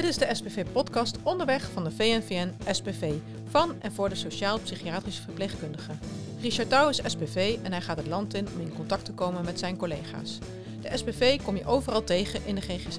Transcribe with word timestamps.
Dit 0.00 0.08
is 0.08 0.18
de 0.18 0.34
SPV-podcast 0.34 1.16
onderweg 1.22 1.70
van 1.72 1.84
de 1.84 1.90
VNVN 1.90 2.52
SPV 2.70 3.12
van 3.48 3.74
en 3.80 3.92
voor 3.92 4.08
de 4.08 4.14
sociaal-psychiatrische 4.14 5.22
verpleegkundigen. 5.22 5.98
Richard 6.40 6.68
Touw 6.68 6.88
is 6.88 7.00
SPV 7.04 7.58
en 7.62 7.72
hij 7.72 7.80
gaat 7.80 7.96
het 7.96 8.06
land 8.06 8.34
in 8.34 8.48
om 8.54 8.60
in 8.60 8.74
contact 8.74 9.04
te 9.04 9.12
komen 9.12 9.44
met 9.44 9.58
zijn 9.58 9.76
collega's. 9.76 10.38
De 10.80 10.96
SPV 10.96 11.42
kom 11.42 11.56
je 11.56 11.64
overal 11.64 12.04
tegen 12.04 12.40
in 12.46 12.54
de 12.54 12.60
GGZ. 12.60 12.98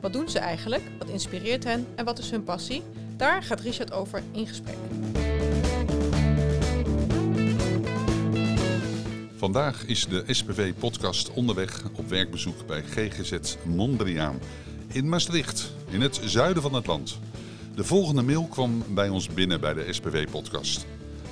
Wat 0.00 0.12
doen 0.12 0.28
ze 0.28 0.38
eigenlijk? 0.38 0.82
Wat 0.98 1.08
inspireert 1.08 1.64
hen 1.64 1.86
en 1.94 2.04
wat 2.04 2.18
is 2.18 2.30
hun 2.30 2.44
passie? 2.44 2.82
Daar 3.16 3.42
gaat 3.42 3.60
Richard 3.60 3.92
over 3.92 4.22
in 4.32 4.46
gesprek. 4.46 4.76
Vandaag 9.36 9.84
is 9.86 10.06
de 10.06 10.24
SPV-podcast 10.26 11.32
onderweg 11.32 11.82
op 11.96 12.08
werkbezoek 12.08 12.66
bij 12.66 12.82
GGZ 12.82 13.56
Mondriaan 13.62 14.38
in 14.86 15.08
Maastricht, 15.08 15.72
in 15.90 16.00
het 16.00 16.20
zuiden 16.24 16.62
van 16.62 16.74
het 16.74 16.86
land. 16.86 17.18
De 17.74 17.84
volgende 17.84 18.22
mail 18.22 18.46
kwam 18.46 18.82
bij 18.88 19.08
ons 19.08 19.28
binnen 19.28 19.60
bij 19.60 19.74
de 19.74 19.92
SPV-podcast. 19.92 20.86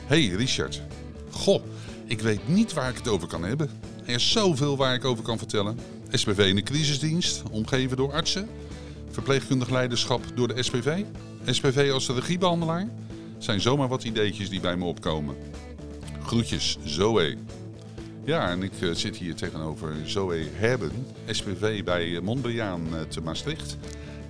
Hey 0.07 0.27
Richard, 0.27 0.83
goh, 1.31 1.63
ik 2.07 2.21
weet 2.21 2.49
niet 2.49 2.73
waar 2.73 2.91
ik 2.91 2.97
het 2.97 3.09
over 3.09 3.29
kan 3.29 3.45
hebben. 3.45 3.71
Er 4.05 4.15
is 4.15 4.31
zoveel 4.31 4.77
waar 4.77 4.95
ik 4.95 5.05
over 5.05 5.25
kan 5.25 5.39
vertellen. 5.39 5.79
SPV 6.11 6.39
in 6.49 6.57
de 6.57 6.63
crisisdienst, 6.63 7.43
omgeven 7.51 7.97
door 7.97 8.13
artsen. 8.13 8.49
Verpleegkundig 9.11 9.71
leiderschap 9.71 10.25
door 10.35 10.55
de 10.55 10.63
SPV. 10.63 11.03
SPV 11.45 11.91
als 11.93 12.07
de 12.07 12.13
regiebehandelaar. 12.13 12.89
Zijn 13.39 13.61
zomaar 13.61 13.89
wat 13.89 14.05
ideetjes 14.05 14.49
die 14.49 14.61
bij 14.61 14.77
me 14.77 14.85
opkomen. 14.85 15.37
Groetjes, 16.23 16.79
Zoe. 16.85 17.37
Ja, 18.25 18.51
en 18.51 18.63
ik 18.63 18.73
uh, 18.81 18.95
zit 18.95 19.17
hier 19.17 19.35
tegenover 19.35 19.95
Zoe 20.05 20.47
Herben, 20.53 21.07
SPV 21.27 21.85
bij 21.85 22.21
Mondriaan 22.21 22.87
uh, 22.93 23.01
te 23.01 23.21
Maastricht. 23.21 23.77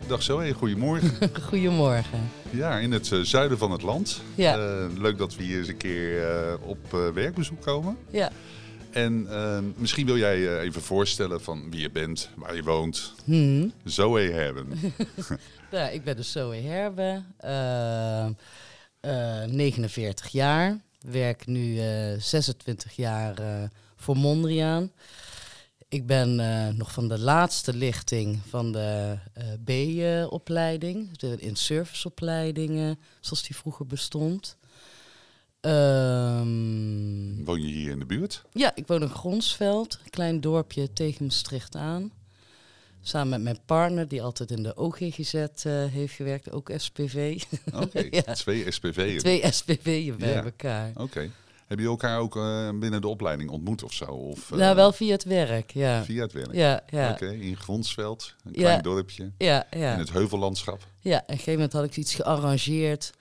Dag 0.06 0.22
Zoe, 0.22 0.52
goedemorgen. 0.52 1.30
goedemorgen. 1.50 2.30
Ja, 2.50 2.78
in 2.78 2.92
het 2.92 3.10
uh, 3.10 3.20
zuiden 3.20 3.58
van 3.58 3.70
het 3.70 3.82
land. 3.82 4.22
Ja. 4.34 4.88
leuk 4.98 5.18
dat 5.18 5.36
we 5.36 5.42
hier 5.42 5.58
eens 5.58 5.68
een 5.68 5.76
keer 5.76 6.58
op 6.62 6.90
werkbezoek 7.14 7.62
komen. 7.62 7.96
Ja. 8.10 8.30
En 8.90 9.28
misschien 9.76 10.06
wil 10.06 10.16
jij 10.16 10.58
even 10.58 10.82
voorstellen 10.82 11.42
van 11.42 11.70
wie 11.70 11.80
je 11.80 11.90
bent, 11.90 12.30
waar 12.34 12.54
je 12.54 12.62
woont. 12.62 13.14
Hmm. 13.24 13.72
Zoe 13.84 14.20
Herben. 14.20 14.68
ja, 15.70 15.88
ik 15.96 16.04
ben 16.04 16.16
dus 16.16 16.32
Zoe 16.32 16.56
Herben, 16.56 17.26
49 19.50 20.28
jaar. 20.28 20.80
Werk 21.02 21.46
nu 21.46 21.80
26 22.18 22.96
jaar 22.96 23.70
voor 23.96 24.16
Mondriaan. 24.16 24.92
Ik 25.88 26.06
ben 26.06 26.38
uh, 26.38 26.68
nog 26.68 26.92
van 26.92 27.08
de 27.08 27.18
laatste 27.18 27.74
lichting 27.74 28.38
van 28.48 28.72
de 28.72 29.18
B-opleiding, 29.64 31.18
de 31.18 31.36
in-serviceopleiding, 31.38 32.98
zoals 33.20 33.42
die 33.42 33.56
vroeger 33.56 33.86
bestond. 33.86 34.56
Um, 35.60 37.44
woon 37.44 37.62
je 37.62 37.72
hier 37.72 37.90
in 37.90 37.98
de 37.98 38.06
buurt? 38.06 38.42
Ja, 38.52 38.74
ik 38.74 38.86
woon 38.86 39.02
in 39.02 39.08
Gronsveld, 39.08 39.98
een 40.04 40.10
klein 40.10 40.40
dorpje 40.40 40.92
tegen 40.92 41.24
Maastricht 41.24 41.76
aan. 41.76 42.12
Samen 43.02 43.28
met 43.30 43.42
mijn 43.42 43.58
partner, 43.66 44.08
die 44.08 44.22
altijd 44.22 44.50
in 44.50 44.62
de 44.62 44.76
OGGZ 44.76 45.34
uh, 45.34 45.46
heeft 45.84 46.14
gewerkt, 46.14 46.52
ook 46.52 46.70
SPV. 46.76 47.42
Oké, 47.74 47.82
okay. 47.84 48.08
ja. 48.10 48.32
twee 48.32 48.70
SPV'en. 48.70 49.18
Twee 49.18 49.52
SPV'en 49.52 50.18
bij 50.18 50.32
ja. 50.32 50.44
elkaar. 50.44 50.90
Oké. 50.90 51.02
Okay. 51.02 51.30
Heb 51.66 51.78
je 51.80 51.86
elkaar 51.86 52.18
ook 52.18 52.36
uh, 52.36 52.70
binnen 52.74 53.00
de 53.00 53.08
opleiding 53.08 53.50
ontmoet 53.50 53.82
of 53.82 53.92
zo? 53.92 54.04
Of, 54.04 54.50
uh, 54.50 54.58
nou, 54.58 54.76
wel 54.76 54.92
via 54.92 55.12
het 55.12 55.24
werk, 55.24 55.70
ja. 55.70 56.04
Via 56.04 56.22
het 56.22 56.32
werk? 56.32 56.52
Ja, 56.52 56.82
ja. 56.88 57.10
Oké, 57.10 57.24
okay, 57.24 57.36
in 57.36 57.56
Gronsveld, 57.56 58.34
een 58.44 58.52
klein 58.52 58.76
ja. 58.76 58.82
dorpje. 58.82 59.30
Ja, 59.38 59.66
ja. 59.70 59.92
In 59.92 59.98
het 59.98 60.12
heuvellandschap. 60.12 60.86
Ja, 61.00 61.16
en 61.16 61.22
op 61.22 61.28
een 61.28 61.34
gegeven 61.34 61.52
moment 61.52 61.72
had 61.72 61.84
ik 61.84 61.96
iets 61.96 62.14
gearrangeerd 62.14 63.12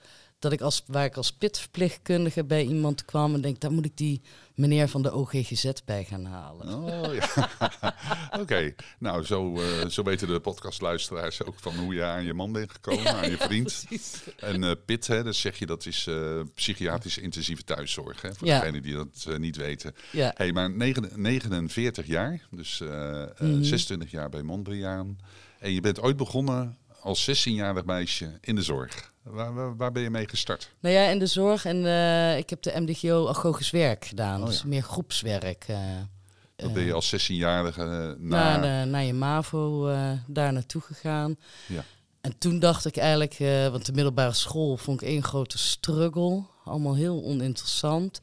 dat 0.42 0.52
ik 0.52 0.60
als, 0.60 0.82
waar 0.86 1.04
ik 1.04 1.16
als 1.16 1.32
pitverpleegkundige 1.32 2.44
bij 2.44 2.64
iemand 2.64 3.04
kwam 3.04 3.34
en 3.34 3.40
denk, 3.40 3.60
daar 3.60 3.72
moet 3.72 3.84
ik 3.84 3.96
die 3.96 4.20
meneer 4.54 4.88
van 4.88 5.02
de 5.02 5.12
OGGZ 5.12 5.70
bij 5.84 6.04
gaan 6.04 6.24
halen. 6.24 6.74
Oh 6.74 7.14
ja, 7.14 7.50
oké. 8.30 8.40
Okay. 8.40 8.74
Nou, 8.98 9.24
zo, 9.24 9.58
uh, 9.58 9.86
zo 9.86 10.02
weten 10.02 10.28
de 10.28 10.40
podcastluisteraars 10.40 11.44
ook 11.44 11.58
van 11.58 11.74
hoe 11.76 11.94
je 11.94 12.04
aan 12.04 12.24
je 12.24 12.34
man 12.34 12.52
bent 12.52 12.70
gekomen, 12.70 13.02
ja, 13.02 13.22
aan 13.22 13.30
je 13.30 13.36
vriend. 13.36 13.84
Ja, 13.88 13.98
en 14.36 14.62
uh, 14.62 14.70
PIT, 14.84 15.06
hè, 15.06 15.22
dus 15.22 15.40
zeg 15.40 15.58
je 15.58 15.66
dat 15.66 15.86
is 15.86 16.06
uh, 16.06 16.40
psychiatrische 16.54 17.20
intensieve 17.20 17.64
thuiszorg, 17.64 18.22
hè, 18.22 18.34
voor 18.34 18.46
degenen 18.46 18.82
die 18.82 18.94
dat 18.94 19.38
niet 19.38 19.56
weten. 19.56 19.94
Ja. 20.10 20.32
Hey, 20.36 20.52
maar 20.52 20.70
9, 20.70 21.10
49 21.14 22.06
jaar, 22.06 22.40
dus 22.50 22.80
mm 22.80 22.88
-hmm. 23.36 23.64
26 23.64 24.10
jaar 24.10 24.28
bij 24.28 24.42
Mondriaan. 24.42 25.18
En 25.58 25.72
je 25.72 25.80
bent 25.80 26.00
ooit 26.00 26.16
begonnen 26.16 26.76
als 27.02 27.30
16-jarig 27.30 27.84
meisje 27.84 28.38
in 28.40 28.54
de 28.54 28.62
zorg. 28.62 29.12
Waar, 29.22 29.54
waar, 29.54 29.76
waar, 29.76 29.92
ben 29.92 30.02
je 30.02 30.10
mee 30.10 30.28
gestart? 30.28 30.70
Nou 30.80 30.94
ja, 30.94 31.08
in 31.08 31.18
de 31.18 31.26
zorg. 31.26 31.64
En 31.64 31.76
uh, 31.76 32.36
ik 32.36 32.50
heb 32.50 32.62
de 32.62 32.80
MDGO 32.80 33.28
agogisch 33.28 33.70
werk 33.70 34.04
gedaan. 34.04 34.40
Oh, 34.40 34.46
dus 34.46 34.64
meer 34.64 34.82
groepswerk. 34.82 35.66
Uh, 35.68 36.72
ben 36.72 36.84
je 36.84 36.92
als 36.92 37.14
16-jarige 37.14 38.16
naar... 38.18 38.60
Naar, 38.60 38.86
naar 38.86 39.04
je 39.04 39.12
MAVO 39.12 39.86
daar 40.26 40.52
naartoe 40.52 40.82
gegaan. 40.82 41.36
Ja. 41.66 41.84
En 42.22 42.38
toen 42.38 42.58
dacht 42.58 42.84
ik 42.84 42.96
eigenlijk, 42.96 43.38
uh, 43.38 43.68
want 43.68 43.86
de 43.86 43.92
middelbare 43.92 44.32
school 44.32 44.76
vond 44.76 45.02
ik 45.02 45.08
één 45.08 45.22
grote 45.22 45.58
struggle. 45.58 46.42
Allemaal 46.64 46.94
heel 46.94 47.24
oninteressant. 47.24 48.20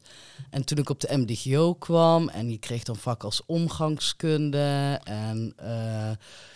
En 0.50 0.64
toen 0.64 0.78
ik 0.78 0.90
op 0.90 1.00
de 1.00 1.16
MDGO 1.16 1.74
kwam 1.74 2.28
en 2.28 2.50
je 2.50 2.58
kreeg 2.58 2.82
dan 2.82 2.96
vakken 2.96 3.28
als 3.28 3.42
omgangskunde 3.46 5.00
en 5.04 5.54
uh, 5.62 6.10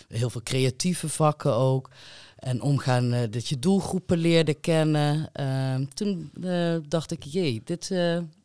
heel 0.09 0.31
veel 0.31 0.43
creatieve 0.43 1.09
vakken 1.09 1.55
ook. 1.55 1.91
En 2.39 2.63
omgaan 2.63 3.15
uh, 3.15 3.21
dat 3.31 3.49
je 3.49 3.59
doelgroepen 3.59 4.19
leerde 4.19 4.55
kennen. 4.55 5.31
Uh, 5.41 5.87
toen 5.95 6.31
uh, 6.41 6.77
dacht 6.89 7.11
ik, 7.11 7.23
jee, 7.23 7.63
dit, 7.65 7.89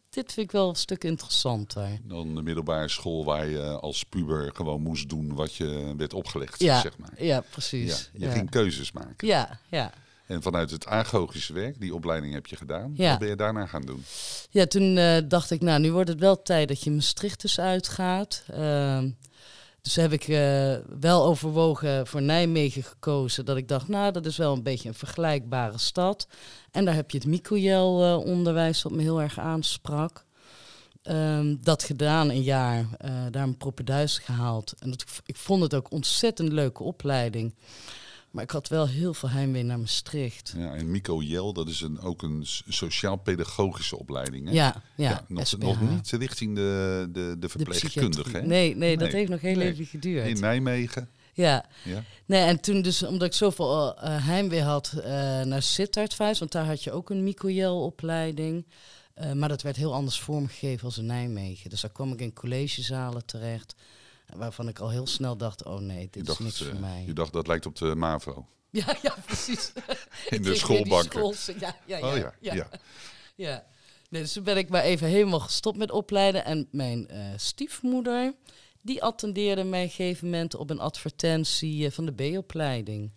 dit 0.09 0.33
vind 0.33 0.37
ik 0.37 0.51
wel 0.51 0.69
een 0.69 0.75
stuk 0.75 1.03
interessanter. 1.03 1.99
Dan 2.03 2.35
de 2.35 2.41
middelbare 2.41 2.89
school 2.89 3.25
waar 3.25 3.47
je 3.47 3.79
als 3.79 4.03
puber 4.03 4.51
gewoon 4.53 4.81
moest 4.81 5.09
doen 5.09 5.33
wat 5.35 5.55
je 5.55 5.93
werd 5.97 6.13
opgelegd, 6.13 6.59
ja, 6.59 6.81
zeg 6.81 6.97
maar. 6.97 7.23
Ja, 7.23 7.43
precies. 7.49 8.09
Ja, 8.13 8.19
je 8.19 8.25
ja. 8.25 8.31
ging 8.31 8.49
keuzes 8.49 8.91
maken. 8.91 9.27
Ja, 9.27 9.59
ja. 9.69 9.91
En 10.25 10.41
vanuit 10.41 10.71
het 10.71 10.87
agogische 10.87 11.53
werk, 11.53 11.79
die 11.79 11.93
opleiding 11.93 12.33
heb 12.33 12.45
je 12.45 12.55
gedaan. 12.55 12.93
Ja. 12.95 13.09
Wat 13.09 13.19
ben 13.19 13.27
je 13.27 13.35
daarna 13.35 13.65
gaan 13.65 13.85
doen? 13.85 14.03
Ja, 14.49 14.65
toen 14.65 14.95
dacht 15.27 15.51
ik, 15.51 15.61
nou, 15.61 15.79
nu 15.79 15.91
wordt 15.91 16.09
het 16.09 16.19
wel 16.19 16.41
tijd 16.41 16.67
dat 16.67 16.83
je 16.83 16.91
Maastricht 16.91 17.41
dus 17.41 17.59
uitgaat. 17.59 18.43
Ehm, 19.79 19.95
dus 19.95 19.95
heb 19.95 20.11
ik 20.11 20.27
uh, 20.27 20.75
wel 20.99 21.25
overwogen 21.25 22.07
voor 22.07 22.21
Nijmegen 22.21 22.83
gekozen. 22.83 23.45
Dat 23.45 23.57
ik 23.57 23.67
dacht, 23.67 23.87
nou, 23.87 24.11
dat 24.11 24.25
is 24.25 24.37
wel 24.37 24.53
een 24.53 24.63
beetje 24.63 24.87
een 24.87 24.93
vergelijkbare 24.93 25.77
stad. 25.77 26.27
En 26.71 26.85
daar 26.85 26.95
heb 26.95 27.11
je 27.11 27.17
het 27.17 27.27
Micoel-onderwijs 27.27 28.83
wat 28.83 28.91
me 28.91 29.01
heel 29.01 29.21
erg 29.21 29.39
aansprak. 29.39 30.25
Um, 31.03 31.57
dat 31.61 31.83
gedaan 31.83 32.29
een 32.29 32.43
jaar, 32.43 32.79
uh, 32.79 33.11
daar 33.31 33.43
een 33.43 33.57
propeduis 33.57 34.17
gehaald. 34.17 34.73
En 34.79 34.89
dat, 34.89 35.05
ik 35.25 35.35
vond 35.35 35.61
het 35.61 35.73
ook 35.73 35.91
ontzettend 35.91 36.51
leuke 36.51 36.83
opleiding. 36.83 37.53
Maar 38.31 38.43
ik 38.43 38.51
had 38.51 38.67
wel 38.67 38.87
heel 38.87 39.13
veel 39.13 39.29
heimwee 39.29 39.63
naar 39.63 39.79
Maastricht. 39.79 40.53
Ja, 40.57 40.73
en 40.73 40.91
Mico 40.91 41.21
Jel, 41.21 41.53
dat 41.53 41.67
is 41.67 41.81
een, 41.81 41.99
ook 41.99 42.21
een 42.21 42.45
sociaal-pedagogische 42.67 43.97
opleiding. 43.97 44.47
Hè? 44.47 44.53
Ja, 44.53 44.83
ja, 44.95 45.09
ja 45.09 45.23
nog, 45.27 45.57
nog, 45.57 45.81
niet 45.81 46.09
richting 46.09 46.55
de, 46.55 47.07
de, 47.11 47.35
de 47.39 47.49
verpleegkundige. 47.49 48.31
Nee, 48.31 48.45
nee, 48.45 48.75
nee, 48.75 48.97
dat 48.97 49.11
heeft 49.11 49.29
nog 49.29 49.41
heel 49.41 49.55
nee. 49.55 49.67
even 49.67 49.85
geduurd. 49.85 50.27
In 50.27 50.39
Nijmegen. 50.39 51.09
Ja. 51.33 51.65
ja. 51.83 52.03
Nee, 52.25 52.43
en 52.43 52.59
toen 52.59 52.81
dus, 52.81 53.03
omdat 53.03 53.27
ik 53.27 53.33
zoveel 53.33 53.95
uh, 53.95 54.25
heimwee 54.25 54.61
had 54.61 54.93
uh, 54.95 55.03
naar 55.41 55.61
Sittardwijs, 55.61 56.39
want 56.39 56.51
daar 56.51 56.65
had 56.65 56.83
je 56.83 56.91
ook 56.91 57.09
een 57.09 57.23
Mico 57.23 57.49
Jel-opleiding. 57.49 58.65
Uh, 59.21 59.31
maar 59.31 59.49
dat 59.49 59.61
werd 59.61 59.75
heel 59.75 59.93
anders 59.93 60.19
vormgegeven 60.19 60.85
als 60.85 60.97
in 60.97 61.05
Nijmegen. 61.05 61.69
Dus 61.69 61.81
daar 61.81 61.91
kwam 61.91 62.11
ik 62.11 62.21
in 62.21 62.33
collegezalen 62.33 63.25
terecht. 63.25 63.75
Waarvan 64.35 64.67
ik 64.67 64.79
al 64.79 64.89
heel 64.89 65.07
snel 65.07 65.37
dacht, 65.37 65.63
oh 65.63 65.79
nee, 65.79 66.07
dit 66.11 66.25
dacht, 66.25 66.39
is 66.39 66.45
niks 66.45 66.63
voor 66.63 66.79
mij. 66.79 67.03
Je 67.05 67.13
dacht, 67.13 67.33
dat 67.33 67.47
lijkt 67.47 67.65
op 67.65 67.75
de 67.75 67.95
MAVO. 67.95 68.45
Ja, 68.71 68.95
ja, 69.01 69.15
precies. 69.25 69.71
In 70.29 70.41
de 70.43 70.55
schoolbanken. 70.55 71.35
Ja, 71.59 71.75
ja, 71.85 71.97
ja, 71.97 72.11
oh 72.11 72.17
ja, 72.17 72.33
ja. 72.39 72.67
ja. 73.35 73.65
Nee, 74.09 74.21
dus 74.21 74.33
toen 74.33 74.43
ben 74.43 74.57
ik 74.57 74.69
maar 74.69 74.83
even 74.83 75.07
helemaal 75.07 75.39
gestopt 75.39 75.77
met 75.77 75.91
opleiden. 75.91 76.45
En 76.45 76.67
mijn 76.71 77.07
uh, 77.11 77.25
stiefmoeder, 77.35 78.33
die 78.81 79.03
attendeerde 79.03 79.63
mij 79.63 79.83
op 79.83 79.89
een 79.89 79.95
gegeven 79.95 80.25
moment 80.29 80.55
op 80.55 80.69
een 80.69 80.79
advertentie 80.79 81.85
uh, 81.85 81.91
van 81.91 82.05
de 82.05 82.11
B-opleiding. 82.11 83.11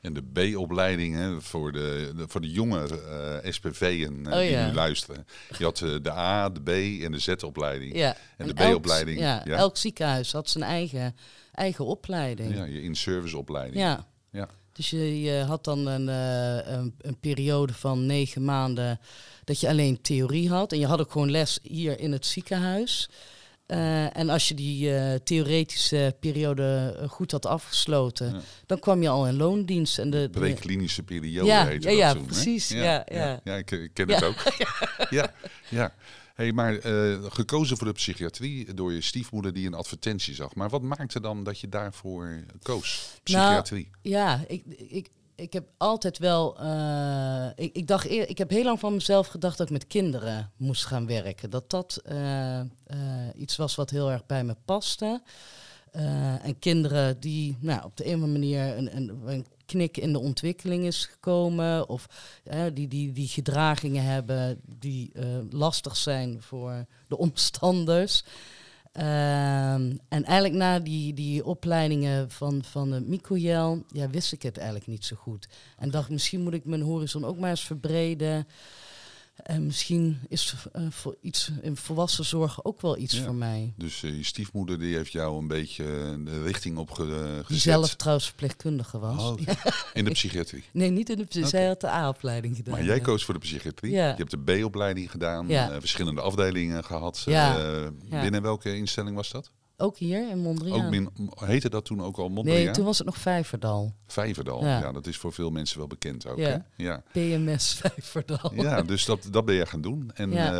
En 0.00 0.12
de 0.12 0.22
B-opleiding 0.22 1.36
voor 1.44 1.72
de, 1.72 2.12
de, 2.16 2.28
voor 2.28 2.40
de 2.40 2.50
jonge 2.50 2.88
uh, 3.44 3.52
SPV'en 3.52 4.24
uh, 4.26 4.32
oh, 4.32 4.38
die 4.38 4.50
ja. 4.50 4.66
nu 4.66 4.74
luisteren. 4.74 5.26
Je 5.58 5.64
had 5.64 5.80
uh, 5.80 5.96
de 6.02 6.12
A, 6.12 6.48
de 6.48 6.60
B 6.60 6.68
en 7.04 7.12
de 7.12 7.18
Z-opleiding. 7.18 7.96
Ja. 7.96 8.16
En, 8.36 8.48
en 8.48 8.54
de 8.54 8.54
B-opleiding. 8.54 9.18
Ja, 9.18 9.42
ja, 9.44 9.56
elk 9.56 9.76
ziekenhuis 9.76 10.32
had 10.32 10.50
zijn 10.50 10.64
eigen, 10.64 11.16
eigen 11.52 11.84
opleiding. 11.84 12.54
Ja, 12.54 12.64
je 12.64 12.82
in-service 12.82 13.36
opleiding. 13.36 13.76
Ja. 13.76 14.06
ja. 14.30 14.48
Dus 14.72 14.90
je, 14.90 15.20
je 15.20 15.42
had 15.42 15.64
dan 15.64 15.86
een, 15.86 16.08
een, 16.08 16.94
een, 17.00 17.18
periode 17.20 17.74
van 17.74 18.06
negen 18.06 18.44
maanden 18.44 19.00
dat 19.44 19.60
je 19.60 19.68
alleen 19.68 20.00
theorie 20.00 20.48
had. 20.48 20.72
En 20.72 20.78
je 20.78 20.86
had 20.86 21.00
ook 21.00 21.12
gewoon 21.12 21.30
les 21.30 21.58
hier 21.62 22.00
in 22.00 22.12
het 22.12 22.26
ziekenhuis. 22.26 23.08
Eh, 23.66 24.16
en 24.16 24.28
als 24.28 24.48
je 24.48 24.54
die 24.54 24.94
eh, 24.96 25.14
theoretische 25.14 26.16
periode 26.20 26.96
eh, 27.00 27.08
goed 27.08 27.30
had 27.30 27.46
afgesloten, 27.46 28.32
Ja. 28.32 28.40
dan 28.66 28.78
kwam 28.78 29.02
je 29.02 29.08
al 29.08 29.26
in 29.26 29.36
loondienst. 29.36 29.98
En 29.98 30.10
de, 30.10 30.28
Preklinische 30.30 31.02
periode 31.02 31.46
Ja, 31.46 31.66
heette 31.66 31.90
ja, 31.90 32.06
dat 32.08 32.16
ja, 32.16 32.20
hè? 32.20 32.26
precies. 32.26 32.68
Ja, 32.68 33.06
ja. 33.12 33.40
ja. 33.44 33.54
ik, 33.54 33.70
ik 33.70 33.90
ken 33.92 34.10
het 34.10 34.24
ook. 34.24 34.42
ja, 35.10 35.32
ja. 35.68 35.94
Hey, 36.34 36.52
maar 36.52 36.74
gekozen 37.30 37.76
voor 37.76 37.86
de 37.86 37.92
psychiatrie 37.92 38.74
door 38.74 38.92
je 38.92 39.00
stiefmoeder 39.00 39.52
die 39.52 39.66
een 39.66 39.74
advertentie 39.74 40.34
zag. 40.34 40.54
Maar 40.54 40.68
wat 40.68 40.82
maakte 40.82 41.20
dan 41.20 41.44
dat 41.44 41.60
je 41.60 41.68
daarvoor 41.68 42.44
koos? 42.62 43.18
Psychiatrie. 43.22 43.90
Ja, 44.02 44.44
ik, 44.48 44.62
ik, 44.88 45.08
ik 45.36 45.52
heb 45.52 45.64
altijd 45.76 46.18
wel. 46.18 46.58
eh, 46.58 47.46
ik, 47.54 47.74
ik 47.74 47.86
dacht 47.86 48.08
eer, 48.08 48.28
ik 48.28 48.38
heb 48.38 48.50
heel 48.50 48.64
lang 48.64 48.80
van 48.80 48.92
mezelf 48.92 49.26
gedacht 49.26 49.58
dat 49.58 49.66
ik 49.66 49.72
met 49.72 49.86
kinderen 49.86 50.50
moest 50.56 50.84
gaan 50.84 51.06
werken. 51.06 51.50
Dat 51.50 51.70
dat 51.70 52.00
eh, 52.04 52.60
eh, 52.60 52.66
iets 53.34 53.56
was 53.56 53.74
wat 53.74 53.90
heel 53.90 54.10
erg 54.10 54.26
bij 54.26 54.44
me 54.44 54.56
paste. 54.64 55.22
En 56.42 56.58
kinderen 56.58 57.20
die 57.20 57.56
nou, 57.60 57.84
op 57.84 57.96
de 57.96 58.06
een 58.06 58.14
of 58.14 58.22
andere 58.22 58.32
manier 58.32 58.76
een, 58.76 58.96
een, 58.96 59.20
een 59.26 59.46
knik 59.66 59.96
in 59.96 60.12
de 60.12 60.18
ontwikkeling 60.18 60.84
is 60.84 61.04
gekomen. 61.04 61.88
Of 61.88 62.06
die, 62.72 62.88
die, 62.88 63.12
die 63.12 63.28
gedragingen 63.28 64.04
hebben 64.04 64.60
die 64.78 65.12
lastig 65.50 65.96
zijn 65.96 66.42
voor 66.42 66.86
de 67.08 67.18
omstanders. 67.26 68.24
Ehm, 68.96 69.96
en 70.08 70.24
eigenlijk 70.24 70.54
na 70.54 70.78
die, 70.78 71.14
die 71.14 71.44
opleidingen 71.44 72.30
van, 72.30 72.64
van 72.64 72.90
de 72.90 73.00
ja, 73.88 74.08
wist 74.10 74.32
ik 74.32 74.42
het 74.42 74.56
eigenlijk 74.56 74.86
niet 74.86 75.04
zo 75.04 75.16
goed. 75.16 75.48
En 75.78 75.90
dacht, 75.90 76.10
misschien 76.10 76.42
moet 76.42 76.54
ik 76.54 76.64
mijn 76.64 76.82
horizon 76.82 77.24
ook 77.24 77.38
maar 77.38 77.50
eens 77.50 77.64
verbreden. 77.64 78.46
En 79.42 79.66
misschien 79.66 80.20
is 80.28 80.54
eh, 80.72 80.82
voor 80.90 81.16
iets 81.20 81.50
in 81.62 81.76
volwassenzorg 81.76 82.64
ook 82.64 82.80
wel 82.80 82.98
iets 82.98 83.16
Ja. 83.16 83.22
voor 83.24 83.34
mij. 83.34 83.72
Dus 83.76 84.02
eh, 84.02 84.16
je 84.16 84.22
stiefmoeder 84.24 84.78
die 84.78 84.96
heeft 84.96 85.12
jou 85.12 85.38
een 85.38 85.46
beetje 85.48 85.84
de 86.24 86.42
richting 86.42 86.76
op 86.78 86.90
ge- 86.90 87.34
Die 87.34 87.44
gezet. 87.44 87.62
zelf 87.62 87.94
trouwens 87.94 88.26
verpleegkundige 88.26 88.98
was. 88.98 89.22
Oh. 89.22 89.40
In 89.94 90.04
de 90.04 90.10
psychiatrie. 90.10 90.64
Nee, 90.72 90.90
niet 90.90 91.10
in 91.10 91.26
de 91.30 91.46
Zij 91.46 91.66
had 91.66 91.80
de 91.80 91.88
A-opleiding 91.88 92.56
gedaan. 92.56 92.74
Maar 92.74 92.84
jij 92.84 92.96
ja. 92.96 93.02
koos 93.02 93.24
voor 93.24 93.34
de 93.34 93.40
psychiatrie. 93.40 93.92
Ja. 93.92 94.08
Je 94.08 94.14
hebt 94.16 94.30
de 94.30 94.38
B-opleiding 94.60 95.10
gedaan, 95.10 95.50
eh, 95.50 95.66
verschillende 95.78 96.20
afdelingen 96.20 96.84
gehad. 96.84 97.24
Eh. 97.26 97.86
Binnen 98.10 98.42
welke 98.42 98.76
instelling 98.76 99.16
was 99.16 99.30
dat? 99.30 99.50
Ook 99.78 99.96
hier 99.96 100.30
in 100.30 100.38
Mondriaan. 100.38 100.84
Ook 100.84 100.90
min, 100.90 101.10
heette 101.34 101.70
dat 101.70 101.84
toen 101.84 102.02
ook 102.02 102.16
al 102.18 102.28
Mondriaan? 102.28 102.62
nee, 102.64 102.70
toen 102.70 102.84
was 102.84 102.98
het 102.98 103.06
nog 103.06 103.16
Vijverdal. 103.18 103.94
Vijverdal. 104.06 104.64
Ja. 104.64 104.78
Ja. 104.78 104.92
dat 104.92 105.06
is 105.06 105.16
voor 105.16 105.32
veel 105.32 105.50
mensen 105.50 105.78
wel 105.78 105.86
bekend 105.86 106.26
ook. 106.26 106.38
Ja. 106.38 106.48
Hè? 106.76 106.84
Ja. 106.84 107.02
PMS 107.12 107.74
Vijverdal. 107.82 108.52
ja, 108.54 108.82
dus 108.82 109.04
dat, 109.04 109.28
dat 109.30 109.44
ben 109.44 109.54
je 109.54 109.66
gaan 109.66 109.80
doen. 109.80 110.10
En 110.14 110.30
Ja. 110.32 110.46
eh, 110.46 110.52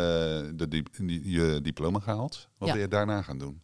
de, 0.55 0.67
die, 0.69 0.83
die- 1.01 1.29
je 1.31 1.59
diploma 1.63 1.99
gehaald. 1.99 2.47
Wat 2.57 2.71
ben 2.71 2.79
je 2.79 2.87
daarna 2.87 3.21
gaan 3.21 3.37
doen? 3.37 3.61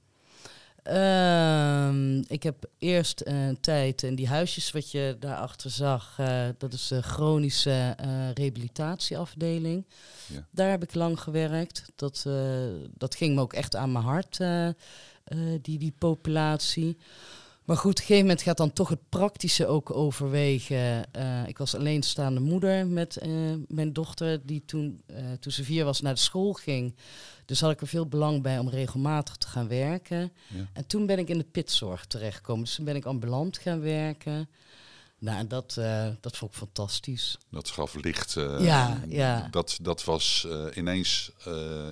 Ehm, 0.84 2.18
ik 2.28 2.44
heb 2.44 2.66
eerst 2.78 3.22
een 3.26 3.58
tijd 3.62 4.04
in 4.04 4.16
die 4.16 4.28
huisjes 4.28 4.72
wat 4.72 4.92
je 4.92 5.16
daarachter 5.20 5.70
zag. 5.70 6.14
eh, 6.18 6.46
dat 6.58 6.74
is 6.74 6.88
de 6.88 7.02
chronische 7.02 7.94
eh, 7.98 8.32
rehabilitatieafdeling. 8.34 9.86
Ja. 10.28 10.46
Daar 10.52 10.70
heb 10.70 10.84
ik 10.84 10.94
lang 10.94 11.20
gewerkt. 11.20 11.86
Dat, 11.96 12.24
eh, 12.28 12.34
dat 12.98 13.16
ging 13.16 13.36
me 13.36 13.42
ook 13.42 13.54
echt 13.54 13.76
aan 13.76 13.92
mijn 13.92 14.06
hart, 14.06 14.40
eh, 14.40 14.68
eh, 14.68 14.74
die, 15.62 15.80
die 15.80 15.94
populatie. 15.98 16.98
Maar 17.64 17.78
goed, 17.78 17.92
op 17.92 17.98
een 17.98 18.04
gegeven 18.06 18.28
moment 18.28 18.42
gaat 18.42 18.58
dan 18.58 18.74
toch 18.74 18.90
het 18.90 19.10
praktische 19.10 19.68
ook 19.68 19.96
overwegen. 19.96 21.12
Eh, 21.12 21.48
ik 21.48 21.58
was 21.58 21.76
alleenstaande 21.76 22.40
moeder 22.40 22.88
met 22.88 23.18
eh, 23.18 23.30
mijn 23.68 23.94
dochter, 23.94 24.46
die 24.46 24.66
toen, 24.66 25.02
eh, 25.06 25.16
toen 25.40 25.52
ze 25.52 25.64
vier 25.64 25.86
was 25.86 26.02
naar 26.02 26.14
de 26.14 26.20
school 26.20 26.54
ging. 26.54 26.96
Dus 27.46 27.62
had 27.62 27.72
ik 27.72 27.82
er 27.82 27.88
veel 27.88 28.08
belang 28.08 28.42
bij 28.42 28.60
om 28.60 28.70
regelmatig 28.70 29.36
te 29.36 29.48
gaan 29.48 29.68
werken. 29.68 30.32
Ja. 30.48 30.70
En 30.74 30.88
toen 30.88 31.06
ben 31.06 31.20
ik 31.20 31.30
in 31.30 31.38
de 31.38 31.44
pitzorg 31.52 32.06
terechtgekomen. 32.06 32.64
Dus 32.64 32.76
toen 32.76 32.86
ben 32.86 32.96
ik 32.96 33.06
ambulant 33.06 33.58
gaan 33.58 33.82
werken. 33.82 34.50
Nou, 35.24 35.38
en 35.38 35.48
dat, 35.48 35.76
eh, 35.78 36.08
dat 36.20 36.38
vond 36.38 36.52
ik 36.52 36.58
fantastisch. 36.58 37.38
Dat 37.50 37.70
gaf 37.70 37.96
licht. 37.96 38.38
eh, 38.38 38.66
Ja, 38.66 39.04
ja. 39.08 39.48
Dat, 39.52 39.78
dat 39.82 40.04
was 40.04 40.48
eh, 40.50 40.66
ineens 40.76 41.32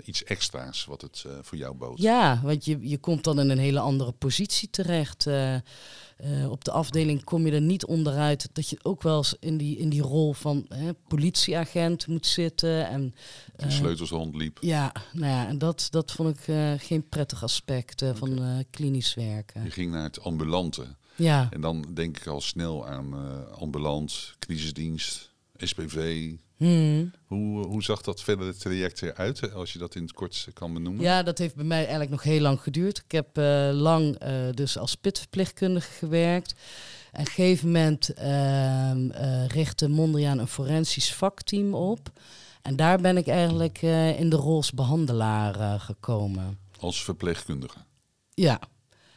iets 0.03 0.23
extra's 0.23 0.85
wat 0.85 1.01
het 1.01 1.25
voor 1.41 1.57
jou 1.57 1.75
bood. 1.75 2.01
Ja, 2.01 2.41
want 2.43 2.65
je, 2.65 2.77
je 2.89 2.97
komt 2.97 3.23
dan 3.23 3.39
in 3.39 3.49
een 3.49 3.57
hele 3.57 3.79
andere 3.79 4.11
positie 4.11 4.69
terecht. 4.69 5.27
Op 6.49 6.63
de 6.63 6.71
afdeling 6.71 7.23
kom 7.23 7.45
je 7.45 7.51
er 7.51 7.61
niet 7.61 7.85
onderuit 7.85 8.49
dat 8.53 8.69
je 8.69 8.79
ook 8.81 9.01
wel 9.01 9.17
eens 9.17 9.35
in 9.39 9.57
die, 9.57 9.77
in 9.77 9.89
die 9.89 10.01
rol 10.01 10.33
van 10.33 10.65
hè, 10.69 10.93
politieagent 10.93 12.07
moet 12.07 12.25
zitten. 12.25 12.87
En, 12.87 13.15
De 13.55 13.63
eh, 13.63 13.69
sleutels 13.69 14.09
rondliep. 14.09 14.57
ja, 14.61 14.91
nou 15.13 15.31
ja, 15.31 15.47
en 15.47 15.57
dat, 15.57 15.87
dat 15.89 16.11
vond 16.11 16.37
ik 16.37 16.55
geen 16.81 17.09
prettig 17.09 17.43
aspect 17.43 18.03
van 18.13 18.63
klinisch 18.69 19.13
werken. 19.13 19.63
Je 19.63 19.71
ging 19.71 19.91
naar 19.91 20.03
het 20.03 20.21
ambulante. 20.21 20.95
Ja, 21.21 21.47
En 21.51 21.61
dan 21.61 21.85
denk 21.93 22.17
ik 22.17 22.27
al 22.27 22.41
snel 22.41 22.87
aan 22.87 23.13
eh 23.13 23.57
ambulant, 23.57 24.35
crisisdienst, 24.39 25.31
SPV. 25.57 26.31
Hmm. 26.57 27.11
Hoe, 27.25 27.65
hoe 27.65 27.83
zag 27.83 28.01
dat 28.01 28.21
verder 28.21 28.47
het 28.47 28.59
traject 28.59 29.01
eruit, 29.01 29.39
eh, 29.39 29.53
als 29.53 29.73
je 29.73 29.79
dat 29.79 29.95
in 29.95 30.01
het 30.01 30.13
kort 30.13 30.47
kan 30.53 30.73
benoemen? 30.73 31.03
Ja, 31.03 31.23
dat 31.23 31.37
heeft 31.37 31.55
bij 31.55 31.65
mij 31.65 31.79
eigenlijk 31.79 32.09
nog 32.09 32.23
heel 32.23 32.41
lang 32.41 32.61
geduurd. 32.61 32.97
Ik 32.97 33.11
heb 33.11 33.37
eh, 33.37 33.69
lang 33.73 34.15
eh, 34.15 34.33
dus 34.53 34.77
als 34.77 34.95
pitverpleegkundige 34.95 35.91
gewerkt. 35.91 36.55
En 37.11 37.21
op 37.21 37.27
een 37.27 37.33
gegeven 37.33 37.67
moment 37.67 38.13
ehm, 38.13 39.09
eh, 39.09 39.47
richtte 39.47 39.89
Mondriaan 39.89 40.39
een 40.39 40.47
forensisch 40.47 41.13
vakteam 41.13 41.73
op. 41.73 42.11
En 42.61 42.75
daar 42.75 43.01
ben 43.01 43.17
ik 43.17 43.27
eigenlijk 43.27 43.81
eh, 43.81 44.19
in 44.19 44.29
de 44.29 44.35
rol 44.35 44.55
als 44.55 44.71
behandelaar 44.71 45.59
eh, 45.59 45.79
gekomen. 45.79 46.59
Als 46.79 47.03
verpleegkundige. 47.03 47.77
Ja. 48.33 48.59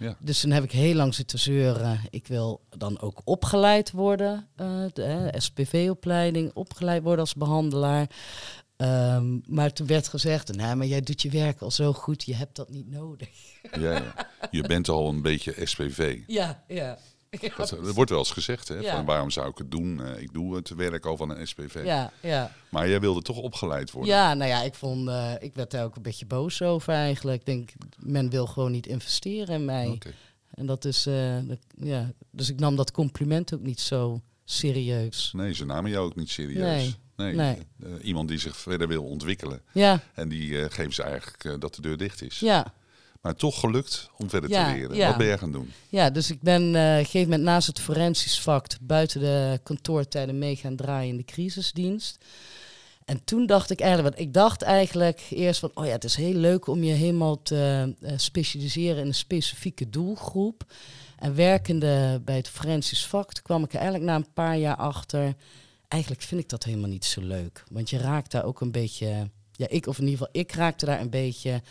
Ja. 0.04 0.16
Dus 0.20 0.40
toen 0.40 0.50
heb 0.50 0.64
ik 0.64 0.72
heel 0.72 0.94
lang 0.94 1.14
zitten 1.14 1.38
zeuren. 1.38 2.00
Ik 2.10 2.26
wil 2.26 2.60
dan 2.68 3.00
ook 3.00 3.20
opgeleid 3.24 3.90
worden, 3.90 4.48
eh, 4.56 4.84
de 4.92 5.34
SPV-opleiding, 5.36 6.50
opgeleid 6.54 7.02
worden 7.02 7.20
als 7.20 7.34
behandelaar. 7.34 8.06
Ehm, 8.76 9.38
maar 9.46 9.72
toen 9.72 9.86
werd 9.86 10.08
gezegd, 10.08 10.56
nou, 10.56 10.76
maar 10.76 10.86
jij 10.86 11.00
doet 11.00 11.22
je 11.22 11.30
werk 11.30 11.60
al 11.60 11.70
zo 11.70 11.92
goed, 11.92 12.24
je 12.24 12.34
hebt 12.34 12.56
dat 12.56 12.68
niet 12.68 12.90
nodig. 12.90 13.28
Ja, 13.72 13.92
ja. 13.92 14.14
Je 14.50 14.62
bent 14.62 14.88
al 14.88 15.08
een 15.08 15.22
beetje 15.22 15.54
SPV. 15.62 16.18
Ja, 16.26 16.64
ja. 16.68 16.98
Dat, 17.56 17.68
dat 17.68 17.94
wordt 17.94 18.10
wel 18.10 18.18
eens 18.18 18.30
gezegd, 18.30 18.68
hè? 18.68 18.74
Ja. 18.74 18.96
Van 18.96 19.04
waarom 19.04 19.30
zou 19.30 19.48
ik 19.48 19.58
het 19.58 19.70
doen? 19.70 20.02
Eh, 20.04 20.22
ik 20.22 20.32
doe 20.32 20.56
het 20.56 20.68
werk 20.68 21.06
al 21.06 21.16
van 21.16 21.30
een 21.30 21.46
SPV. 21.48 21.80
Ja, 21.84 22.12
ja. 22.22 22.52
Maar 22.68 22.88
jij 22.88 23.00
wilde 23.00 23.22
toch 23.22 23.36
opgeleid 23.38 23.90
worden? 23.90 24.12
ja, 24.14 24.34
nou 24.34 24.50
ja, 24.50 24.62
ik, 24.62 24.74
vond, 24.74 25.08
eh, 25.08 25.32
ik 25.40 25.54
werd 25.54 25.70
daar 25.70 25.84
ook 25.84 25.96
een 25.96 26.02
beetje 26.02 26.26
boos 26.26 26.62
over 26.62 26.92
eigenlijk. 26.92 27.40
Ik 27.40 27.46
denk, 27.46 27.72
men 27.98 28.30
wil 28.30 28.46
gewoon 28.46 28.72
niet 28.72 28.86
investeren 28.86 29.54
in 29.54 29.64
mij. 29.64 29.98
En 30.50 30.66
dat 30.66 30.84
is, 30.84 31.06
eh, 31.06 31.38
dat- 31.42 31.58
ja. 31.78 32.12
Dus 32.30 32.50
ik 32.50 32.58
nam 32.58 32.76
dat 32.76 32.90
compliment 32.92 33.54
ook 33.54 33.60
niet 33.62 33.80
zo 33.80 34.20
serieus. 34.44 35.30
Nee, 35.36 35.54
ze 35.54 35.64
namen 35.64 35.90
jou 35.90 36.06
ook 36.06 36.16
niet 36.16 36.30
serieus. 36.30 36.96
Nee. 37.16 37.34
Nee. 37.34 37.58
Eh, 37.82 37.90
iemand 38.02 38.28
die 38.28 38.38
zich 38.38 38.56
verder 38.56 38.88
wil 38.88 39.04
ontwikkelen. 39.04 39.60
Ja, 39.72 40.00
En 40.14 40.28
die 40.28 40.60
eh, 40.62 40.70
geven 40.70 40.92
ze 40.92 41.02
eigenlijk 41.02 41.44
eh, 41.44 41.52
dat 41.58 41.74
de 41.74 41.82
deur 41.82 41.96
dicht 41.96 42.22
is. 42.22 42.38
ja. 42.40 42.72
Maar 43.24 43.34
toch 43.34 43.60
gelukt 43.60 44.10
om 44.16 44.28
verder 44.30 44.50
Ja, 44.50 44.68
te 44.68 44.74
leren. 44.78 44.96
ja. 44.96 45.08
Wat 45.08 45.16
ben 45.16 45.26
jij 45.26 45.38
gaan 45.38 45.52
doen? 45.52 45.72
Ja, 45.88 46.10
dus 46.10 46.30
ik 46.30 46.40
ben 46.40 46.62
eh, 46.62 46.68
op 46.68 46.98
een 46.98 47.04
gegeven 47.04 47.28
moment 47.28 47.42
naast 47.42 47.66
het 47.66 47.80
forensisch 47.80 48.40
vak 48.40 48.66
buiten 48.80 49.20
de 49.20 49.60
kantoortijden 49.62 50.38
mee 50.38 50.56
gaan 50.56 50.76
draaien 50.76 51.10
in 51.10 51.16
de 51.16 51.24
crisisdienst. 51.24 52.24
En 53.04 53.24
toen 53.24 53.46
dacht 53.46 53.70
ik 53.70 53.80
eigenlijk, 53.80 54.14
want 54.16 54.28
ik 54.28 54.34
dacht 54.34 54.62
eigenlijk 54.62 55.26
eerst 55.30 55.60
van, 55.60 55.70
oh 55.74 55.84
ja, 55.84 55.90
het 55.92 56.04
is 56.04 56.14
heel 56.14 56.34
leuk 56.34 56.66
om 56.66 56.82
je 56.84 56.92
helemaal 56.92 57.42
te 57.42 57.94
eh, 58.00 58.12
specialiseren 58.16 59.00
in 59.00 59.06
een 59.06 59.14
specifieke 59.14 59.90
doelgroep. 59.90 60.62
En 61.18 61.34
werkende 61.34 62.20
bij 62.24 62.36
het 62.36 62.48
forensisch 62.48 63.06
vak 63.06 63.32
toen 63.32 63.42
kwam 63.42 63.64
ik 63.64 63.70
er 63.72 63.78
eigenlijk 63.78 64.04
na 64.04 64.14
een 64.14 64.32
paar 64.32 64.56
jaar 64.56 64.76
achter, 64.76 65.34
eigenlijk 65.88 66.22
vind 66.22 66.40
ik 66.40 66.48
dat 66.48 66.64
helemaal 66.64 66.88
niet 66.88 67.04
zo 67.04 67.20
leuk. 67.20 67.64
Want 67.70 67.90
je 67.90 67.98
raakt 67.98 68.30
daar 68.30 68.44
ook 68.44 68.60
een 68.60 68.72
beetje, 68.72 69.30
ja, 69.52 69.66
ik 69.68 69.86
of 69.86 69.98
in 69.98 70.04
ieder 70.04 70.18
geval, 70.18 70.40
ik 70.42 70.52
raakte 70.52 70.86
daar 70.86 71.00
een 71.00 71.10
beetje 71.10 71.62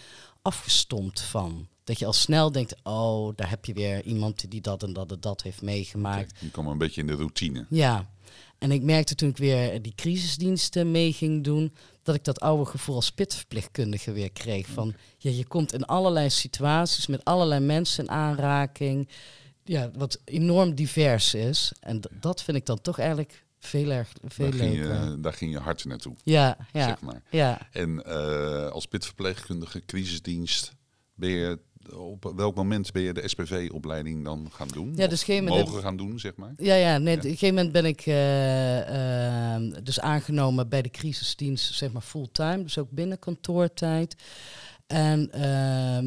afgestompt 0.43 1.21
van. 1.21 1.67
Dat 1.83 1.99
je 1.99 2.05
al 2.05 2.13
snel 2.13 2.51
denkt, 2.51 2.75
oh, 2.83 3.35
daar 3.35 3.49
heb 3.49 3.65
je 3.65 3.73
weer 3.73 4.03
iemand 4.03 4.51
die 4.51 4.61
dat 4.61 4.83
en 4.83 4.93
dat 4.93 5.11
en 5.11 5.19
dat 5.19 5.41
heeft 5.41 5.61
meegemaakt. 5.61 6.39
Je 6.39 6.51
kwam 6.51 6.67
een 6.67 6.77
beetje 6.77 7.01
in 7.01 7.07
de 7.07 7.13
routine. 7.13 7.65
Ja, 7.69 8.09
en 8.57 8.71
ik 8.71 8.81
merkte 8.81 9.15
toen 9.15 9.29
ik 9.29 9.37
weer 9.37 9.81
die 9.81 9.95
crisisdiensten 9.95 10.91
mee 10.91 11.13
ging 11.13 11.43
doen, 11.43 11.73
dat 12.03 12.15
ik 12.15 12.23
dat 12.23 12.39
oude 12.39 12.65
gevoel 12.65 12.95
als 12.95 13.11
pitverpleegkundige 13.11 14.11
weer 14.11 14.31
kreeg. 14.31 14.67
Van, 14.67 14.93
ja, 15.17 15.29
je 15.29 15.45
komt 15.45 15.73
in 15.73 15.85
allerlei 15.85 16.29
situaties 16.29 17.07
met 17.07 17.25
allerlei 17.25 17.65
mensen 17.65 18.03
in 18.03 18.11
aanraking, 18.11 19.09
ja, 19.63 19.91
wat 19.95 20.21
enorm 20.25 20.75
divers 20.75 21.33
is. 21.33 21.71
En 21.79 22.01
dat 22.19 22.43
vind 22.43 22.57
ik 22.57 22.65
dan 22.65 22.81
toch 22.81 22.99
eigenlijk 22.99 23.45
veel, 23.65 23.91
erg, 23.91 24.11
veel 24.25 24.49
Daar 24.49 24.59
ging, 24.59 24.75
je, 24.75 25.17
daar 25.21 25.33
ging 25.33 25.51
je 25.51 25.59
hart 25.59 25.85
naartoe, 25.85 26.15
Ja, 26.23 26.57
ja, 26.73 26.87
zeg 26.87 27.01
maar. 27.01 27.21
ja. 27.29 27.67
En 27.71 28.03
eh, 28.05 28.67
als 28.67 28.85
pitverpleegkundige, 28.85 29.79
crisisdienst, 29.85 30.71
ben 31.15 31.29
je 31.29 31.59
op 31.95 32.33
welk 32.35 32.55
moment 32.55 32.91
ben 32.91 33.01
je 33.01 33.13
de 33.13 33.27
SPV-opleiding 33.27 34.23
dan 34.23 34.49
gaan 34.51 34.67
doen? 34.67 34.93
Ja, 34.95 35.07
dus 35.07 35.23
gegeven 35.23 35.43
moment 35.47 35.65
mogen 35.67 35.81
gaan 35.81 35.97
doen, 35.97 36.19
zeg 36.19 36.35
maar? 36.35 36.53
Ja, 36.57 36.75
ja, 36.75 36.97
nee, 36.97 37.13
Ja. 37.13 37.19
op 37.19 37.23
een 37.25 37.29
gegeven 37.31 37.55
moment 37.55 37.73
ben 37.73 37.85
ik 37.85 38.01
eh, 38.05 39.55
eh, 39.55 39.73
dus 39.83 39.99
aangenomen 39.99 40.69
bij 40.69 40.81
de 40.81 40.89
crisisdienst, 40.89 41.73
zeg 41.73 41.91
maar 41.91 42.01
fulltime, 42.01 42.63
dus 42.63 42.77
ook 42.77 42.89
binnen 42.89 43.19
kantoortijd. 43.19 44.15
En 44.87 45.29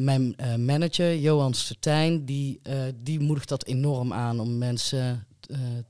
mijn 0.03 0.35
manager, 0.65 1.17
Johan 1.17 1.53
Stertijn, 1.53 2.25
die, 2.25 2.61
die 2.95 3.19
moedigt 3.19 3.49
dat 3.49 3.65
enorm 3.65 4.13
aan 4.13 4.39
om 4.39 4.57
mensen 4.57 5.27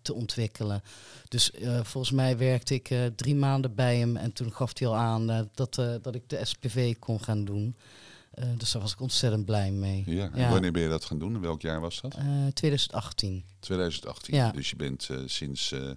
te 0.02 0.14
ontwikkelen. 0.14 0.84
Dus 1.28 1.52
eh, 1.52 1.80
volgens 1.84 2.14
mij 2.14 2.38
werkte 2.38 2.74
ik 2.74 2.90
eh, 2.90 3.06
drie 3.16 3.36
maanden 3.36 3.76
bij 3.76 3.98
hem 3.98 4.18
en 4.18 4.34
toen 4.34 4.54
gaf 4.54 4.72
hij 4.80 4.88
al 4.88 4.96
aan 4.96 5.30
eh, 5.30 5.40
dat, 5.54 5.78
eh, 5.78 5.94
dat 6.02 6.16
ik 6.16 6.30
de 6.30 6.46
SPV 6.46 6.96
kon 7.00 7.24
gaan 7.24 7.46
doen. 7.46 7.76
Eh, 8.34 8.46
dus 8.58 8.72
daar 8.72 8.82
was 8.82 8.92
ik 8.94 9.02
ontzettend 9.02 9.46
blij 9.46 9.72
mee. 9.72 10.04
Ja. 10.06 10.30
En 10.34 10.40
Ja. 10.42 10.50
wanneer 10.50 10.72
ben 10.72 10.82
je 10.82 10.90
dat 10.90 11.06
gaan 11.06 11.20
doen? 11.20 11.36
In 11.36 11.42
welk 11.42 11.62
jaar 11.62 11.80
was 11.82 12.02
dat? 12.02 12.16
Eh, 12.16 12.26
2018. 12.54 13.44
2018. 13.60 14.36
Ja. 14.36 14.52
Dus 14.52 14.70
je 14.70 14.76
bent 14.76 15.08
eh, 15.10 15.18
sinds 15.26 15.72
eh, 15.72 15.90
eh, 15.90 15.96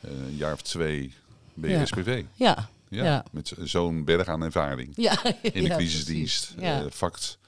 een 0.00 0.36
jaar 0.36 0.52
of 0.52 0.62
twee 0.62 1.12
je 1.54 1.68
Ja. 1.68 1.84
SPV. 1.86 2.24
Ja, 2.34 2.68
Ja, 2.88 3.04
Ja. 3.04 3.24
met 3.30 3.52
zo'n 3.62 4.04
berg 4.04 4.28
aan 4.28 4.42
ervaring 4.42 4.92
ja. 4.96 5.24
in 5.42 5.52
de 5.52 5.62
ja, 5.62 5.76
crisisdienst, 5.76 6.54
eh, 6.58 6.80
fact. 6.92 7.38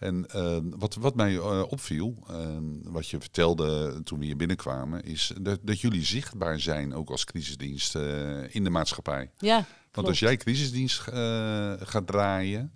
En 0.00 0.26
eh, 0.26 0.56
wat, 0.62 0.94
wat 0.94 1.14
mij 1.14 1.34
eh, 1.36 1.62
opviel, 1.68 2.16
eh, 2.28 2.36
wat 2.82 3.08
je 3.08 3.20
vertelde 3.20 4.00
toen 4.02 4.18
we 4.18 4.24
hier 4.24 4.36
binnenkwamen, 4.36 5.02
is 5.04 5.32
dat, 5.40 5.58
dat 5.62 5.80
jullie 5.80 6.04
zichtbaar 6.04 6.60
zijn 6.60 6.94
ook 6.94 7.10
als 7.10 7.24
crisisdienst 7.24 7.94
eh, 7.94 8.54
in 8.54 8.64
de 8.64 8.70
maatschappij. 8.70 9.30
ja, 9.38 9.54
Want 9.54 9.66
klopt. 9.90 10.08
als 10.08 10.18
jij 10.18 10.36
crisisdienst 10.36 11.08
eh, 11.08 11.72
gaat 11.78 12.06
draaien, 12.06 12.72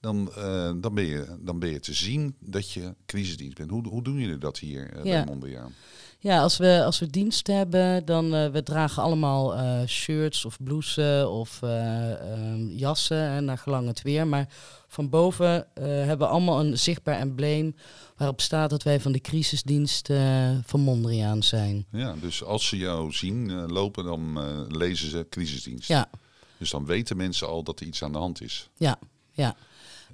dan, 0.00 0.32
dan, 0.80 0.94
ben 0.94 1.04
je, 1.04 1.36
dan 1.40 1.58
ben 1.58 1.68
je 1.70 1.80
te 1.80 1.92
zien 1.94 2.36
dat 2.40 2.70
je 2.70 2.94
crisisdienst 3.06 3.56
bent. 3.56 3.70
Hoe, 3.70 3.88
hoe 3.88 4.02
doen 4.02 4.18
jullie 4.18 4.38
dat 4.38 4.58
hier 4.58 4.92
eh, 4.92 5.02
bij 5.02 5.12
Ja. 5.12 5.24
Mondriaan? 5.24 5.72
Ja, 6.18 6.40
als 6.40 6.56
we, 6.56 6.82
als 6.84 6.98
we 6.98 7.06
dienst 7.06 7.46
hebben, 7.46 8.04
dan 8.04 8.34
uh, 8.34 8.46
we 8.46 8.62
dragen 8.62 9.02
allemaal 9.02 9.56
uh, 9.56 9.86
shirts 9.86 10.44
of 10.44 10.56
blouses 10.62 11.24
of 11.26 11.60
uh, 11.64 12.10
um, 12.52 12.68
jassen, 12.70 13.28
en 13.28 13.44
naar 13.44 13.58
gelang 13.58 13.86
het 13.86 14.02
weer. 14.02 14.26
Maar 14.26 14.48
van 14.94 15.08
boven 15.08 15.66
uh, 15.78 15.84
hebben 15.84 16.18
we 16.18 16.26
allemaal 16.26 16.60
een 16.60 16.78
zichtbaar 16.78 17.18
embleem 17.18 17.74
waarop 18.16 18.40
staat 18.40 18.70
dat 18.70 18.82
wij 18.82 19.00
van 19.00 19.12
de 19.12 19.20
crisisdienst 19.20 20.10
uh, 20.10 20.50
van 20.64 20.80
Mondriaan 20.80 21.42
zijn. 21.42 21.86
Ja, 21.90 22.14
dus 22.20 22.44
als 22.44 22.68
ze 22.68 22.76
jou 22.76 23.12
zien 23.12 23.48
uh, 23.48 23.64
lopen, 23.66 24.04
dan 24.04 24.38
lezen 24.76 25.10
ze 25.10 25.26
crisisdienst. 25.30 25.88
Ja. 25.88 26.10
Dus 26.58 26.70
dan 26.70 26.86
weten 26.86 27.16
mensen 27.16 27.48
al 27.48 27.62
dat 27.62 27.80
er 27.80 27.86
iets 27.86 28.02
aan 28.02 28.12
de 28.12 28.18
hand 28.18 28.42
is. 28.42 28.68
Ja, 28.76 28.98
ja. 29.32 29.56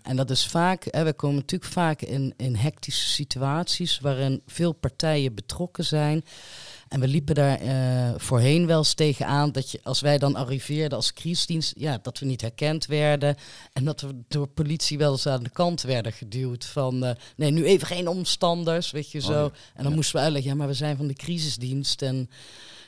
En 0.03 0.17
dat 0.17 0.31
is 0.31 0.47
vaak, 0.47 0.87
hè, 0.91 1.05
we 1.05 1.13
komen 1.13 1.37
natuurlijk 1.37 1.73
vaak 1.73 2.03
in, 2.03 2.35
in 2.37 2.57
hectische 2.57 3.09
situaties 3.09 4.01
waarin 4.01 4.43
veel 4.47 4.73
partijen 4.73 5.35
betrokken 5.35 5.85
zijn. 5.85 6.25
En 6.91 7.01
we 7.01 7.09
liepen 7.09 7.35
daar 7.35 7.63
uh, 7.63 8.15
voorheen 8.17 8.67
wel 8.67 8.79
eens 8.79 8.95
tegenaan 8.95 9.53
dat 9.53 9.71
je, 9.71 9.81
als 9.83 10.01
wij 10.01 10.19
dan 10.19 10.35
arriveerden 10.35 10.99
als 10.99 11.13
crisisdienst, 11.13 11.73
ja, 11.77 11.99
dat 12.03 12.19
we 12.19 12.27
niet 12.27 12.41
herkend 12.41 12.87
werden. 12.87 13.37
En 13.73 13.85
dat 13.85 14.01
we 14.01 14.15
door 14.29 14.49
politie 14.49 14.99
wel 14.99 15.13
eens 15.13 15.27
aan 15.27 15.43
de 15.43 15.51
kant 15.51 15.83
werden 15.83 16.13
geduwd 16.13 16.65
van, 16.65 17.05
uh, 17.05 17.11
nee, 17.37 17.51
nu 17.51 17.65
even 17.65 17.87
geen 17.87 18.09
omstanders, 18.09 18.91
weet 18.91 19.11
je 19.11 19.21
zo. 19.21 19.45
Oh, 19.45 19.53
ja. 19.55 19.61
En 19.75 19.83
dan 19.83 19.89
ja. 19.89 19.95
moesten 19.95 20.17
we 20.17 20.23
uitleggen, 20.23 20.51
ja, 20.51 20.57
maar 20.57 20.67
we 20.67 20.75
zijn 20.75 20.97
van 20.97 21.07
de 21.07 21.15
crisisdienst. 21.15 22.03
En 22.03 22.31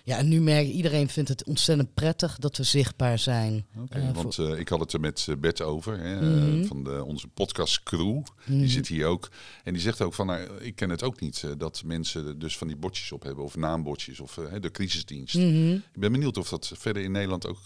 ja, 0.05 0.19
en 0.19 0.29
nu 0.29 0.41
merk 0.41 0.67
iedereen 0.67 1.09
vindt 1.09 1.29
het 1.29 1.45
ontzettend 1.45 1.95
prettig 1.95 2.39
dat 2.39 2.57
we 2.57 2.63
zichtbaar 2.63 3.19
zijn. 3.19 3.67
Okay, 3.79 4.03
uh, 4.03 4.11
want 4.15 4.39
uh, 4.39 4.59
ik 4.59 4.69
had 4.69 4.81
het 4.81 4.93
er 4.93 5.01
met 5.01 5.27
Bert 5.39 5.63
over, 5.63 5.99
hè, 5.99 6.21
mm 6.21 6.39
-hmm. 6.39 6.65
van 6.65 6.85
de, 6.85 7.05
onze 7.05 7.29
podcast 7.29 7.83
crew. 7.83 8.13
Mm 8.13 8.25
-hmm. 8.45 8.59
Die 8.59 8.69
zit 8.69 8.89
hier 8.89 9.07
ook. 9.07 9.31
En 9.65 9.73
die 9.73 9.83
zegt 9.83 10.01
ook 10.01 10.15
van, 10.15 10.27
nou, 10.27 10.59
ik 10.61 10.77
ken 10.77 10.91
het 10.91 11.03
ook 11.03 11.21
niet, 11.21 11.45
dat 11.59 11.83
mensen 11.85 12.39
dus 12.39 12.59
van 12.59 12.67
die 12.67 12.77
bordjes 12.77 13.13
op 13.13 13.23
hebben. 13.23 13.45
Of 13.45 13.57
naambordjes, 13.57 14.21
of 14.21 14.39
de 14.61 14.71
crisisdienst. 14.71 15.35
Mm 15.35 15.43
-hmm. 15.43 15.73
Ik 15.75 16.01
ben 16.01 16.13
benieuwd 16.13 16.37
of 16.37 16.49
dat 16.49 16.73
verder 16.75 17.03
in 17.03 17.13
Nederland 17.13 17.47
ook, 17.47 17.61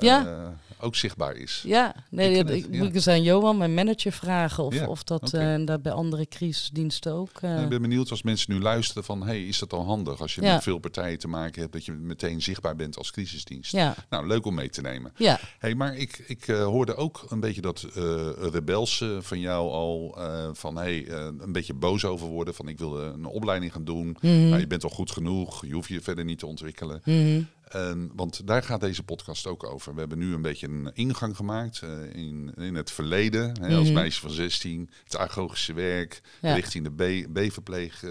ja. 0.00 0.54
ook 0.80 0.96
zichtbaar 0.96 1.36
is. 1.36 1.62
Ja, 1.66 1.94
nee, 2.10 2.44
ik, 2.44 2.68
moet 2.68 2.88
ik 2.88 2.94
eens 2.94 3.08
aan 3.08 3.22
Johan, 3.22 3.56
mijn 3.56 3.74
manager, 3.74 4.12
vragen 4.12 4.64
of, 4.64 4.74
ja. 4.74 4.86
of 4.86 5.02
dat 5.02 5.22
okay. 5.22 5.60
uh, 5.60 5.74
bij 5.82 5.92
andere 5.92 6.26
crisisdiensten 6.26 7.12
ook... 7.12 7.40
Nou, 7.40 7.62
ik 7.62 7.68
ben 7.68 7.82
benieuwd 7.82 8.10
als 8.10 8.22
mensen 8.22 8.52
nu 8.52 8.60
luisteren 8.60 9.04
van, 9.04 9.26
hey, 9.26 9.46
is 9.46 9.58
dat 9.58 9.72
al 9.72 9.84
handig 9.84 10.20
als 10.20 10.34
je 10.34 10.40
met 10.40 10.62
veel 10.62 10.78
partijen 10.78 11.18
te 11.18 11.28
maken 11.28 11.60
hebt? 11.60 11.69
Dat 11.72 11.84
je 11.84 11.92
meteen 11.92 12.42
zichtbaar 12.42 12.76
bent 12.76 12.96
als 12.96 13.10
crisisdienst. 13.10 13.72
Ja. 13.72 13.94
Nou, 14.08 14.26
leuk 14.26 14.46
om 14.46 14.54
mee 14.54 14.68
te 14.68 14.80
nemen. 14.80 15.12
Ja. 15.16 15.40
Hey, 15.58 15.74
maar 15.74 15.96
ik, 15.96 16.24
ik 16.26 16.48
uh, 16.48 16.64
hoorde 16.64 16.94
ook 16.94 17.24
een 17.28 17.40
beetje 17.40 17.60
dat 17.60 17.86
uh, 17.96 18.28
rebels 18.52 19.04
van 19.20 19.40
jou 19.40 19.70
al 19.70 20.14
uh, 20.18 20.48
van 20.52 20.76
hey, 20.76 21.08
een 21.10 21.52
beetje 21.52 21.74
boos 21.74 22.04
over 22.04 22.26
worden. 22.26 22.54
Van 22.54 22.68
ik 22.68 22.78
wil 22.78 23.00
een 23.00 23.24
opleiding 23.24 23.72
gaan 23.72 23.84
doen. 23.84 24.06
Mm 24.06 24.16
-hmm. 24.20 24.48
nou, 24.48 24.60
je 24.60 24.66
bent 24.66 24.84
al 24.84 24.90
goed 24.90 25.10
genoeg. 25.10 25.66
Je 25.66 25.72
hoeft 25.72 25.88
je 25.88 26.00
verder 26.00 26.24
niet 26.24 26.38
te 26.38 26.46
ontwikkelen. 26.46 27.02
Mm 27.04 27.14
-hmm. 27.14 28.10
Want 28.14 28.46
daar 28.46 28.62
gaat 28.62 28.80
deze 28.80 29.02
podcast 29.02 29.46
ook 29.46 29.64
over. 29.64 29.92
We 29.94 30.00
hebben 30.00 30.18
nu 30.18 30.34
een 30.34 30.42
beetje 30.42 30.68
een 30.68 30.90
ingang 30.94 31.36
gemaakt 31.36 31.82
in, 32.12 32.52
in 32.56 32.74
het 32.74 32.90
verleden. 32.90 33.60
Hè, 33.60 33.68
als 33.68 33.78
mm 33.78 33.84
-hmm. 33.84 33.94
meisje 33.94 34.20
van 34.20 34.30
16, 34.30 34.90
het 35.04 35.16
agogische 35.16 35.72
werk, 35.72 36.20
ja. 36.40 36.54
richting 36.54 36.84
de 36.84 37.24
B-verpleeg, 37.32 38.04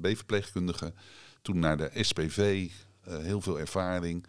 B-verpleegkundige. 0.00 0.92
Toen 1.42 1.58
naar 1.58 1.76
de 1.76 1.90
SPV, 1.94 2.68
heel 3.08 3.40
veel 3.40 3.58
ervaring. 3.58 4.26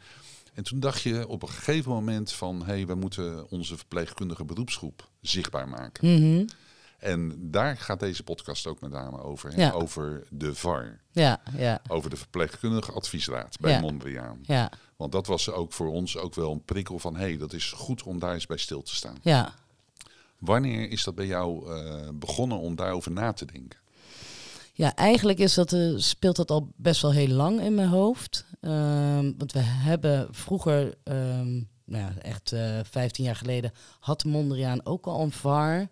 En 0.54 0.64
toen 0.64 0.80
dacht 0.80 1.02
je 1.02 1.28
op 1.28 1.42
een 1.42 1.50
gegeven 1.50 1.92
moment 1.92 2.32
van... 2.32 2.60
hé, 2.60 2.74
hey, 2.74 2.88
we 2.88 2.96
moeten 2.96 3.50
onze 3.50 3.78
verpleegkundige 3.78 4.46
beroepsgroep 4.46 5.10
zichtbaar 5.22 5.70
maken. 5.70 6.08
Mm 6.10 6.18
-hmm. 6.18 6.46
En 6.98 7.52
daar 7.52 7.78
gaat 7.78 8.00
deze 8.00 8.24
podcast 8.24 8.68
ook 8.68 8.82
met 8.82 8.92
name 8.92 9.22
over. 9.22 9.60
Ja. 9.60 9.72
Over 9.72 10.24
de 10.30 10.56
VAR. 10.56 11.00
Ja, 11.12 11.42
ja. 11.58 11.82
Over 11.88 12.10
de 12.10 12.16
verpleegkundige 12.16 12.92
adviesraad 12.92 13.60
bij. 13.60 13.80
Mondriaan. 13.80 14.40
Ja. 14.42 14.72
Want 14.96 15.12
dat 15.12 15.28
was 15.28 15.50
ook 15.50 15.74
voor 15.74 15.88
ons 15.88 16.18
ook 16.18 16.36
wel 16.36 16.52
een 16.52 16.64
prikkel 16.64 17.00
van... 17.00 17.16
hé, 17.16 17.22
hey, 17.22 17.38
dat 17.38 17.54
is 17.54 17.72
goed 17.72 18.04
om 18.04 18.20
daar 18.20 18.34
eens 18.34 18.46
bij 18.46 18.58
stil 18.58 18.82
te 18.82 18.96
staan. 18.96 19.18
Ja. 19.22 19.54
Wanneer 20.38 20.90
is 20.90 21.04
dat 21.04 21.16
bij 21.16 21.26
jou 21.26 21.70
uh, 21.70 22.10
begonnen 22.14 22.58
om 22.58 22.76
daarover 22.76 23.12
na 23.12 23.34
te 23.34 23.46
denken? 23.46 23.80
Ja, 24.76 24.96
eigenlijk 24.96 25.40
is 25.40 25.54
dat, 25.54 25.72
uh, 25.72 25.98
speelt 25.98 26.36
dat 26.36 26.52
al 26.52 26.72
best 26.76 27.02
wel 27.02 27.12
heel 27.12 27.28
lang 27.28 27.62
in 27.62 27.76
mijn 27.76 27.88
hoofd. 27.88 28.46
Um, 28.62 29.38
want 29.38 29.52
we 29.52 29.60
hebben 29.60 30.28
vroeger, 30.32 30.94
um, 31.04 31.70
nou 31.86 32.04
ja, 32.04 32.14
echt 32.22 32.52
uh, 32.52 32.80
15 32.84 33.24
jaar 33.24 33.36
geleden, 33.36 33.72
had 34.00 34.24
Mondriaan 34.24 34.86
ook 34.86 35.06
al 35.06 35.22
een 35.22 35.32
VAR. 35.32 35.88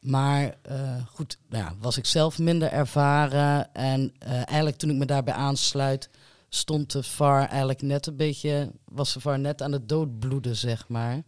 Maar 0.00 0.56
uh, 0.70 1.06
goed, 1.06 1.38
nou 1.48 1.64
ja, 1.64 1.74
was 1.80 1.96
ik 1.96 2.06
zelf 2.06 2.38
minder 2.38 2.68
ervaren. 2.68 3.74
En 3.74 4.12
eigenlijk 4.18 4.76
toen 4.76 4.90
ik 4.90 4.96
me 4.96 5.06
daarbij 5.06 5.34
aansluit, 5.34 6.10
stond 6.48 6.92
de 6.92 7.02
VAR 7.02 7.48
eigenlijk 7.48 7.82
net 7.82 8.06
een 8.06 8.16
beetje, 8.16 8.72
was 8.84 9.12
de 9.12 9.20
VAR 9.20 9.38
net 9.38 9.62
aan 9.62 9.72
het 9.72 9.88
doodbloeden, 9.88 10.56
zeg 10.56 10.88
maar. 10.88 11.22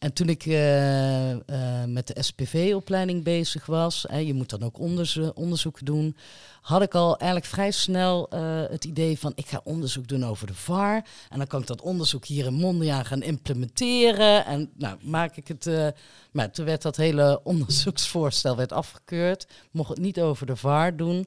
En 0.00 0.12
toen 0.12 0.28
ik 0.28 0.46
uh, 0.46 1.30
uh, 1.30 1.38
met 1.86 2.06
de 2.06 2.22
SPV-opleiding 2.22 3.24
bezig 3.24 3.66
was, 3.66 4.04
hè, 4.08 4.18
je 4.18 4.34
moet 4.34 4.50
dan 4.50 4.62
ook 4.62 4.78
onderzo 4.78 5.32
onderzoek 5.34 5.86
doen, 5.86 6.16
had 6.60 6.82
ik 6.82 6.94
al 6.94 7.16
eigenlijk 7.16 7.50
vrij 7.50 7.70
snel 7.70 8.28
uh, 8.34 8.62
het 8.68 8.84
idee 8.84 9.18
van 9.18 9.32
ik 9.34 9.46
ga 9.46 9.60
onderzoek 9.64 10.08
doen 10.08 10.24
over 10.24 10.46
de 10.46 10.54
VAR. 10.54 11.04
En 11.28 11.38
dan 11.38 11.46
kan 11.46 11.60
ik 11.60 11.66
dat 11.66 11.80
onderzoek 11.80 12.24
hier 12.24 12.46
in 12.46 12.54
Mondriaan 12.54 13.04
gaan 13.04 13.22
implementeren. 13.22 14.46
En 14.46 14.70
nou 14.74 14.96
maak 15.02 15.36
ik 15.36 15.48
het. 15.48 15.94
maar 16.32 16.50
toen 16.50 16.64
werd 16.64 16.82
dat 16.82 16.96
hele 16.96 17.40
onderzoeksvoorstel 17.44 18.56
werd 18.56 18.72
afgekeurd. 18.72 19.46
Mocht 19.70 19.88
het 19.88 19.98
niet 19.98 20.20
over 20.20 20.46
de 20.46 20.56
VAR 20.56 20.96
doen. 20.96 21.26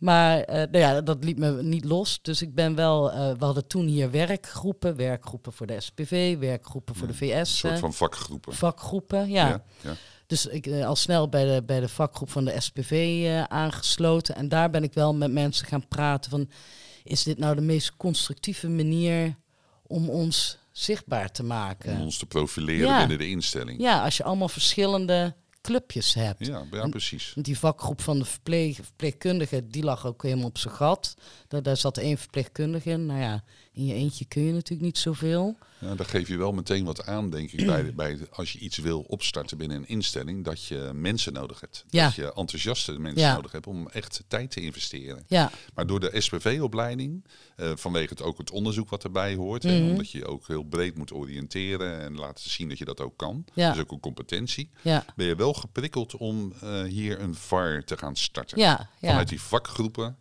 Maar 0.00 0.38
uh, 0.38 0.54
nou 0.54 0.78
ja, 0.78 1.00
dat 1.00 1.24
liet 1.24 1.38
me 1.38 1.62
niet 1.62 1.84
los. 1.84 2.18
Dus 2.22 2.42
ik 2.42 2.54
ben 2.54 2.74
wel. 2.74 3.12
Uh, 3.12 3.32
we 3.38 3.44
hadden 3.44 3.66
toen 3.66 3.86
hier 3.86 4.10
werkgroepen. 4.10 4.96
Werkgroepen 4.96 5.52
voor 5.52 5.66
de 5.66 5.80
SPV, 5.80 6.38
werkgroepen 6.38 6.94
voor 6.94 7.06
de 7.06 7.14
VS. 7.14 7.38
Een 7.38 7.46
soort 7.46 7.78
van 7.78 7.94
vakgroepen. 7.94 8.54
Vakgroepen, 8.54 9.30
ja. 9.30 9.48
ja, 9.48 9.62
ja. 9.80 9.94
Dus 10.26 10.46
ik 10.46 10.66
uh, 10.66 10.86
al 10.86 10.96
snel 10.96 11.28
bij 11.28 11.44
de, 11.44 11.62
bij 11.62 11.80
de 11.80 11.88
vakgroep 11.88 12.30
van 12.30 12.44
de 12.44 12.60
SPV 12.60 13.26
aangesloten. 13.48 14.34
En 14.34 14.48
daar 14.48 14.70
ben 14.70 14.82
ik 14.82 14.94
wel 14.94 15.14
met 15.14 15.32
mensen 15.32 15.66
gaan 15.66 15.88
praten 15.88 16.30
van... 16.30 16.50
is 17.04 17.22
dit 17.22 17.38
nou 17.38 17.54
de 17.54 17.60
meest 17.60 17.96
constructieve 17.96 18.68
manier 18.68 19.36
om 19.82 20.08
ons 20.08 20.58
zichtbaar 20.72 21.30
te 21.32 21.42
maken? 21.42 21.92
Om 21.92 22.00
ons 22.00 22.18
te 22.18 22.26
profileren 22.26 22.98
binnen 22.98 23.18
de 23.18 23.28
instelling. 23.28 23.80
Ja, 23.80 24.04
als 24.04 24.16
je 24.16 24.24
allemaal 24.24 24.48
verschillende 24.48 25.34
clubjes 25.60 26.14
hebt. 26.14 26.46
Ja, 26.46 26.64
ja 26.70 26.88
precies. 26.88 27.32
En 27.36 27.42
die 27.42 27.58
vakgroep 27.58 28.00
van 28.00 28.18
de 28.18 28.24
verpleeg, 28.24 28.76
verpleegkundigen, 28.76 29.68
die 29.68 29.82
lag 29.82 30.06
ook 30.06 30.22
helemaal 30.22 30.46
op 30.46 30.58
zijn 30.58 30.74
gat. 30.74 31.14
Daar, 31.48 31.62
daar 31.62 31.76
zat 31.76 31.98
één 31.98 32.18
verpleegkundige 32.18 32.90
in. 32.90 33.06
Nou 33.06 33.20
ja, 33.20 33.44
in 33.72 33.84
je 33.84 33.94
eentje 33.94 34.24
kun 34.24 34.42
je 34.42 34.52
natuurlijk 34.52 34.82
niet 34.82 34.98
zoveel. 34.98 35.58
Ja, 35.78 35.94
daar 35.94 36.06
geef 36.06 36.28
je 36.28 36.36
wel 36.36 36.52
meteen 36.52 36.84
wat 36.84 37.06
aan, 37.06 37.30
denk 37.30 37.52
ik, 37.52 37.66
bij, 37.66 37.94
bij 37.94 38.18
als 38.30 38.52
je 38.52 38.58
iets 38.58 38.78
wil 38.78 39.00
opstarten 39.00 39.58
binnen 39.58 39.76
een 39.76 39.88
instelling, 39.88 40.44
dat 40.44 40.64
je 40.64 40.90
mensen 40.94 41.32
nodig 41.32 41.60
hebt. 41.60 41.84
Ja. 41.88 42.04
Dat 42.04 42.14
je 42.14 42.34
enthousiaste 42.34 42.98
mensen 42.98 43.22
ja. 43.22 43.34
nodig 43.34 43.52
hebt 43.52 43.66
om 43.66 43.88
echt 43.88 44.24
tijd 44.28 44.50
te 44.50 44.60
investeren. 44.60 45.24
Ja. 45.26 45.50
Maar 45.74 45.86
door 45.86 46.00
de 46.00 46.20
SPV-opleiding, 46.20 47.24
uh, 47.56 47.72
vanwege 47.74 48.08
het 48.08 48.22
ook 48.22 48.38
het 48.38 48.50
onderzoek 48.50 48.88
wat 48.88 49.04
erbij 49.04 49.34
hoort, 49.34 49.62
mm 49.62 49.70
-hmm. 49.70 49.82
en 49.82 49.90
omdat 49.90 50.10
je 50.10 50.26
ook 50.26 50.46
heel 50.46 50.62
breed 50.62 50.96
moet 50.96 51.12
oriënteren 51.12 52.00
en 52.00 52.14
laten 52.14 52.50
zien 52.50 52.68
dat 52.68 52.78
je 52.78 52.84
dat 52.84 53.00
ook 53.00 53.16
kan, 53.16 53.44
ja. 53.54 53.72
dus 53.72 53.80
ook 53.80 53.92
een 53.92 54.00
competentie, 54.00 54.70
ja. 54.82 55.04
ben 55.16 55.26
je 55.26 55.34
wel 55.34 55.52
geprikkeld 55.52 56.16
om 56.16 56.52
uh, 56.64 56.82
hier 56.82 57.20
een 57.20 57.34
VAR 57.34 57.84
te 57.84 57.96
gaan 57.96 58.16
starten. 58.16 58.58
Ja. 58.58 58.88
Vanuit 59.00 59.28
die 59.28 59.40
vakgroepen 59.40 60.16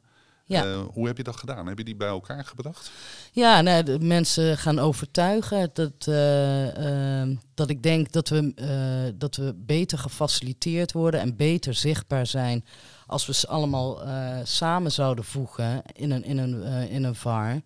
Ja. 0.50 0.66
Eh, 0.66 0.82
hoe 0.94 1.08
heb 1.08 1.18
je 1.18 1.24
dat 1.24 1.36
gedaan? 1.36 1.68
Heb 1.68 1.78
je 1.78 1.84
die 1.84 1.96
bij 1.96 2.08
elkaar 2.08 2.46
gebracht? 2.46 2.92
Ja, 3.32 3.62
nou, 3.62 3.84
de 3.84 4.00
mensen 4.00 4.58
gaan 4.58 4.80
overtuigen 4.80 5.70
dat, 5.74 6.08
eh, 6.08 7.22
ehm, 7.22 7.36
dat 7.54 7.70
ik 7.70 7.84
denk 7.84 8.12
dat 8.12 8.30
we, 8.30 8.52
eh, 8.56 9.14
dat 9.16 9.36
we 9.36 9.54
beter 9.58 9.98
gefaciliteerd 9.98 10.92
worden 10.92 11.20
en 11.20 11.36
beter 11.36 11.74
zichtbaar 11.74 12.28
zijn 12.28 12.66
als 13.06 13.26
we 13.26 13.34
ze 13.34 13.48
allemaal 13.48 14.02
samen 14.44 14.92
zouden 14.92 15.24
voegen 15.24 15.82
in 15.94 16.12
een, 16.12 16.24
in 16.24 16.38
een, 16.38 16.64
in 16.90 17.04
een 17.04 17.16
VAR. 17.16 17.62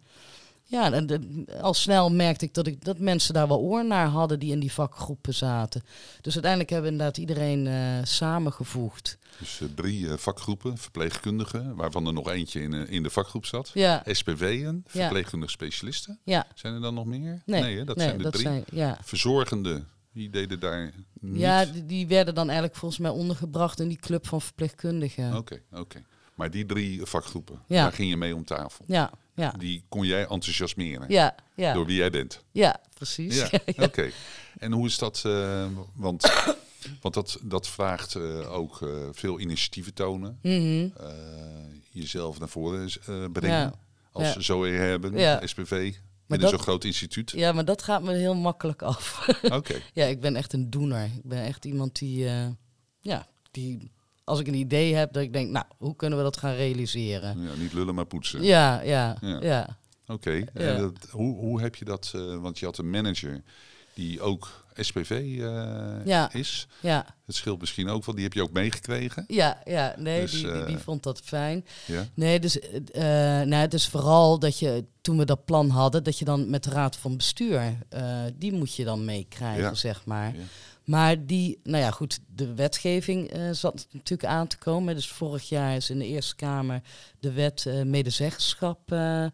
Ja, 0.73 0.91
en 0.91 1.05
de- 1.07 1.45
al 1.61 1.73
snel 1.73 2.11
merkte 2.11 2.45
ik 2.45 2.53
dat, 2.53 2.67
ik 2.67 2.83
dat 2.85 2.97
mensen 2.99 3.33
daar 3.33 3.47
wel 3.47 3.59
oor 3.59 3.85
naar 3.85 4.07
hadden 4.07 4.39
die 4.39 4.51
in 4.51 4.59
die 4.59 4.71
vakgroepen 4.71 5.33
zaten. 5.33 5.83
Dus 6.21 6.33
uiteindelijk 6.33 6.71
hebben 6.71 6.87
we 6.89 6.95
inderdaad 6.97 7.17
iedereen 7.17 7.67
eh, 7.67 7.73
samengevoegd. 8.03 9.17
Dus 9.39 9.61
eh, 9.61 9.67
drie 9.75 10.09
eh, 10.09 10.17
vakgroepen, 10.17 10.77
verpleegkundigen, 10.77 11.75
waarvan 11.75 12.07
er 12.07 12.13
nog 12.13 12.29
eentje 12.29 12.61
in, 12.61 12.73
in 12.87 13.03
de 13.03 13.09
vakgroep 13.09 13.45
zat. 13.45 13.71
Ja, 13.73 14.03
SPW'en, 14.05 14.83
verpleegkundige 14.87 15.51
specialisten. 15.51 16.19
ja. 16.23 16.45
Zijn 16.55 16.73
er 16.73 16.81
dan 16.81 16.93
nog 16.93 17.05
meer? 17.05 17.41
Nee, 17.45 17.77
hè, 17.77 17.83
dat 17.83 17.95
nee, 17.95 18.05
zijn 18.05 18.17
de 18.17 18.23
dat 18.23 18.33
drie. 18.33 18.45
zijn, 18.45 18.63
ja. 18.71 18.97
Verzorgenden, 19.03 19.87
die 20.13 20.29
deden 20.29 20.59
daar 20.59 20.91
niet. 21.19 21.39
Ja, 21.41 21.65
die, 21.65 21.85
die 21.85 22.07
werden 22.07 22.35
dan 22.35 22.45
eigenlijk 22.47 22.77
volgens 22.77 22.99
mij 23.01 23.11
ondergebracht 23.11 23.79
in 23.79 23.87
die 23.87 23.97
club 23.99 24.27
van 24.27 24.41
verpleegkundigen. 24.41 25.35
Oké, 25.37 25.61
oké. 25.71 26.03
Maar 26.35 26.51
die 26.51 26.65
drie 26.65 27.05
vakgroepen, 27.05 27.61
Ja. 27.67 27.83
daar 27.83 27.93
ging 27.93 28.09
je 28.09 28.17
mee 28.17 28.35
om 28.35 28.45
tafel. 28.45 28.85
Ja, 28.87 29.11
ja, 29.35 29.51
Die 29.57 29.83
kon 29.89 30.05
jij 30.05 30.21
enthousiasmeren 30.27 31.05
ja, 31.09 31.35
ja. 31.55 31.73
door 31.73 31.85
wie 31.85 31.95
jij 31.95 32.09
bent. 32.09 32.43
Ja, 32.51 32.81
precies. 32.93 33.35
Ja, 33.37 33.49
oké. 33.85 34.09
En 34.57 34.71
hoe 34.71 34.85
is 34.87 34.97
dat? 34.97 35.21
eh, 35.25 35.65
want 35.95 36.31
want 37.01 37.13
dat, 37.13 37.39
dat 37.41 37.67
vraagt 37.67 38.15
eh, 38.15 38.53
ook 38.53 38.81
eh, 38.81 38.89
veel 39.11 39.39
initiatieven 39.39 39.93
tonen. 39.93 40.39
Mhm. 40.41 40.87
jezelf 41.89 42.39
naar 42.39 42.49
voren 42.49 42.89
brengen. 43.31 43.73
Als 44.11 44.35
zo 44.37 44.65
hebben. 44.65 45.49
SPV, 45.49 45.69
binnen 46.27 46.39
dat- 46.39 46.49
zo'n 46.49 46.59
groot 46.59 46.83
instituut. 46.83 47.31
Ja, 47.31 47.51
maar 47.51 47.65
dat 47.65 47.81
gaat 47.83 48.03
me 48.03 48.13
heel 48.13 48.35
makkelijk 48.35 48.81
af. 48.81 49.27
Oké, 49.51 49.81
ja, 49.93 50.05
ik 50.05 50.19
ben 50.21 50.35
echt 50.35 50.53
een 50.53 50.69
doener. 50.69 51.03
Ik 51.05 51.23
ben 51.23 51.43
echt 51.43 51.65
iemand 51.65 51.99
die, 51.99 52.29
ja, 52.99 53.27
die, 53.51 53.91
als 54.23 54.39
ik 54.39 54.47
een 54.47 54.53
idee 54.53 54.95
heb, 54.95 55.13
dat 55.13 55.23
ik 55.23 55.33
denk, 55.33 55.49
nou, 55.49 55.65
hoe 55.77 55.95
kunnen 55.95 56.17
we 56.17 56.23
dat 56.23 56.37
gaan 56.37 56.53
realiseren? 56.55 57.41
ja, 57.41 57.53
niet 57.57 57.73
lullen 57.73 57.95
maar 57.95 58.05
poetsen. 58.05 58.43
Ja, 58.43 58.81
ja, 58.81 59.17
Ja. 59.21 59.39
ja. 59.41 59.77
Oké, 60.07 60.43
Ja. 60.53 60.91
hoe, 61.09 61.35
hoe 61.35 61.61
heb 61.61 61.75
je 61.75 61.85
dat? 61.85 62.11
eh, 62.15 62.35
want 62.37 62.59
je 62.59 62.65
had 62.65 62.77
een 62.77 62.89
manager 62.89 63.41
die 63.93 64.21
ook 64.21 64.65
SPV 64.75 65.09
eh, 65.11 66.05
Ja. 66.05 66.33
is. 66.33 66.67
Ja, 66.79 67.05
Het 67.25 67.35
scheelt 67.35 67.59
misschien 67.59 67.89
ook 67.89 68.05
wel, 68.05 68.15
die 68.15 68.23
heb 68.23 68.33
je 68.33 68.41
ook 68.41 68.51
meegekregen. 68.51 69.23
ja, 69.27 69.61
ja. 69.65 69.95
Nee, 69.97 70.21
Dus, 70.21 70.31
die, 70.31 70.51
die, 70.51 70.65
die 70.65 70.75
eh, 70.75 70.81
vond 70.81 71.03
dat 71.03 71.21
fijn. 71.23 71.65
Ja, 71.85 72.05
Nee, 72.13 72.39
dus, 72.39 72.59
eh 72.59 73.01
nou, 73.41 73.53
het 73.55 73.73
is 73.73 73.87
vooral 73.87 74.39
dat 74.39 74.59
je, 74.59 74.85
toen 75.01 75.17
we 75.17 75.25
dat 75.25 75.45
plan 75.45 75.69
hadden, 75.69 76.03
dat 76.03 76.19
je 76.19 76.25
dan 76.25 76.49
met 76.49 76.63
de 76.63 76.69
raad 76.69 76.95
van 76.97 77.17
bestuur, 77.17 77.77
die 78.35 78.53
moet 78.53 78.75
je 78.75 78.83
dan 78.83 79.05
meekrijgen, 79.05 79.63
Ja. 79.63 79.73
zeg 79.73 80.05
maar. 80.05 80.33
Maar 80.83 81.25
die, 81.25 81.59
nou 81.63 81.83
ja, 81.83 81.91
goed, 81.91 82.19
de 82.35 82.53
wetgeving 82.53 83.29
eh, 83.29 83.49
zat 83.51 83.87
natuurlijk 83.91 84.29
aan 84.29 84.47
te 84.47 84.57
komen. 84.57 84.95
Dus 84.95 85.07
vorig 85.07 85.49
jaar 85.49 85.75
is 85.75 85.89
in 85.89 85.99
de 85.99 86.05
Eerste 86.07 86.35
Kamer 86.35 86.81
de 87.19 87.31
wet 87.31 87.65
eh, 87.65 87.81
medezeggenschap 87.81 88.91
eh, 88.91 89.25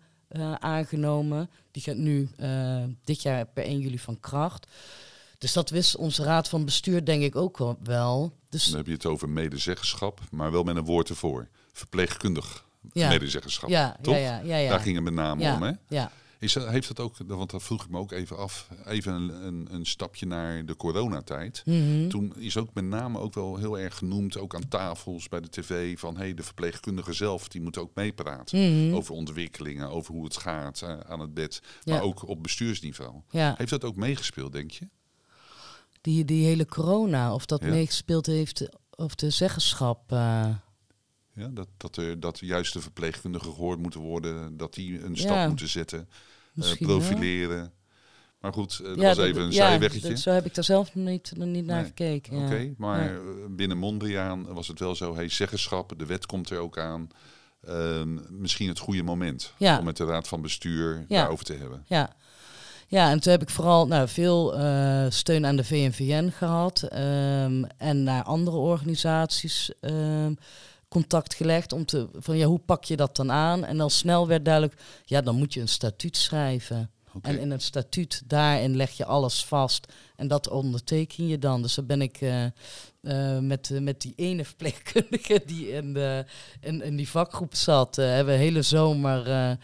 aangenomen. 0.54 1.50
Die 1.72 1.84
gaat 1.84 1.96
nu 1.96 2.30
dit 3.04 3.22
jaar 3.22 3.46
per 3.46 3.64
1 3.64 3.80
juli 3.80 4.00
van 4.00 4.20
kracht. 4.20 4.68
Dus 5.38 5.54
dat 5.54 5.70
wist 5.70 5.96
onze 5.96 6.24
raad 6.24 6.50
van 6.50 6.66
bestuur 6.66 7.06
denk 7.06 7.24
ik 7.24 7.36
ook 7.36 7.76
wel-. 7.84 8.34
Dus 8.50 8.66
dan 8.66 8.78
heb 8.78 8.86
je 8.86 8.94
het 8.94 9.06
over 9.06 9.30
medezeggenschap, 9.30 10.22
maar 10.32 10.52
wel 10.52 10.64
met 10.64 10.76
een 10.76 10.86
woord 10.86 11.10
ervoor. 11.10 11.48
Verpleegkundig 11.72 12.66
Ja. 12.94 13.10
medezeggenschap. 13.10 13.70
ja, 13.70 13.98
toch? 14.02 14.14
ja, 14.14 14.20
ja, 14.20 14.40
ja, 14.44 14.58
ja. 14.58 14.70
Daar 14.70 14.80
ging 14.80 14.96
het 14.96 15.04
met 15.04 15.14
name 15.14 15.54
om, 15.54 15.62
hè? 15.62 15.72
ja. 15.88 16.12
Is 16.40 16.54
dat, 16.54 16.68
heeft 16.68 16.88
dat 16.88 17.00
ook, 17.00 17.16
want 17.28 17.50
dat 17.52 17.64
vroeg 17.64 17.84
ik 17.84 17.90
me 17.90 17.98
ook 17.98 18.12
even 18.12 18.38
af, 18.38 18.70
even 18.86 19.14
een, 19.14 19.46
een, 19.46 19.68
een 19.72 19.86
stapje 19.86 20.26
naar 20.26 20.66
de 20.66 20.76
coronatijd. 20.76 21.62
Mhm. 21.66 22.08
Toen 22.08 22.34
is 22.38 22.58
ook 22.58 22.74
met 22.74 22.84
name 22.84 23.20
ook 23.20 23.34
wel 23.34 23.58
heel 23.58 23.80
erg 23.80 23.98
genoemd, 23.98 24.38
ook 24.38 24.56
aan 24.56 24.68
tafels 24.68 25.30
bij 25.30 25.40
de 25.40 25.50
tv, 25.50 26.00
van 26.00 26.18
hey, 26.18 26.34
de 26.34 26.44
verpleegkundige 26.44 27.14
zelf, 27.14 27.48
die 27.48 27.62
moet 27.62 27.78
ook 27.78 27.92
meepraten. 27.96 28.60
Mhm. 28.86 28.96
Over 28.96 29.14
ontwikkelingen, 29.16 29.90
over 29.90 30.14
hoe 30.14 30.24
het 30.24 30.38
gaat 30.38 30.82
eh, 30.82 31.00
aan 31.00 31.20
het 31.20 31.34
bed, 31.34 31.62
Ja. 31.84 31.94
maar 31.94 32.04
ook 32.04 32.28
op 32.28 32.44
bestuursniveau. 32.44 33.16
ja. 33.30 33.54
Heeft 33.58 33.70
dat 33.70 33.84
ook 33.84 33.96
meegespeeld, 33.96 34.52
denk 34.52 34.72
je? 34.72 34.88
Die, 36.02 36.26
die 36.26 36.46
hele 36.46 36.66
corona, 36.66 37.34
of 37.34 37.46
dat 37.46 37.62
Ja. 37.62 37.70
meegespeeld 37.70 38.26
heeft, 38.26 38.70
of 38.96 39.16
de 39.16 39.30
zeggenschap. 39.30 40.12
eh, 40.12 40.50
Ja, 41.34 41.48
dat, 41.48 41.68
dat, 41.78 41.98
er, 41.98 42.20
dat 42.20 42.40
juist 42.40 42.74
de 42.74 42.82
verpleegkundigen 42.82 43.54
gehoord 43.54 43.80
moeten 43.80 44.00
worden, 44.00 44.58
dat 44.58 44.74
die 44.74 45.04
een 45.04 45.18
stap 45.18 45.48
moeten 45.48 45.68
zetten, 45.70 46.10
eh, 46.56 46.64
wel. 46.64 46.76
profileren. 46.80 47.72
Maar 48.42 48.54
goed, 48.54 48.80
eh, 48.80 48.88
dat 48.88 48.96
Ja, 49.00 49.08
was 49.08 49.18
even 49.18 49.42
een 49.42 49.52
ja, 49.52 49.70
zijweggetje. 49.70 50.10
dat- 50.10 50.20
zo 50.20 50.32
heb 50.32 50.46
ik 50.46 50.56
daar 50.56 50.64
zelf 50.64 50.96
nog 50.96 51.06
niet, 51.06 51.32
niet 51.36 51.66
naar 51.66 51.86
gekeken. 51.86 52.38
ja. 52.38 52.46
Oké, 52.46 52.74
maar 52.78 53.12
binnen 53.50 53.78
Mondriaan 53.78 54.54
was 54.54 54.68
het 54.68 54.80
wel 54.80 54.96
zo, 54.96 55.16
hey, 55.16 55.30
zeggenschap, 55.30 55.94
de 55.98 56.06
wet 56.06 56.26
komt 56.26 56.50
er 56.50 56.58
ook 56.60 56.78
aan. 56.78 57.08
Ehm, 57.68 58.18
misschien 58.30 58.68
het 58.68 58.80
goede 58.80 59.04
moment 59.04 59.54
om 59.60 59.84
met 59.84 59.98
de 59.98 60.06
raad 60.06 60.28
van 60.28 60.42
bestuur 60.42 61.06
daarover 61.08 61.46
te 61.46 61.54
hebben. 61.54 61.84
Ja. 61.88 62.16
ja, 62.88 63.10
en 63.12 63.20
toen 63.20 63.32
heb 63.32 63.42
ik 63.42 63.50
vooral 63.50 63.88
nou, 63.88 64.08
veel 64.08 64.56
eh, 64.58 65.06
steun 65.10 65.46
aan 65.46 65.56
de 65.56 65.64
VNVN 65.64 66.30
gehad 66.30 66.82
ehm, 66.84 67.64
en 67.78 68.04
naar 68.04 68.24
andere 68.24 68.58
organisaties 68.58 69.72
ehm, 69.82 70.34
contact 70.90 71.34
gelegd 71.34 71.74
om 71.74 71.86
te 71.86 72.08
van 72.14 72.38
ja, 72.38 72.46
hoe 72.46 72.60
pak 72.60 72.84
je 72.84 72.96
dat 72.96 73.16
dan 73.16 73.32
aan? 73.32 73.66
En 73.66 73.78
dan 73.78 73.90
snel 73.90 74.28
werd 74.28 74.46
duidelijk, 74.46 74.82
ja, 75.06 75.22
dan 75.22 75.36
moet 75.36 75.54
je 75.54 75.62
een 75.62 75.68
statuut 75.68 76.18
schrijven. 76.18 76.92
En 77.22 77.40
in 77.40 77.52
het 77.52 77.64
statuut 77.64 78.22
daarin 78.26 78.76
leg 78.76 78.92
je 78.92 79.06
alles 79.06 79.46
vast 79.46 79.94
en 80.16 80.28
dat 80.28 80.50
onderteken 80.50 81.28
je 81.28 81.40
dan. 81.40 81.62
Dus 81.62 81.76
dan 81.76 81.86
ben 81.86 82.02
ik 82.02 82.22
eh, 82.22 82.46
eh, 82.46 83.40
met, 83.40 83.72
eh, 83.72 83.80
met 83.80 84.02
die 84.02 84.14
ene 84.16 84.46
verpleegkundige 84.46 85.42
die 85.46 85.72
in, 85.72 85.94
de, 85.94 86.26
in, 86.62 86.82
in 86.82 86.96
die 86.96 87.10
vakgroep 87.10 87.56
zat, 87.56 87.96
hebben 87.96 88.34
we 88.34 88.40
hele 88.40 88.62
zomer 88.62 89.58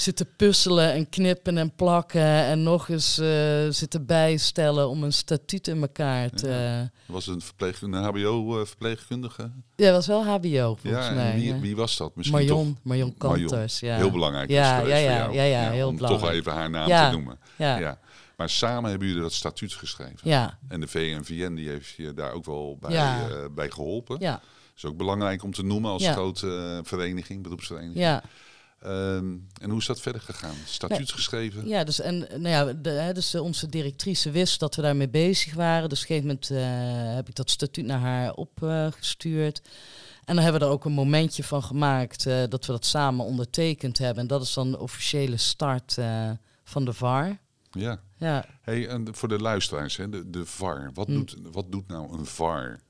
zitten 0.00 0.28
puzzelen 0.36 0.92
en 0.92 1.08
knippen 1.08 1.58
en 1.58 1.74
plakken 1.74 2.20
en 2.44 2.62
nog 2.62 2.88
eens 2.88 3.18
eh, 3.18 3.66
zitten 3.70 4.06
bijstellen 4.06 4.88
om 4.88 5.02
een 5.02 5.12
statuut 5.12 5.68
in 5.68 5.80
elkaar 5.80 6.30
te... 6.30 6.90
Was 7.06 7.26
het 7.26 7.34
een, 7.34 7.40
verpleegkundige, 7.40 8.04
HBO-verpleegkundige? 8.04 9.50
Ja, 9.76 9.92
was 9.92 10.06
wel 10.06 10.24
HBO 10.24 10.76
volgens 10.80 11.06
Ja, 11.06 11.12
mij. 11.14 11.34
wie, 11.34 11.54
wie 11.54 11.76
was 11.76 11.96
dat? 11.96 12.16
Misschien 12.16 12.38
Marion, 12.38 12.74
toch 12.74 12.84
Marion 12.84 13.14
Kanters. 13.18 13.80
Ja. 13.80 13.96
heel 13.96 14.10
belangrijk 14.10 14.50
Ja, 14.50 14.78
ja, 14.80 14.96
ja, 14.96 15.30
ja, 15.32 15.42
ja, 15.42 15.70
heel 15.70 15.88
om 15.88 15.96
belangrijk. 15.96 16.22
toch 16.24 16.32
even 16.32 16.52
haar 16.52 16.70
naam 16.70 16.86
te 17.10 17.16
noemen. 17.16 17.38
Ja. 17.56 17.98
Maar 18.36 18.48
samen 18.50 18.90
hebben 18.90 19.08
jullie 19.08 19.22
dat 19.22 19.32
statuut 19.32 19.72
geschreven. 19.74 20.18
ja, 20.22 20.58
En 20.68 20.80
de 20.80 20.86
VNVN 20.88 21.54
die 21.54 21.68
heeft 21.68 21.88
je 21.96 22.14
daar 22.14 22.32
ook 22.32 22.44
wel 22.44 22.76
bij, 22.80 22.92
Ja. 22.92 23.28
eh, 23.28 23.36
bij 23.54 23.70
geholpen. 23.70 24.16
ja, 24.20 24.32
Dat 24.32 24.40
is 24.76 24.84
ook 24.84 24.96
belangrijk 24.96 25.42
om 25.42 25.52
te 25.52 25.64
noemen 25.64 25.90
als 25.90 26.02
Ja. 26.02 26.12
grote 26.12 26.46
eh, 26.76 26.88
vereniging, 26.88 27.42
beroepsvereniging. 27.42 27.98
ja. 27.98 28.22
Ehm, 28.78 29.36
en 29.60 29.70
hoe 29.70 29.78
is 29.78 29.86
dat 29.86 30.00
verder 30.00 30.20
gegaan? 30.20 30.54
Statuut 30.66 31.12
geschreven? 31.12 31.68
Ja, 31.68 31.84
dus, 31.84 32.00
en, 32.00 32.18
nou 32.18 32.48
ja, 32.48 32.64
de, 32.72 32.90
hè, 32.90 33.12
dus 33.12 33.34
eh, 33.34 33.42
onze 33.42 33.68
directrice 33.68 34.30
wist 34.30 34.60
dat 34.60 34.74
we 34.74 34.82
daarmee 34.82 35.08
bezig 35.08 35.54
waren. 35.54 35.88
Dus 35.88 36.02
op 36.02 36.08
een 36.10 36.14
gegeven 36.16 36.38
moment 36.50 36.50
eh, 37.10 37.14
heb 37.14 37.28
ik 37.28 37.34
dat 37.34 37.50
statuut 37.50 37.84
naar 37.86 37.98
haar 38.00 38.32
opgestuurd. 38.32 39.60
en 40.24 40.34
dan 40.34 40.42
hebben 40.44 40.60
we 40.60 40.66
er 40.66 40.72
ook 40.72 40.84
een 40.84 40.92
momentje 40.92 41.44
van 41.44 41.62
gemaakt 41.62 42.26
eh, 42.26 42.42
dat 42.48 42.66
we 42.66 42.72
dat 42.72 42.84
samen 42.84 43.24
ondertekend 43.24 43.98
hebben. 43.98 44.22
En 44.22 44.28
dat 44.28 44.42
is 44.42 44.54
dan 44.54 44.70
de 44.70 44.78
officiële 44.78 45.36
start 45.36 45.96
van 46.64 46.84
de 46.84 46.92
VAR. 46.92 47.38
Ja. 47.70 48.00
Ja, 48.18 48.44
Hey, 48.62 48.88
en 48.88 49.14
voor 49.14 49.28
de 49.28 49.38
luisteraars, 49.38 49.96
hè, 49.96 50.08
de, 50.08 50.30
de 50.30 50.46
VAR. 50.46 50.90
Wat, 50.94 51.06
Hm. 51.06 51.12
doet, 51.14 51.36
wat 51.52 51.72
doet 51.72 51.88
nou 51.88 52.18
een 52.18 52.26
VAR? 52.26 52.80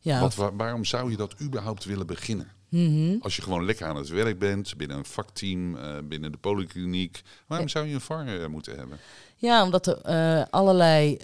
ja. 0.00 0.20
Wat, 0.20 0.34
waar- 0.34 0.56
waarom 0.56 0.84
zou 0.84 1.10
je 1.10 1.16
dat 1.16 1.34
überhaupt 1.40 1.84
willen 1.84 2.06
beginnen? 2.06 2.48
Mhm. 2.70 3.16
Als 3.20 3.36
je 3.36 3.42
gewoon 3.42 3.64
lekker 3.64 3.86
aan 3.86 3.96
het 3.96 4.08
werk 4.08 4.38
bent, 4.38 4.76
binnen 4.76 4.96
een 4.96 5.04
vakteam, 5.04 5.76
eh, 5.76 5.98
binnen 6.04 6.32
de 6.32 6.38
polykliniek. 6.38 7.22
Waarom 7.46 7.68
zou 7.68 7.86
je 7.86 7.94
een 7.94 8.00
VAR 8.00 8.26
eh, 8.26 8.46
moeten 8.46 8.76
hebben? 8.76 8.98
Ja, 9.36 9.62
omdat 9.62 9.86
er 9.86 10.00
eh, 10.00 10.44
allerlei 10.50 11.16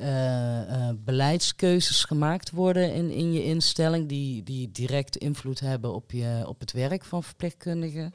beleidskeuzes 1.05 2.05
gemaakt 2.05 2.51
worden 2.51 2.95
in, 2.95 3.11
in 3.11 3.33
je 3.33 3.45
instelling 3.45 4.09
die, 4.09 4.43
die 4.43 4.73
direct 4.73 5.17
invloed 5.17 5.61
hebben 5.61 5.95
op, 5.95 6.11
je, 6.11 6.43
op 6.47 6.61
het 6.61 6.73
werk 6.73 7.05
van 7.05 7.23
verpleegkundigen. 7.23 8.15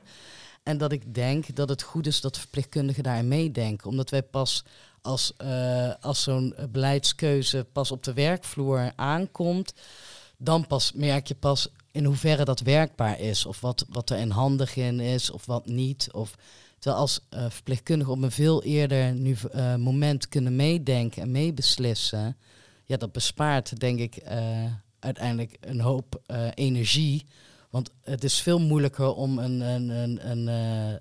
En 0.64 0.78
dat 0.78 0.92
ik 0.92 1.14
denk 1.14 1.56
dat 1.56 1.70
het 1.70 1.82
goed 1.82 2.08
is 2.08 2.22
dat 2.22 2.38
verpleegkundigen 2.38 3.04
daarin 3.04 3.28
meedenken. 3.28 3.90
Omdat 3.90 4.10
wij 4.10 4.24
pas 4.24 4.64
als, 5.02 5.34
als 6.02 6.24
zo'n 6.24 6.56
beleidskeuze 6.70 7.66
pas 7.72 7.92
op 7.92 8.04
de 8.04 8.14
werkvloer 8.14 8.92
aankomt, 8.96 9.74
dan 10.38 10.68
pas 10.68 10.92
merk 10.94 11.28
je 11.28 11.36
pas 11.36 11.70
in 11.92 12.06
hoeverre 12.06 12.46
dat 12.46 12.60
werkbaar 12.60 13.20
is. 13.20 13.46
Of 13.46 13.62
wat, 13.62 13.86
wat 13.90 14.10
er 14.10 14.18
in 14.18 14.30
handig 14.30 14.76
in 14.76 15.00
is, 15.00 15.32
of 15.32 15.46
wat 15.46 15.66
niet. 15.66 16.10
Of, 16.12 16.36
terwijl 16.80 17.02
als 17.02 17.20
eh 17.30 17.46
verpleegkundigen 17.50 18.14
op 18.14 18.22
een 18.22 18.32
veel 18.32 18.64
eerder 18.64 19.14
nu, 19.14 19.36
eh, 19.52 19.76
moment 19.76 20.28
kunnen 20.28 20.56
meedenken 20.56 21.22
en 21.22 21.32
meebeslissen, 21.32 22.38
ja, 22.86 22.98
dat 22.98 23.12
bespaart 23.12 23.80
denk 23.80 24.00
ik 24.00 24.16
eh, 24.16 24.66
uiteindelijk 25.00 25.58
een 25.60 25.82
hoop 25.82 26.22
energie 26.54 27.26
Want 27.70 27.92
het 28.04 28.24
is 28.24 28.42
veel 28.42 28.60
moeilijker 28.60 29.14
om 29.14 29.40
een, 29.40 29.60
een, 29.60 29.90
een, 29.90 30.30
een, 30.30 30.48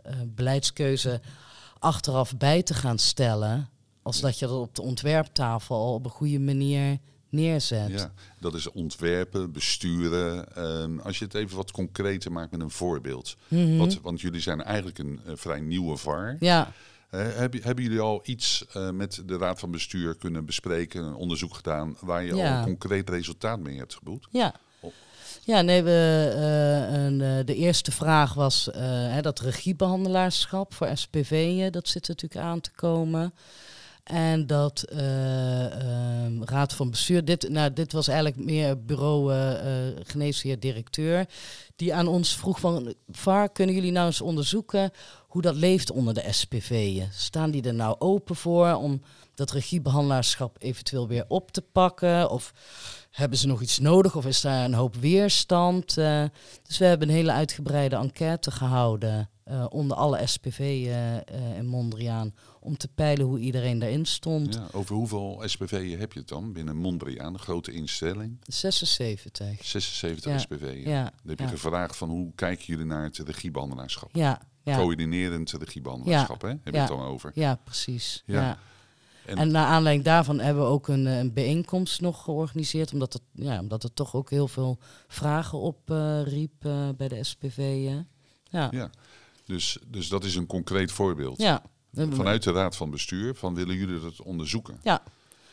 een 0.03 0.35
beleidskeuze 0.35 1.21
achteraf 1.79 2.37
bij 2.37 2.63
te 2.63 2.75
gaan 2.75 2.99
stellen. 2.99 3.69
Als 4.03 4.21
dat 4.21 4.39
je 4.39 4.47
dat 4.47 4.57
op 4.57 4.75
de 4.75 4.83
ontwerptafel 4.83 5.77
al 5.77 5.95
op 5.95 6.05
een 6.05 6.11
goede 6.11 6.39
manier 6.39 6.99
neerzet. 7.31 7.91
Ja, 7.91 8.13
dat 8.39 8.55
is 8.55 8.71
ontwerpen, 8.71 9.53
besturen. 9.53 10.57
Ehm, 10.57 10.99
als 10.99 11.19
je 11.19 11.25
het 11.25 11.35
even 11.35 11.57
wat 11.57 11.71
concreter 11.71 12.33
maakt 12.33 12.51
met 12.51 12.61
een 12.61 12.71
voorbeeld. 12.71 13.37
Mhm. 13.49 13.77
Wat, 13.77 14.01
want 14.03 14.21
jullie 14.21 14.41
zijn 14.41 14.63
eigenlijk 14.63 14.99
een 14.99 15.21
eh, 15.27 15.33
vrij 15.37 15.61
nieuwe 15.61 15.97
VAR. 15.97 16.37
Ja, 16.41 16.73
Eh, 17.11 17.21
hebben, 17.21 17.63
hebben 17.63 17.85
jullie 17.85 18.01
al 18.01 18.21
iets 18.25 18.65
eh, 18.73 18.91
met 18.91 19.23
de 19.27 19.37
Raad 19.39 19.59
van 19.61 19.71
Bestuur 19.71 20.17
kunnen 20.17 20.45
bespreken, 20.45 21.05
een 21.05 21.15
onderzoek 21.15 21.55
gedaan, 21.55 21.97
waar 22.01 22.25
je 22.25 22.33
al 22.33 22.41
een 22.41 22.65
concreet 22.65 23.11
resultaat 23.11 23.61
mee 23.61 23.79
hebt 23.79 23.95
geboekt? 23.95 24.27
ja. 24.31 24.55
Ja, 25.45 25.61
nee, 25.63 25.83
we, 25.83 26.31
een, 26.93 27.47
de 27.47 27.55
eerste 27.55 27.93
vraag 27.93 28.35
was 28.35 28.69
hè, 28.73 29.21
dat 29.21 29.41
regiebehandelaarschap 29.41 30.75
voor 30.75 30.91
SPV, 30.95 31.59
eh, 31.61 31.73
dat 31.73 31.89
zit 31.89 32.09
natuurlijk 32.09 32.43
aan 32.43 32.61
te 32.61 32.71
komen. 32.71 33.35
En 34.11 34.47
dat 34.47 34.83
eh, 34.83 35.65
ehm, 35.65 36.43
Raad 36.43 36.75
van 36.75 36.91
Bestuur, 36.91 37.25
dit, 37.25 37.49
nou, 37.49 37.73
dit 37.73 37.93
was 37.93 38.09
eigenlijk 38.09 38.45
meer 38.45 38.85
bureau 38.85 39.33
eh 39.33 39.89
eh, 39.89 39.97
geneesheer-directeur, 40.03 41.27
die 41.77 41.95
aan 41.95 42.07
ons 42.07 42.37
vroeg 42.37 42.61
van, 42.61 42.95
VAR, 43.09 43.53
kunnen 43.53 43.75
jullie 43.75 43.93
nou 43.93 44.07
eens 44.07 44.21
onderzoeken 44.21 44.91
hoe 45.27 45.43
dat 45.43 45.55
leeft 45.55 45.91
onder 45.91 46.15
de 46.15 46.25
SPV'en? 46.31 47.09
Staan 47.13 47.51
die 47.51 47.63
er 47.63 47.75
nou 47.75 47.97
open 47.99 48.37
voor 48.37 48.75
om 48.75 49.03
dat 49.35 49.51
regiebehandelaarschap 49.51 50.57
eventueel 50.59 51.09
weer 51.09 51.25
op 51.29 51.51
te 51.51 51.63
pakken? 51.63 52.31
Of 52.31 52.53
hebben 53.11 53.39
ze 53.39 53.47
nog 53.47 53.63
iets 53.63 53.79
nodig 53.79 54.17
of 54.17 54.27
is 54.27 54.41
daar 54.41 54.65
een 54.65 54.75
hoop 54.75 54.97
weerstand? 54.97 55.95
Dus 55.95 56.79
we 56.79 56.85
hebben 56.85 57.09
een 57.09 57.15
hele 57.15 57.33
uitgebreide 57.33 57.97
enquête 57.97 58.51
gehouden 58.51 59.31
eh, 59.45 59.67
onder 59.69 59.97
alle 59.97 60.27
SPV 60.27 60.89
in 61.57 61.67
Mondriaan 61.67 62.35
om 62.61 62.77
te 62.77 62.89
peilen 62.89 63.27
hoe 63.27 63.39
iedereen 63.39 63.79
daarin 63.79 64.05
stond. 64.07 64.55
Ja, 64.55 64.67
over 64.73 64.95
hoeveel 64.95 65.43
SPV'en 65.45 65.99
heb 65.99 66.13
je 66.13 66.19
het 66.19 66.29
dan 66.29 66.53
binnen 66.53 66.77
Mondriaan, 66.77 67.33
een 67.33 67.39
grote 67.39 67.73
instelling? 67.73 68.39
76. 68.47 69.65
76 69.67 70.33
Ja, 70.33 70.39
SPV'en. 70.39 70.81
Ja, 70.91 71.03
Dan 71.03 71.13
heb 71.25 71.39
je 71.39 71.47
gevraagd 71.49 71.97
van 71.97 72.09
hoe 72.09 72.33
kijken 72.35 72.65
jullie 72.67 72.85
naar 72.87 73.05
het 73.05 73.19
regiebehandelaarschap? 73.19 74.11
ja, 74.13 74.41
Coördinerend 74.65 75.51
regiebehandelaarschap, 75.53 76.43
hè? 76.43 76.49
Heb 76.49 76.75
je 76.75 76.79
het 76.79 76.89
dan 76.89 77.01
over? 77.03 77.31
ja, 77.35 77.55
precies. 77.65 78.23
Ja. 78.27 78.59
En- 79.27 79.37
En, 79.39 79.51
naar 79.51 79.67
aanleiding 79.67 80.05
daarvan 80.07 80.39
hebben 80.41 80.63
we 80.63 80.69
ook 80.69 80.89
een, 80.89 81.07
eh, 81.07 81.19
een 81.19 81.33
bijeenkomst 81.33 82.01
nog 82.01 82.23
georganiseerd, 82.23 82.93
omdat 82.93 83.13
het, 83.13 83.23
ja, 83.33 83.61
omdat 83.61 83.83
het 83.83 83.95
toch 83.97 84.15
ook 84.15 84.31
heel 84.31 84.49
veel 84.49 84.79
vragen 85.09 85.59
opriep 85.59 86.27
riep 86.29 86.65
eh, 86.65 86.89
bij 86.97 87.09
de 87.09 87.25
SPV'en. 87.25 88.09
Ja. 88.45 88.69
Ja. 88.71 88.91
Dus, 89.45 89.79
dus 89.87 90.09
dat 90.09 90.25
is 90.25 90.35
een 90.35 90.47
concreet 90.47 90.93
voorbeeld. 90.93 91.39
ja. 91.43 91.63
Vanuit 91.95 92.43
de 92.43 92.53
Raad 92.53 92.77
van 92.77 92.91
Bestuur, 92.91 93.35
van 93.35 93.55
willen 93.55 93.77
jullie 93.77 94.01
dat 94.01 94.23
onderzoeken? 94.23 94.79
Ja. 94.83 95.03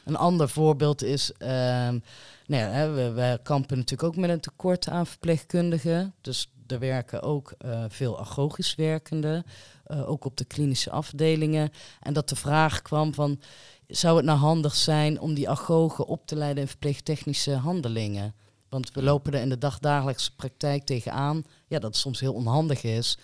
Een 0.05 0.15
ander 0.15 0.49
voorbeeld 0.49 1.03
is, 1.03 1.31
ehm 1.37 1.99
nou 2.47 2.63
ja, 2.63 2.69
hè, 2.69 2.91
we, 2.91 3.11
we 3.11 3.39
kampen 3.43 3.77
natuurlijk 3.77 4.09
ook 4.09 4.15
met 4.15 4.29
een 4.29 4.39
tekort 4.39 4.89
aan 4.89 5.07
verpleegkundigen. 5.07 6.13
Dus 6.21 6.51
er 6.67 6.79
werken 6.79 7.21
ook 7.21 7.53
eh, 7.57 7.83
veel 7.87 8.19
agogisch 8.19 8.75
werkenden, 8.75 9.43
eh, 9.83 10.09
ook 10.09 10.25
op 10.25 10.37
de 10.37 10.45
klinische 10.45 10.91
afdelingen. 10.91 11.71
En 12.01 12.13
dat 12.13 12.29
de 12.29 12.35
vraag 12.35 12.81
kwam 12.81 13.13
van, 13.13 13.39
zou 13.87 14.15
het 14.15 14.25
nou 14.25 14.39
handig 14.39 14.75
zijn 14.75 15.19
om 15.19 15.33
die 15.33 15.49
agogen 15.49 16.05
op 16.05 16.25
te 16.25 16.35
leiden 16.35 16.61
in 16.63 16.69
verpleegtechnische 16.69 17.55
handelingen? 17.55 18.33
Want 18.69 18.91
we 18.91 19.03
lopen 19.03 19.33
er 19.33 19.41
in 19.41 19.49
de 19.49 19.57
dagdagelijkse 19.57 20.35
praktijk 20.35 20.83
tegenaan, 20.83 21.43
ja, 21.67 21.79
dat 21.79 21.89
het 21.89 21.95
soms 21.95 22.19
heel 22.19 22.33
onhandig 22.33 22.83
is. 22.83 23.17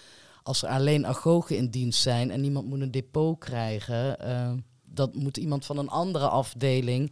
Als 0.44 0.64
er 0.64 0.70
alleen 0.70 1.08
agogen 1.08 1.58
in 1.58 1.70
dienst 1.70 2.02
zijn 2.02 2.32
en 2.32 2.42
niemand 2.42 2.68
moet 2.68 2.82
een 2.82 2.92
depot 2.92 3.40
krijgen, 3.40 4.20
eh, 4.20 4.52
dat 4.86 5.16
moet 5.16 5.38
iemand 5.38 5.66
van 5.66 5.78
een 5.78 5.90
andere 5.90 6.28
afdeling 6.28 7.12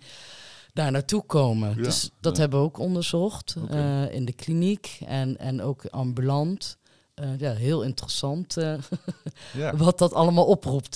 daar 0.74 0.92
naartoe 0.92 1.24
komen. 1.26 1.70
Ja, 1.76 1.84
dus 1.84 2.10
dat 2.20 2.36
ja. 2.36 2.42
hebben 2.42 2.60
we 2.60 2.66
ook 2.66 2.78
onderzocht 2.80 3.56
eh, 3.70 4.14
in 4.14 4.26
de 4.26 4.34
kliniek 4.34 4.98
en, 5.06 5.38
en 5.38 5.62
ook 5.62 5.86
ambulant. 5.86 6.78
Eh, 7.14 7.40
ja, 7.40 7.54
heel 7.54 7.82
interessant 7.82 8.56
Ja. 9.54 9.76
wat 9.76 9.98
dat 9.98 10.14
allemaal 10.14 10.46
oproept. 10.46 10.96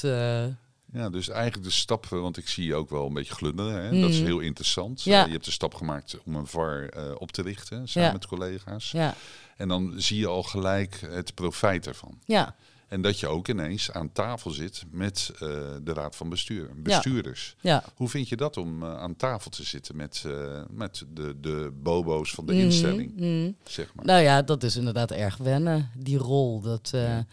ja, 0.94 1.10
dus 1.12 1.30
eigenlijk 1.30 1.64
de 1.68 1.74
stap, 1.74 2.06
eh, 2.06 2.20
want 2.20 2.38
ik 2.38 2.48
zie 2.48 2.66
je 2.66 2.76
ook 2.76 2.90
wel 2.90 3.06
een 3.08 3.14
beetje 3.14 3.34
glunderen. 3.34 3.84
Hè? 3.86 4.02
Dat 4.02 4.10
is 4.10 4.16
Mhm. 4.18 4.26
heel 4.26 4.40
interessant. 4.40 5.02
Ja. 5.04 5.26
Je 5.26 5.32
hebt 5.32 5.46
de 5.46 5.52
stap 5.52 5.74
gemaakt 5.74 6.18
om 6.26 6.36
een 6.36 6.48
VAR 6.48 6.90
op 7.18 7.32
te 7.32 7.42
richten, 7.42 7.88
samen 7.88 8.08
Ja. 8.10 8.14
met 8.16 8.28
collega's. 8.28 8.92
ja, 8.92 9.16
En 9.56 9.68
dan 9.68 9.94
zie 9.98 10.20
je 10.20 10.28
al 10.28 10.44
gelijk 10.44 11.00
het 11.10 11.34
profijt 11.34 11.88
ervan. 11.88 12.20
ja, 12.26 12.56
En 12.88 13.02
dat 13.02 13.20
je 13.20 13.28
ook 13.28 13.48
ineens 13.48 13.92
aan 13.92 14.12
tafel 14.12 14.52
zit 14.52 14.84
met 14.92 15.30
eh, 15.34 15.40
de 15.84 15.94
Raad 15.94 16.16
van 16.16 16.30
Bestuur, 16.30 16.70
bestuurders. 16.76 17.56
ja. 17.62 17.84
Hoe 17.96 18.10
vind 18.10 18.30
je 18.30 18.36
dat 18.36 18.58
om 18.58 18.84
eh, 18.84 18.98
aan 18.98 19.16
tafel 19.16 19.52
te 19.52 19.64
zitten 19.64 19.96
met, 19.96 20.24
eh, 20.28 20.62
met 20.70 21.04
de, 21.14 21.36
de 21.40 21.72
bobo's 21.82 22.32
van 22.32 22.46
de 22.46 22.54
Mhm, 22.54 22.62
instelling, 22.62 23.16
mhm. 23.16 23.52
zeg 23.64 23.94
maar? 23.94 24.06
Nou 24.06 24.22
ja, 24.22 24.42
dat 24.42 24.64
is 24.64 24.76
inderdaad 24.76 25.12
erg 25.12 25.38
wennen, 25.38 25.90
die 25.98 26.18
rol. 26.18 26.62
Dat, 26.62 26.92
eh, 26.94 27.02
Ja. 27.04 27.26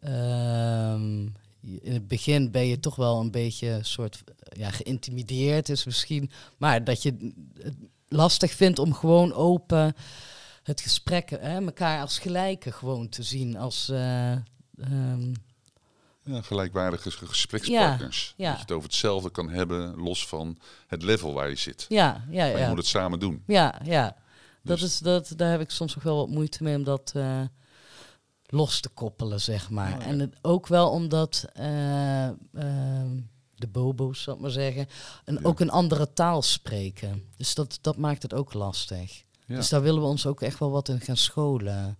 ehm, 0.00 1.20
in 1.82 1.92
het 1.92 2.08
begin 2.08 2.50
ben 2.50 2.66
je 2.66 2.80
toch 2.80 2.96
wel 2.96 3.20
een 3.20 3.30
beetje 3.30 3.78
soort 3.82 4.22
ja, 4.56 4.70
geïntimideerd 4.70 5.68
is 5.68 5.84
misschien. 5.84 6.30
Maar 6.56 6.84
dat 6.84 7.02
je 7.02 7.32
het 7.62 7.74
lastig 8.08 8.52
vindt 8.52 8.78
om 8.78 8.92
gewoon 8.94 9.32
open 9.32 9.94
het 10.68 10.80
gesprek, 10.80 11.30
hè, 11.30 11.64
elkaar 11.64 12.00
als 12.00 12.18
gelijken 12.18 12.72
gewoon 12.72 13.08
te 13.08 13.22
zien. 13.22 13.56
Als, 13.56 13.88
ehm, 13.88 15.32
Ja, 16.22 16.42
gelijkwaardige 16.42 17.10
ges- 17.10 17.28
gesprekspartners. 17.28 18.34
Ja, 18.36 18.44
ja. 18.44 18.48
Dat 18.50 18.56
je 18.58 18.62
het 18.66 18.72
over 18.76 18.88
hetzelfde 18.88 19.30
kan 19.30 19.48
hebben, 19.50 19.96
los 19.96 20.26
van 20.26 20.58
het 20.86 21.02
level 21.02 21.32
waar 21.32 21.48
je 21.48 21.54
zit. 21.56 21.86
ja, 21.88 22.24
ja, 22.30 22.46
Maar 22.52 22.60
je 22.60 22.66
moet 22.68 22.76
het 22.76 22.86
samen 22.86 23.18
doen. 23.18 23.42
Ja, 23.46 23.80
ja. 23.84 24.16
Dat 24.62 24.78
Dus- 24.78 24.88
is, 24.92 24.98
dat, 24.98 25.32
daar 25.36 25.50
heb 25.50 25.60
ik 25.60 25.70
soms 25.70 25.94
nog 25.94 26.04
wel 26.04 26.16
wat 26.16 26.28
moeite 26.28 26.62
mee 26.62 26.76
om 26.76 26.84
dat 26.84 27.12
eh, 27.14 27.40
los 28.46 28.80
te 28.80 28.88
koppelen, 28.88 29.40
zeg 29.40 29.70
maar. 29.70 29.92
Oh. 29.98 30.06
En 30.06 30.18
het, 30.20 30.34
ook 30.42 30.66
wel 30.66 30.90
omdat 30.90 31.44
eh, 31.52 32.24
ehm, 32.26 33.20
de 33.54 33.66
bobo's, 33.68 34.22
zal 34.22 34.34
ik 34.34 34.40
maar 34.40 34.50
zeggen, 34.50 34.86
Ja. 35.24 35.38
ook 35.42 35.60
een 35.60 35.70
andere 35.70 36.12
taal 36.12 36.42
spreken. 36.42 37.24
Dus 37.36 37.54
dat, 37.54 37.78
dat 37.80 37.96
maakt 37.96 38.22
het 38.22 38.34
ook 38.34 38.52
lastig. 38.52 39.22
Ja. 39.48 39.56
Dus 39.56 39.68
daar 39.68 39.82
willen 39.82 40.00
we 40.00 40.06
ons 40.08 40.26
ook 40.26 40.40
echt 40.40 40.58
wel 40.58 40.70
wat 40.70 40.88
in 40.88 41.00
gaan 41.00 41.16
scholen. 41.16 41.96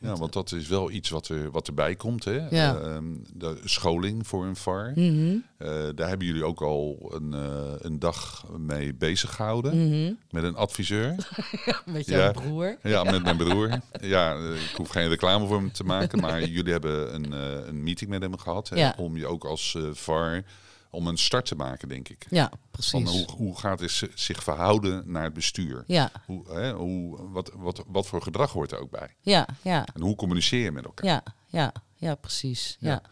Ja, 0.00 0.16
want 0.16 0.32
dat 0.32 0.52
is 0.52 0.68
wel 0.68 0.90
iets 0.90 1.08
wat, 1.08 1.28
er, 1.28 1.50
wat 1.50 1.66
erbij 1.66 1.94
komt. 1.94 2.24
Hè? 2.24 2.48
Ja. 2.48 2.76
Ehm, 2.78 3.04
de 3.34 3.60
scholing 3.64 4.26
voor 4.26 4.44
een 4.44 4.56
VAR. 4.56 4.92
Mhm, 4.94 5.36
Eh, 5.58 5.68
daar 5.94 6.08
hebben 6.08 6.26
jullie 6.26 6.44
ook 6.44 6.62
al 6.62 7.10
een, 7.14 7.34
eh, 7.34 7.72
een 7.78 7.98
dag 7.98 8.44
mee 8.58 8.94
bezig 8.94 9.34
gehouden. 9.34 9.88
mhm. 9.88 10.12
Met 10.30 10.42
een 10.44 10.56
adviseur. 10.56 11.14
Met 11.86 12.06
jouw 12.06 12.18
Ja. 12.20 12.30
broer. 12.30 12.76
Ja, 12.82 13.02
met 13.04 13.22
mijn 13.22 13.36
broer. 13.36 13.68
Ja, 14.00 14.34
eh, 14.34 14.50
ik 14.70 14.76
hoef 14.76 14.88
geen 14.88 15.08
reclame 15.08 15.46
voor 15.46 15.56
hem 15.56 15.72
te 15.72 15.84
maken. 15.84 16.20
Maar 16.20 16.44
jullie 16.48 16.72
hebben 16.72 17.14
een, 17.14 17.32
een 17.68 17.82
meeting 17.82 18.10
met 18.10 18.22
hem 18.22 18.38
gehad. 18.38 18.68
Hè? 18.68 18.76
Ja. 18.76 18.94
Om 18.96 19.16
je 19.16 19.26
ook 19.26 19.44
als 19.44 19.76
VAR 19.92 20.42
om 20.90 21.06
een 21.06 21.18
start 21.18 21.46
te 21.46 21.54
maken, 21.54 21.88
denk 21.88 22.08
ik. 22.08 22.26
Ja, 22.30 22.48
Van 22.48 22.58
precies. 22.70 23.10
hoe, 23.10 23.30
hoe 23.36 23.58
gaat 23.58 23.80
het 23.80 23.90
zi- 23.90 24.10
zich 24.14 24.42
verhouden 24.42 25.10
naar 25.10 25.24
het 25.24 25.32
bestuur? 25.32 25.84
Ja, 25.86 26.10
Hoe, 26.26 26.50
hè, 26.52 26.72
hoe, 26.72 27.30
wat, 27.30 27.50
wat, 27.54 27.84
wat 27.86 28.06
voor 28.06 28.22
gedrag 28.22 28.52
hoort 28.52 28.72
er 28.72 28.78
ook 28.80 28.90
bij? 28.90 29.14
ja, 29.20 29.48
ja, 29.62 29.86
En 29.94 30.00
hoe 30.00 30.14
communiceer 30.16 30.62
je 30.64 30.72
met 30.72 30.84
elkaar? 30.84 31.06
ja, 31.06 31.22
ja, 31.46 31.72
ja, 31.96 32.14
precies. 32.14 32.76
Ja. 32.80 32.88
Ja. 32.90 33.02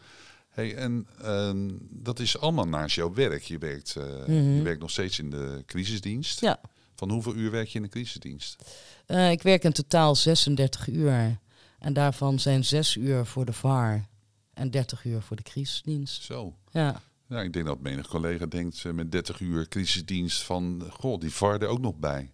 Hey, 0.49 0.75
en 0.75 1.07
ehm, 1.21 1.69
dat 1.81 2.19
is 2.19 2.39
allemaal 2.39 2.67
naast 2.67 2.95
jouw 2.95 3.13
werk. 3.13 3.43
Je 3.43 3.57
werkt, 3.57 3.95
eh, 3.95 4.03
Mhm. 4.03 4.31
je 4.55 4.61
werkt 4.61 4.81
nog 4.81 4.91
steeds 4.91 5.19
in 5.19 5.29
de 5.29 5.63
crisisdienst. 5.65 6.41
Ja. 6.41 6.59
Van 6.95 7.09
hoeveel 7.11 7.35
uur 7.35 7.51
werk 7.51 7.67
je 7.67 7.77
in 7.77 7.83
de 7.83 7.89
crisisdienst? 7.89 8.63
Eh, 9.05 9.31
ik 9.31 9.41
werk 9.41 9.63
in 9.63 9.71
totaal 9.71 10.15
36 10.15 10.87
uur. 10.87 11.39
En 11.79 11.93
daarvan 11.93 12.39
zijn 12.39 12.65
6 12.65 12.95
uur 12.95 13.25
voor 13.25 13.45
de 13.45 13.53
VAR 13.53 14.07
en 14.53 14.71
30 14.71 15.03
uur 15.05 15.21
voor 15.21 15.35
de 15.35 15.43
crisisdienst. 15.43 16.23
Zo. 16.23 16.55
Ja, 16.71 17.01
Ja, 17.29 17.41
ik 17.41 17.53
denk 17.53 17.65
dat 17.65 17.79
menig 17.79 18.07
collega 18.07 18.45
denkt 18.45 18.83
eh, 18.85 18.91
met 18.91 19.11
30 19.11 19.39
uur 19.39 19.67
crisisdienst 19.67 20.41
van, 20.43 20.83
goh, 20.89 21.19
die 21.19 21.31
VAR 21.33 21.61
er 21.61 21.67
ook 21.67 21.81
nog 21.81 21.95
bij. 21.95 22.31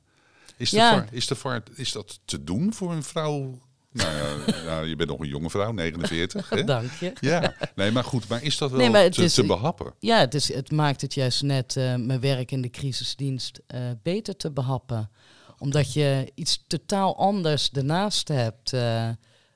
Is 0.57 0.69
de, 0.69 0.77
Ja. 0.77 0.91
VAR, 0.93 1.07
is 1.11 1.27
de 1.27 1.35
VAR, 1.35 1.63
is 1.75 1.91
dat 1.91 2.19
te 2.25 2.43
doen 2.43 2.73
voor 2.73 2.91
een 2.91 3.03
vrouw? 3.03 3.61
Nou 3.91 4.11
ja, 4.15 4.53
ja, 4.63 4.79
je 4.89 4.95
bent 4.95 5.09
nog 5.09 5.19
een 5.19 5.27
jonge 5.27 5.49
vrouw, 5.49 5.71
49. 5.71 6.49
Hè? 6.49 6.63
dank 6.63 6.91
je. 6.91 7.13
Ja, 7.19 7.55
nee, 7.75 7.91
maar 7.91 8.03
goed, 8.03 8.27
maar 8.27 8.43
is 8.43 8.57
dat 8.57 8.69
wel 8.69 8.79
Nee, 8.79 8.89
maar 8.89 9.03
het 9.03 9.13
te, 9.13 9.23
is- 9.23 9.33
te 9.33 9.45
behappen? 9.45 9.93
Ja, 9.99 10.19
het, 10.19 10.33
is, 10.33 10.53
het 10.53 10.71
maakt 10.71 11.01
het 11.01 11.13
juist 11.13 11.41
net 11.41 11.75
eh, 11.77 11.95
mijn 11.95 12.19
werk 12.19 12.51
in 12.51 12.61
de 12.61 12.69
crisisdienst 12.69 13.61
eh, 13.67 13.79
beter 14.03 14.35
te 14.35 14.51
behappen. 14.51 15.09
Omdat 15.57 15.93
je 15.93 16.31
iets 16.35 16.63
totaal 16.67 17.17
anders 17.17 17.71
ernaast 17.71 18.27
hebt. 18.27 18.73
eh, 18.73 19.09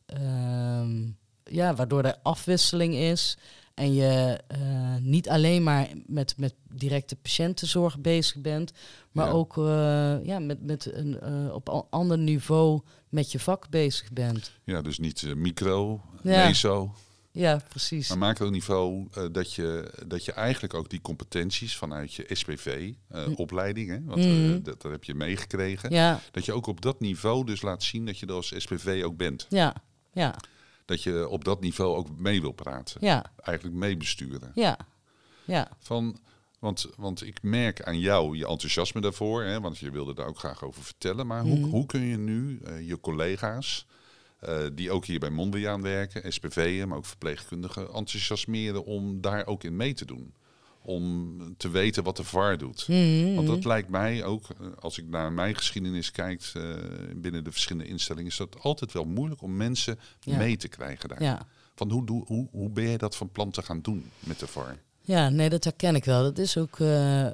ehm, 0.05 1.07
ja, 1.43 1.75
waardoor 1.75 2.03
er 2.03 2.15
afwisseling 2.23 2.93
is. 2.95 3.37
En 3.77 3.93
je 3.93 4.39
eh, 4.47 4.95
niet 5.01 5.29
alleen 5.29 5.63
maar 5.63 5.87
met, 6.05 6.33
met 6.37 6.53
directe 6.73 7.15
patiëntenzorg 7.15 7.99
bezig 7.99 8.41
bent, 8.41 8.71
maar 9.11 9.25
Ja. 9.25 9.31
ook 9.31 9.57
eh, 9.57 10.25
ja, 10.25 10.39
met, 10.39 10.61
met 10.63 10.93
een 10.93 11.19
eh, 11.19 11.53
op 11.53 11.67
een 11.67 11.83
ander 11.89 12.17
niveau 12.17 12.81
met 13.09 13.31
je 13.31 13.39
vak 13.39 13.69
bezig 13.69 14.11
bent. 14.11 14.51
Ja, 14.63 14.81
dus 14.81 14.99
niet 14.99 15.35
micro, 15.35 16.01
Ja. 16.23 16.47
meso, 16.47 16.93
Ja, 17.31 17.61
precies. 17.69 18.09
maar 18.09 18.17
macroniveau. 18.17 19.07
dat, 19.31 19.53
je, 19.53 19.93
dat 20.07 20.25
je 20.25 20.31
eigenlijk 20.31 20.73
ook 20.73 20.89
die 20.89 21.01
competenties 21.01 21.75
vanuit 21.77 22.13
je 22.13 22.25
SPV-opleiding, 22.29 23.89
hè, 23.89 24.03
want 24.03 24.25
Mhm. 24.25 24.61
dat, 24.63 24.81
dat 24.81 24.91
heb 24.91 25.03
je 25.03 25.13
meegekregen. 25.13 25.91
Ja, 25.91 26.19
Dat 26.31 26.45
je 26.45 26.53
ook 26.53 26.67
op 26.67 26.81
dat 26.81 26.99
niveau 26.99 27.45
dus 27.45 27.61
laat 27.61 27.83
zien 27.83 28.05
dat 28.05 28.19
je 28.19 28.25
er 28.25 28.33
als 28.33 28.53
SPV 28.57 29.01
ook 29.05 29.17
bent. 29.17 29.45
ja, 29.49 29.75
ja, 30.13 30.35
Dat 30.87 31.03
je 31.03 31.27
op 31.27 31.43
dat 31.43 31.61
niveau 31.61 31.95
ook 31.97 32.17
mee 32.17 32.41
wil 32.41 32.51
praten. 32.51 32.97
ja, 33.05 33.31
Eigenlijk 33.43 33.77
meebesturen. 33.77 34.51
ja, 34.55 34.77
ja, 35.45 35.67
Van, 35.79 36.19
want, 36.59 36.87
want 36.97 37.23
ik 37.25 37.41
merk 37.43 37.81
aan 37.83 37.99
jou 37.99 38.37
je 38.37 38.47
enthousiasme 38.47 39.01
daarvoor, 39.01 39.43
hè, 39.43 39.59
want 39.61 39.77
je 39.77 39.91
wilde 39.91 40.13
daar 40.13 40.27
ook 40.27 40.39
graag 40.39 40.63
over 40.63 40.83
vertellen. 40.83 41.27
Maar 41.27 41.41
hoe, 41.41 41.59
Mhm. 41.59 41.69
hoe 41.69 41.85
kun 41.85 42.01
je 42.01 42.17
nu 42.17 42.59
eh, 42.63 42.87
je 42.87 42.99
collega's, 42.99 43.85
eh, 44.39 44.59
die 44.73 44.91
ook 44.91 45.05
hier 45.05 45.19
bij 45.19 45.29
Mondriaan 45.29 45.81
werken, 45.81 46.33
SPV'en, 46.33 46.87
maar 46.87 46.97
ook 46.97 47.05
verpleegkundigen, 47.05 47.93
enthousiasmeren 47.93 48.85
om 48.85 49.21
daar 49.21 49.45
ook 49.45 49.63
in 49.63 49.75
mee 49.75 49.93
te 49.93 50.05
doen? 50.05 50.33
Om 50.87 51.37
te 51.57 51.69
weten 51.69 52.03
wat 52.03 52.17
de 52.17 52.23
VAR 52.23 52.57
doet. 52.57 52.87
Mhm, 52.87 53.35
Want 53.35 53.47
dat 53.47 53.65
lijkt 53.65 53.89
mij 53.89 54.23
ook, 54.23 54.49
eh, 54.49 54.67
als 54.79 54.97
ik 54.97 55.05
naar 55.07 55.31
mijn 55.31 55.55
geschiedenis 55.55 56.11
kijk 56.11 56.51
eh, 56.53 56.61
binnen 57.15 57.43
de 57.43 57.51
verschillende 57.51 57.89
instellingen, 57.89 58.29
is 58.31 58.37
dat 58.37 58.59
altijd 58.61 58.91
wel 58.91 59.05
moeilijk 59.05 59.41
om 59.41 59.55
mensen 59.57 59.99
Ja. 60.19 60.37
mee 60.37 60.57
te 60.57 60.67
krijgen 60.67 61.09
daar. 61.09 61.23
ja. 61.23 61.45
Van 61.75 61.91
hoe, 61.91 62.05
doe, 62.05 62.23
hoe, 62.25 62.47
hoe 62.51 62.69
ben 62.69 62.87
je 62.89 62.97
dat 62.97 63.15
van 63.15 63.29
plan 63.31 63.51
te 63.51 63.61
gaan 63.61 63.81
doen 63.81 64.11
met 64.19 64.39
de 64.39 64.47
VAR? 64.47 64.77
Ja, 65.01 65.29
nee, 65.29 65.49
dat 65.49 65.63
herken 65.63 65.95
ik 65.95 66.05
wel. 66.05 66.23
Dat 66.23 66.37
is 66.37 66.57
ook 66.57 66.79
eh, 66.79 67.27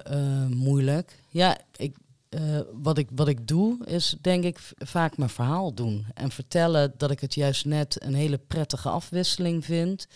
moeilijk. 0.47 1.19
Ja, 1.29 1.57
ik, 1.75 1.95
wat, 2.73 2.97
ik, 2.97 3.09
wat 3.15 3.27
ik 3.27 3.47
doe 3.47 3.85
is 3.85 4.15
denk 4.21 4.43
ik 4.43 4.57
vaak 4.77 5.17
mijn 5.17 5.29
verhaal 5.29 5.73
doen. 5.73 6.05
En 6.13 6.31
vertellen 6.31 6.93
dat 6.97 7.11
ik 7.11 7.19
het 7.19 7.33
juist 7.33 7.65
net 7.65 8.03
een 8.03 8.13
hele 8.13 8.37
prettige 8.37 8.89
afwisseling 8.89 9.65
vind. 9.65 10.07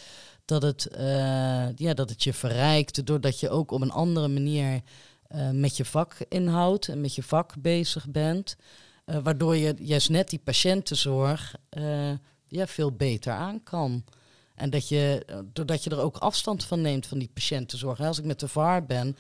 Dat 0.48 0.62
het, 0.62 0.88
eh, 0.88 1.76
ja, 1.76 1.94
dat 1.94 2.10
het 2.10 2.24
je 2.24 2.34
verrijkt 2.34 3.06
doordat 3.06 3.40
je 3.40 3.50
ook 3.50 3.72
op 3.72 3.82
een 3.82 3.92
andere 3.92 4.28
manier 4.28 4.82
eh, 5.28 5.50
met 5.50 5.78
je 5.78 5.86
vakinhoud 5.86 6.88
en 6.88 7.02
met 7.02 7.16
je 7.16 7.24
vak 7.24 7.54
bezig 7.58 8.08
bent. 8.10 8.58
Eh, 9.06 9.18
waardoor 9.24 9.56
je 9.56 9.76
juist 9.78 10.10
net 10.10 10.30
die 10.30 10.40
patiëntenzorg 10.40 11.56
ja, 12.48 12.68
veel 12.68 12.92
beter 12.92 13.34
aan 13.34 13.64
kan. 13.64 14.04
En 14.56 14.70
dat 14.70 14.88
je, 14.88 15.26
doordat 15.54 15.84
je 15.84 15.90
er 15.90 16.02
ook 16.02 16.18
afstand 16.18 16.64
van 16.64 16.82
neemt 16.82 17.08
van 17.08 17.20
die 17.20 17.30
patiëntenzorg. 17.34 18.00
Als 18.00 18.20
ik 18.20 18.26
met 18.26 18.40
de 18.40 18.48
VAR 18.48 18.86
ben, 18.86 19.18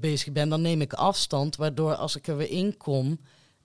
bezig 0.00 0.32
ben, 0.32 0.48
dan 0.48 0.60
neem 0.60 0.80
ik 0.80 0.92
afstand. 0.92 1.56
Waardoor 1.56 1.94
als 1.94 2.16
ik 2.16 2.26
er 2.26 2.36
weer 2.36 2.50
in 2.50 2.76
kom, 2.76 3.18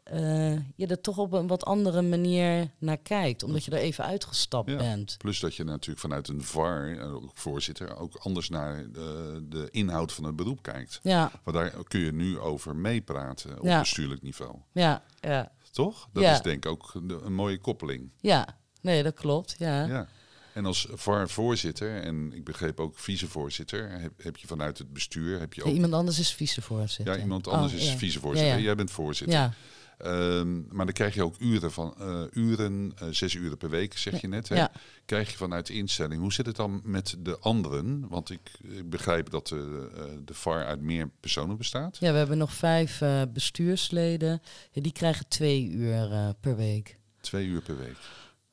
eh, 0.03 0.53
je 0.75 0.87
er 0.87 1.01
toch 1.01 1.17
op 1.17 1.33
een 1.33 1.47
wat 1.47 1.65
andere 1.65 2.01
manier 2.01 2.69
naar 2.77 2.97
kijkt. 2.97 3.43
Omdat 3.43 3.65
je 3.65 3.71
er 3.71 3.77
even 3.77 4.03
uitgestapt 4.03 4.69
Ja. 4.69 4.77
bent. 4.77 5.15
Plus 5.17 5.39
dat 5.39 5.55
je 5.55 5.63
natuurlijk 5.63 5.99
vanuit 5.99 6.27
een 6.27 6.43
VAR, 6.43 6.97
eh, 6.97 7.13
ook 7.15 7.31
voorzitter, 7.33 7.95
ook 7.97 8.15
anders 8.15 8.49
naar 8.49 8.91
de, 8.91 9.43
de 9.49 9.67
inhoud 9.71 10.11
van 10.13 10.23
het 10.23 10.35
beroep 10.35 10.61
kijkt. 10.61 10.99
Ja, 11.03 11.31
Want 11.43 11.57
daar 11.57 11.83
kun 11.87 11.99
je 11.99 12.11
nu 12.13 12.39
over 12.39 12.75
meepraten 12.75 13.59
op 13.59 13.65
Ja. 13.65 13.79
bestuurlijk 13.79 14.21
niveau. 14.21 14.55
ja, 14.71 15.03
ja, 15.19 15.51
Toch? 15.71 16.07
Dat 16.13 16.23
Ja. 16.23 16.31
is 16.33 16.41
denk 16.41 16.65
ik 16.65 16.71
ook 16.71 16.91
een 16.93 17.33
mooie 17.33 17.57
koppeling. 17.59 18.11
ja. 18.21 18.61
Nee, 18.81 19.03
dat 19.03 19.13
klopt. 19.13 19.55
Ja. 19.57 19.85
Ja. 19.85 20.07
En 20.53 20.65
als 20.65 20.87
VAR-voorzitter, 20.91 22.01
en 22.01 22.33
ik 22.33 22.43
begreep 22.43 22.79
ook 22.79 22.99
vicevoorzitter, 22.99 23.89
heb, 23.91 24.11
heb 24.23 24.37
je 24.37 24.47
vanuit 24.47 24.77
het 24.77 24.93
bestuur, 24.93 25.39
heb 25.39 25.53
je 25.53 25.61
Ja, 25.61 25.67
ook... 25.69 25.73
iemand 25.73 25.93
anders 25.93 26.19
is 26.19 26.33
vicevoorzitter. 26.33 27.15
Ja, 27.15 27.21
iemand 27.21 27.47
anders 27.47 27.73
Oh, 27.73 27.79
is 27.79 27.89
vicevoorzitter. 27.89 28.59
Jij 28.59 28.75
bent 28.75 28.91
voorzitter. 28.91 29.37
Ja, 29.37 29.53
Ehm, 29.97 30.75
maar 30.75 30.85
dan 30.85 30.93
krijg 30.93 31.13
je 31.13 31.23
ook 31.23 31.35
uren 31.39 31.71
van 31.71 31.95
eh, 31.99 32.21
uren, 32.31 32.91
eh, 32.97 33.07
zes 33.11 33.33
uren 33.33 33.57
per 33.57 33.69
week, 33.69 33.97
zeg 33.97 34.21
je 34.21 34.27
net. 34.27 34.49
Hè? 34.49 34.55
ja. 34.55 34.71
Krijg 35.05 35.31
je 35.31 35.37
vanuit 35.37 35.67
de 35.67 35.73
instelling. 35.73 36.21
Hoe 36.21 36.33
zit 36.33 36.45
het 36.45 36.55
dan 36.55 36.81
met 36.83 37.15
de 37.19 37.39
anderen? 37.39 38.07
Want 38.09 38.29
ik, 38.29 38.51
ik 38.61 38.89
begrijp 38.89 39.29
dat 39.29 39.47
de, 39.47 39.89
eh, 39.95 40.03
de 40.25 40.33
VAR 40.33 40.65
uit 40.65 40.81
meer 40.81 41.09
personen 41.19 41.57
bestaat. 41.57 41.97
ja, 41.99 42.11
we 42.11 42.17
hebben 42.17 42.37
nog 42.37 42.53
vijf 42.53 43.01
bestuursleden. 43.33 44.41
Ja, 44.71 44.81
die 44.81 44.91
krijgen 44.91 45.27
twee 45.27 45.69
uur 45.69 46.33
per 46.39 46.55
week. 46.55 46.97
Twee 47.21 47.45
uur 47.45 47.61
per 47.61 47.77
week. 47.77 47.97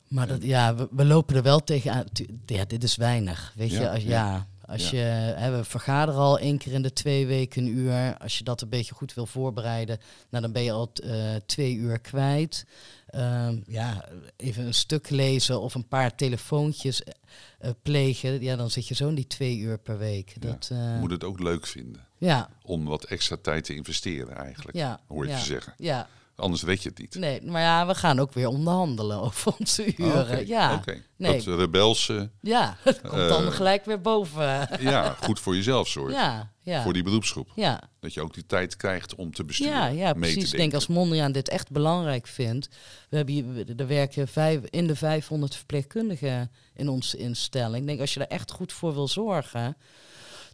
Maar 0.09 0.27
dat, 0.27 0.43
ja, 0.43 0.75
we, 0.75 0.89
we 0.91 1.05
lopen 1.05 1.37
er 1.37 1.43
wel 1.43 1.65
tegenaan. 1.65 2.05
Ja, 2.47 2.65
dit 2.65 2.83
is 2.83 2.97
weinig. 2.97 3.53
Weet 3.57 3.71
Ja, 3.71 3.81
je, 3.81 3.91
als, 3.91 4.03
ja. 4.03 4.47
Als 4.71 4.91
Ja. 4.91 4.99
je, 4.99 5.05
hè, 5.37 5.57
we 5.57 5.65
vergaderen 5.65 6.21
al 6.21 6.39
één 6.39 6.59
keer 6.59 6.73
in 6.73 6.83
de 6.83 6.93
twee 6.93 7.27
weken 7.27 7.63
een 7.63 7.69
uur. 7.77 8.17
Als 8.19 8.39
je 8.39 8.45
dat 8.45 8.61
een 8.61 8.69
beetje 8.69 8.95
goed 8.95 9.15
wil 9.15 9.27
voorbereiden, 9.27 9.99
nou, 10.31 10.43
dan 10.43 10.53
ben 10.53 10.63
je 10.63 10.73
al 10.73 10.91
eh, 10.95 11.35
twee 11.47 11.75
uur 11.75 11.99
kwijt. 11.99 12.67
Ehm, 13.07 13.61
ja, 13.67 14.05
even 14.37 14.67
een 14.67 14.75
stuk 14.75 15.11
lezen 15.11 15.61
of 15.61 15.75
een 15.75 15.89
paar 15.89 16.15
telefoontjes 16.15 17.03
eh, 17.03 17.13
eh, 17.59 17.71
plegen. 17.83 18.41
Ja, 18.43 18.57
dan 18.57 18.71
zit 18.71 18.89
je 18.89 18.95
zo 18.95 19.09
in 19.09 19.15
die 19.15 19.27
twee 19.27 19.59
uur 19.59 19.79
per 19.79 19.99
week. 19.99 20.35
Ja. 20.41 20.49
Dat, 20.51 20.67
Je 20.71 20.97
moet 21.01 21.11
het 21.11 21.25
ook 21.25 21.41
leuk 21.41 21.67
vinden. 21.67 22.07
ja, 22.19 22.49
Om 22.63 22.85
wat 22.85 23.05
extra 23.05 23.37
tijd 23.43 23.65
te 23.65 23.75
investeren 23.75 24.37
eigenlijk. 24.37 24.77
ja, 24.77 25.01
Hoor 25.09 25.27
je 25.27 25.35
te 25.35 25.45
zeggen. 25.45 25.75
Ja, 25.79 26.09
Anders 26.41 26.63
weet 26.63 26.83
je 26.83 26.89
het 26.89 26.99
niet. 26.99 27.15
nee, 27.15 27.43
maar 27.43 27.63
ja, 27.63 27.87
we 27.87 27.95
gaan 27.95 28.19
ook 28.19 28.33
weer 28.33 28.47
onderhandelen 28.49 29.21
over 29.27 29.53
onze 29.59 29.97
uren. 29.97 30.21
Oké, 30.23 30.43
Ja, 30.47 30.83
nee. 31.17 31.43
Dat 31.43 31.59
rebelse, 31.59 32.31
ja, 32.41 32.77
het 32.83 33.01
komt 33.01 33.29
dan 33.29 33.47
Eh, 33.47 33.53
gelijk 33.53 33.85
weer 33.85 34.01
boven. 34.01 34.69
ja, 34.91 35.17
goed 35.23 35.41
voor 35.41 35.55
jezelf 35.57 35.89
zorgt. 35.89 36.15
Ja, 36.15 36.51
ja. 36.61 36.83
Voor 36.83 36.93
die 36.93 37.03
beroepsgroep. 37.03 37.49
ja. 37.55 37.81
Dat 38.01 38.15
je 38.15 38.21
ook 38.23 38.35
die 38.35 38.47
tijd 38.47 38.77
krijgt 38.77 39.15
om 39.15 39.35
te 39.35 39.45
besturen. 39.45 39.73
Ja, 39.75 39.87
ja, 39.87 40.13
mee 40.13 40.33
precies. 40.33 40.53
Ik 40.53 40.59
denk 40.59 40.75
als 40.75 40.87
Mondriaan 40.87 41.33
dit 41.33 41.49
echt 41.49 41.71
belangrijk 41.71 42.27
vindt. 42.27 42.69
We 43.09 43.17
hebben 43.17 43.35
hier, 43.35 43.45
er 43.81 43.87
werken 43.87 44.29
vijf, 44.29 44.61
in 44.71 44.87
de 44.87 44.97
500 44.97 45.57
verpleegkundigen 45.57 46.51
in 46.75 46.89
onze 46.89 47.17
instelling. 47.17 47.81
Ik 47.81 47.87
denk 47.87 48.01
als 48.01 48.13
je 48.13 48.19
daar 48.19 48.29
echt 48.29 48.51
goed 48.51 48.73
voor 48.73 48.95
wil 48.95 49.09
zorgen, 49.09 49.77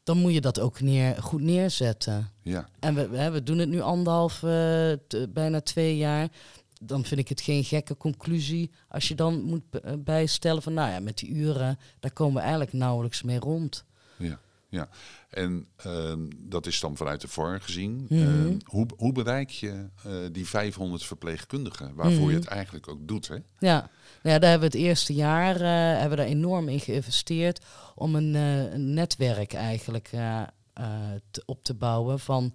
dan 0.06 0.18
moet 0.18 0.32
je 0.32 0.40
dat 0.40 0.60
ook 0.60 0.80
neer, 0.80 1.22
goed 1.22 1.40
neerzetten. 1.40 2.30
Ja, 2.42 2.68
En 2.80 2.94
we, 2.94 3.30
we, 3.30 3.42
doen 3.42 3.58
het 3.58 3.68
nu 3.68 3.80
anderhalf, 3.80 4.42
eh, 4.42 4.92
bijna 5.28 5.60
twee 5.60 5.96
jaar. 5.96 6.28
Dan 6.80 7.04
vind 7.04 7.20
ik 7.20 7.28
het 7.28 7.40
geen 7.40 7.64
gekke 7.64 7.96
conclusie 7.96 8.70
als 8.88 9.08
je 9.08 9.14
dan 9.14 9.42
moet 9.42 9.62
eh, 9.70 9.92
bijstellen 9.98 10.62
van, 10.62 10.74
nou 10.74 10.90
ja, 10.90 11.00
met 11.00 11.18
die 11.18 11.28
uren, 11.28 11.78
daar 12.00 12.12
komen 12.12 12.34
we 12.34 12.40
eigenlijk 12.40 12.72
nauwelijks 12.72 13.22
mee 13.22 13.38
rond. 13.38 13.84
ja, 14.18 14.40
ja. 14.76 14.88
En 15.30 15.66
ehm, 15.76 16.20
dat 16.38 16.66
is 16.66 16.80
dan 16.80 16.96
vanuit 16.96 17.20
de 17.20 17.28
VAR 17.28 17.60
gezien. 17.60 18.06
Mhm. 18.08 18.22
Ehm, 18.22 18.56
hoe, 18.64 18.86
hoe 18.96 19.12
bereik 19.12 19.50
je 19.50 19.86
eh, 20.04 20.12
die 20.32 20.46
500 20.46 21.04
verpleegkundigen? 21.04 21.94
Waarvoor 21.94 22.20
Mhm. 22.20 22.30
je 22.30 22.36
het 22.36 22.46
eigenlijk 22.46 22.88
ook 22.88 23.08
doet, 23.08 23.28
hè? 23.28 23.34
Ja, 23.58 23.90
ja 24.22 24.38
daar 24.38 24.50
hebben 24.50 24.70
we 24.70 24.76
het 24.78 24.86
eerste 24.86 25.14
jaar 25.14 25.54
eh, 25.56 25.98
hebben 26.00 26.10
we 26.10 26.16
daar 26.16 26.26
enorm 26.32 26.68
in 26.68 26.80
geïnvesteerd 26.80 27.60
om 27.94 28.14
een, 28.14 28.34
eh, 28.34 28.72
een 28.72 28.94
netwerk 28.94 29.52
eigenlijk 29.52 30.10
te- 31.30 31.42
op 31.46 31.64
te 31.64 31.74
bouwen 31.74 32.20
van 32.20 32.54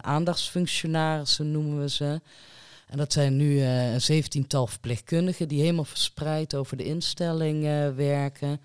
aandachtsfunctionarissen 0.00 1.50
noemen 1.50 1.80
we 1.80 1.88
ze. 1.88 2.20
En 2.86 2.98
dat 2.98 3.12
zijn 3.12 3.36
nu 3.36 3.60
een 3.62 4.00
zeventiental 4.00 4.66
verpleegkundigen 4.66 5.48
die 5.48 5.60
helemaal 5.60 5.84
verspreid 5.84 6.54
over 6.54 6.76
de 6.76 6.84
instelling 6.84 7.62
werken. 7.96 8.60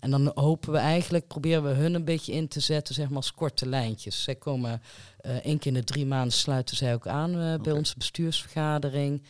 En 0.00 0.10
dan 0.10 0.30
hopen 0.34 0.72
we 0.72 0.78
eigenlijk, 0.78 1.26
proberen 1.26 1.62
we 1.62 1.68
hun 1.68 1.94
een 1.94 2.04
beetje 2.04 2.32
in 2.32 2.48
te 2.48 2.60
zetten, 2.60 2.94
zeg 2.94 3.06
maar 3.08 3.16
als 3.16 3.32
korte 3.34 3.66
lijntjes. 3.68 4.22
Zij 4.22 4.34
komen 4.34 4.82
eh 5.18 5.36
één 5.36 5.58
keer 5.58 5.72
in 5.72 5.78
de 5.78 5.84
drie 5.84 6.06
maanden 6.06 6.32
sluiten 6.32 6.76
zij 6.76 6.94
ook 6.94 7.06
aan 7.06 7.38
eh, 7.38 7.54
bij 7.60 7.72
onze 7.72 7.94
bestuursvergadering. 7.98 9.22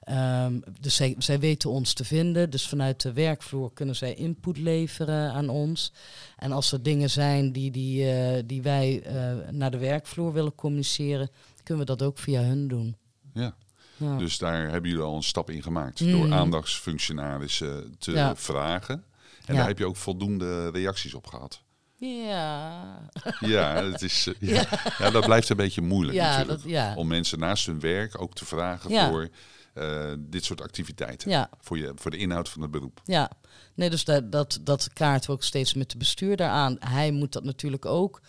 Ehm, 0.00 0.60
dus 0.80 0.96
zij, 0.96 1.14
zij 1.18 1.38
weten 1.38 1.70
ons 1.70 1.92
te 1.92 2.04
vinden. 2.04 2.50
Dus 2.50 2.68
vanuit 2.68 3.00
de 3.02 3.12
werkvloer 3.12 3.72
kunnen 3.72 3.96
zij 3.96 4.14
input 4.14 4.58
leveren 4.58 5.32
aan 5.32 5.48
ons. 5.48 5.92
En 6.36 6.52
als 6.52 6.72
er 6.72 6.82
dingen 6.82 7.10
zijn 7.10 7.52
die, 7.52 7.70
die, 7.70 8.10
eh, 8.10 8.42
die 8.46 8.62
wij 8.62 9.02
naar 9.50 9.70
de 9.70 9.78
werkvloer 9.78 10.32
willen 10.32 10.54
communiceren, 10.54 11.30
kunnen 11.62 11.86
we 11.86 11.96
dat 11.96 12.06
ook 12.06 12.18
via 12.18 12.42
hun 12.42 12.68
doen. 12.68 12.96
Ja. 13.34 13.54
Ja. 13.96 14.16
Dus 14.16 14.38
daar 14.38 14.70
hebben 14.70 14.90
jullie 14.90 15.04
al 15.04 15.16
een 15.16 15.22
stap 15.22 15.50
in 15.50 15.62
gemaakt. 15.62 16.00
Mhm. 16.00 16.10
Door 16.10 16.32
aandachtsfunctionarissen 16.32 17.94
te 17.98 18.12
Ja. 18.12 18.36
vragen. 18.36 19.04
En 19.44 19.52
Ja. 19.54 19.58
daar 19.60 19.68
heb 19.68 19.78
je 19.78 19.86
ook 19.86 19.96
voldoende 19.96 20.70
reacties 20.70 21.14
op 21.14 21.26
gehad. 21.26 21.62
ja, 21.98 23.08
Ja, 23.40 23.84
het 23.84 24.02
is, 24.02 24.28
ja. 24.40 24.64
ja. 24.98 25.10
dat 25.10 25.24
blijft 25.24 25.48
een 25.48 25.56
beetje 25.56 25.80
moeilijk 25.82 26.18
natuurlijk. 26.18 26.68
dat. 26.68 26.96
Om 26.96 27.06
mensen 27.06 27.38
naast 27.38 27.66
hun 27.66 27.80
werk 27.80 28.20
ook 28.20 28.34
te 28.34 28.44
vragen 28.44 29.08
voor 29.10 29.28
eh, 29.74 30.12
dit 30.18 30.44
soort 30.44 30.60
activiteiten. 30.60 31.30
ja. 31.30 31.48
Voor, 31.60 31.78
je, 31.78 31.92
voor 31.94 32.10
de 32.10 32.16
inhoud 32.16 32.48
van 32.48 32.62
het 32.62 32.70
beroep. 32.70 33.00
Ja, 33.04 33.30
nee, 33.74 33.90
dus 33.90 34.04
dat, 34.04 34.32
dat, 34.32 34.58
dat 34.62 34.92
kaarten 34.92 35.26
we 35.30 35.36
ook 35.36 35.42
steeds 35.42 35.74
met 35.74 35.90
de 35.90 35.96
bestuurder 35.96 36.46
aan. 36.46 36.76
Hij 36.78 37.10
moet 37.10 37.32
dat 37.32 37.44
natuurlijk 37.44 37.86
ook 37.86 38.20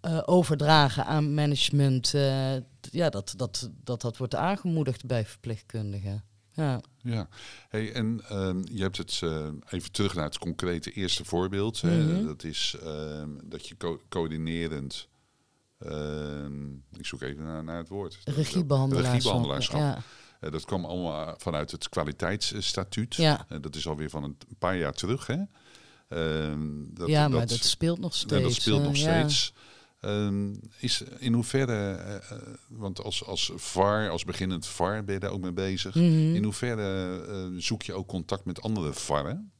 eh, 0.00 0.20
overdragen 0.24 1.06
aan 1.06 1.34
management. 1.34 2.14
eh, 2.14 2.54
ja, 2.80 3.08
dat, 3.10 3.34
dat, 3.36 3.70
dat 3.84 4.00
dat 4.00 4.16
wordt 4.16 4.34
aangemoedigd 4.34 5.06
bij 5.06 5.24
verpleegkundigen. 5.26 6.24
Ja. 6.54 6.80
Ja, 7.02 7.28
hey, 7.68 7.92
en 7.92 8.20
ehm, 8.28 8.62
je 8.72 8.82
hebt 8.82 8.96
het 8.96 9.20
eh, 9.22 9.46
even 9.68 9.92
terug 9.92 10.14
naar 10.14 10.24
het 10.24 10.38
concrete 10.38 10.90
eerste 10.90 11.24
voorbeeld. 11.24 11.80
hè. 11.80 12.02
Mhm. 12.02 12.26
Dat 12.26 12.44
is 12.44 12.76
ehm, 12.82 13.28
dat 13.44 13.68
je 13.68 13.76
co- 13.76 14.00
coördinerend. 14.08 15.08
ehm, 15.78 16.70
ik 16.72 17.06
zoek 17.06 17.22
even 17.22 17.44
naar, 17.44 17.64
naar 17.64 17.78
het 17.78 17.88
woord. 17.88 18.18
Regiebehandelaarschap. 18.24 19.14
Regiebehandelaarschap. 19.14 19.80
Ja. 19.80 19.98
Eh, 20.40 20.50
dat 20.50 20.64
kwam 20.64 20.84
allemaal 20.84 21.34
vanuit 21.38 21.70
het 21.70 21.88
kwaliteitsstatuut. 21.88 23.14
Ja. 23.14 23.46
Eh, 23.48 23.58
dat 23.60 23.76
is 23.76 23.86
alweer 23.86 24.10
van 24.10 24.22
een 24.22 24.36
paar 24.58 24.76
jaar 24.76 24.92
terug. 24.92 25.26
Hè? 25.26 25.36
Ehm, 26.08 26.68
dat, 26.90 27.08
ja, 27.08 27.28
maar 27.28 27.46
dat, 27.46 27.58
speelt 27.64 27.98
nog 27.98 28.14
steeds. 28.14 28.42
dat 28.42 28.52
speelt 28.52 28.80
eh, 28.80 28.86
nog 28.86 28.96
ja. 28.96 29.26
Ehm, 30.04 30.52
is 30.78 31.02
in 31.18 31.32
hoeverre, 31.32 31.94
eh, 31.94 32.14
eh, 32.14 32.38
want 32.68 33.02
als, 33.02 33.24
als 33.24 33.52
VAR, 33.54 34.08
als 34.08 34.24
beginnend 34.24 34.66
VAR 34.66 35.04
ben 35.04 35.14
je 35.14 35.20
daar 35.20 35.30
ook 35.30 35.40
mee 35.40 35.52
bezig. 35.52 35.94
Mhm. 35.94 36.34
In 36.34 36.44
hoeverre 36.44 37.20
eh, 37.28 37.36
zoek 37.56 37.82
je 37.82 37.92
ook 37.92 38.06
contact 38.06 38.44
met 38.44 38.62
andere 38.62 38.92
VAR'en? 38.92 39.52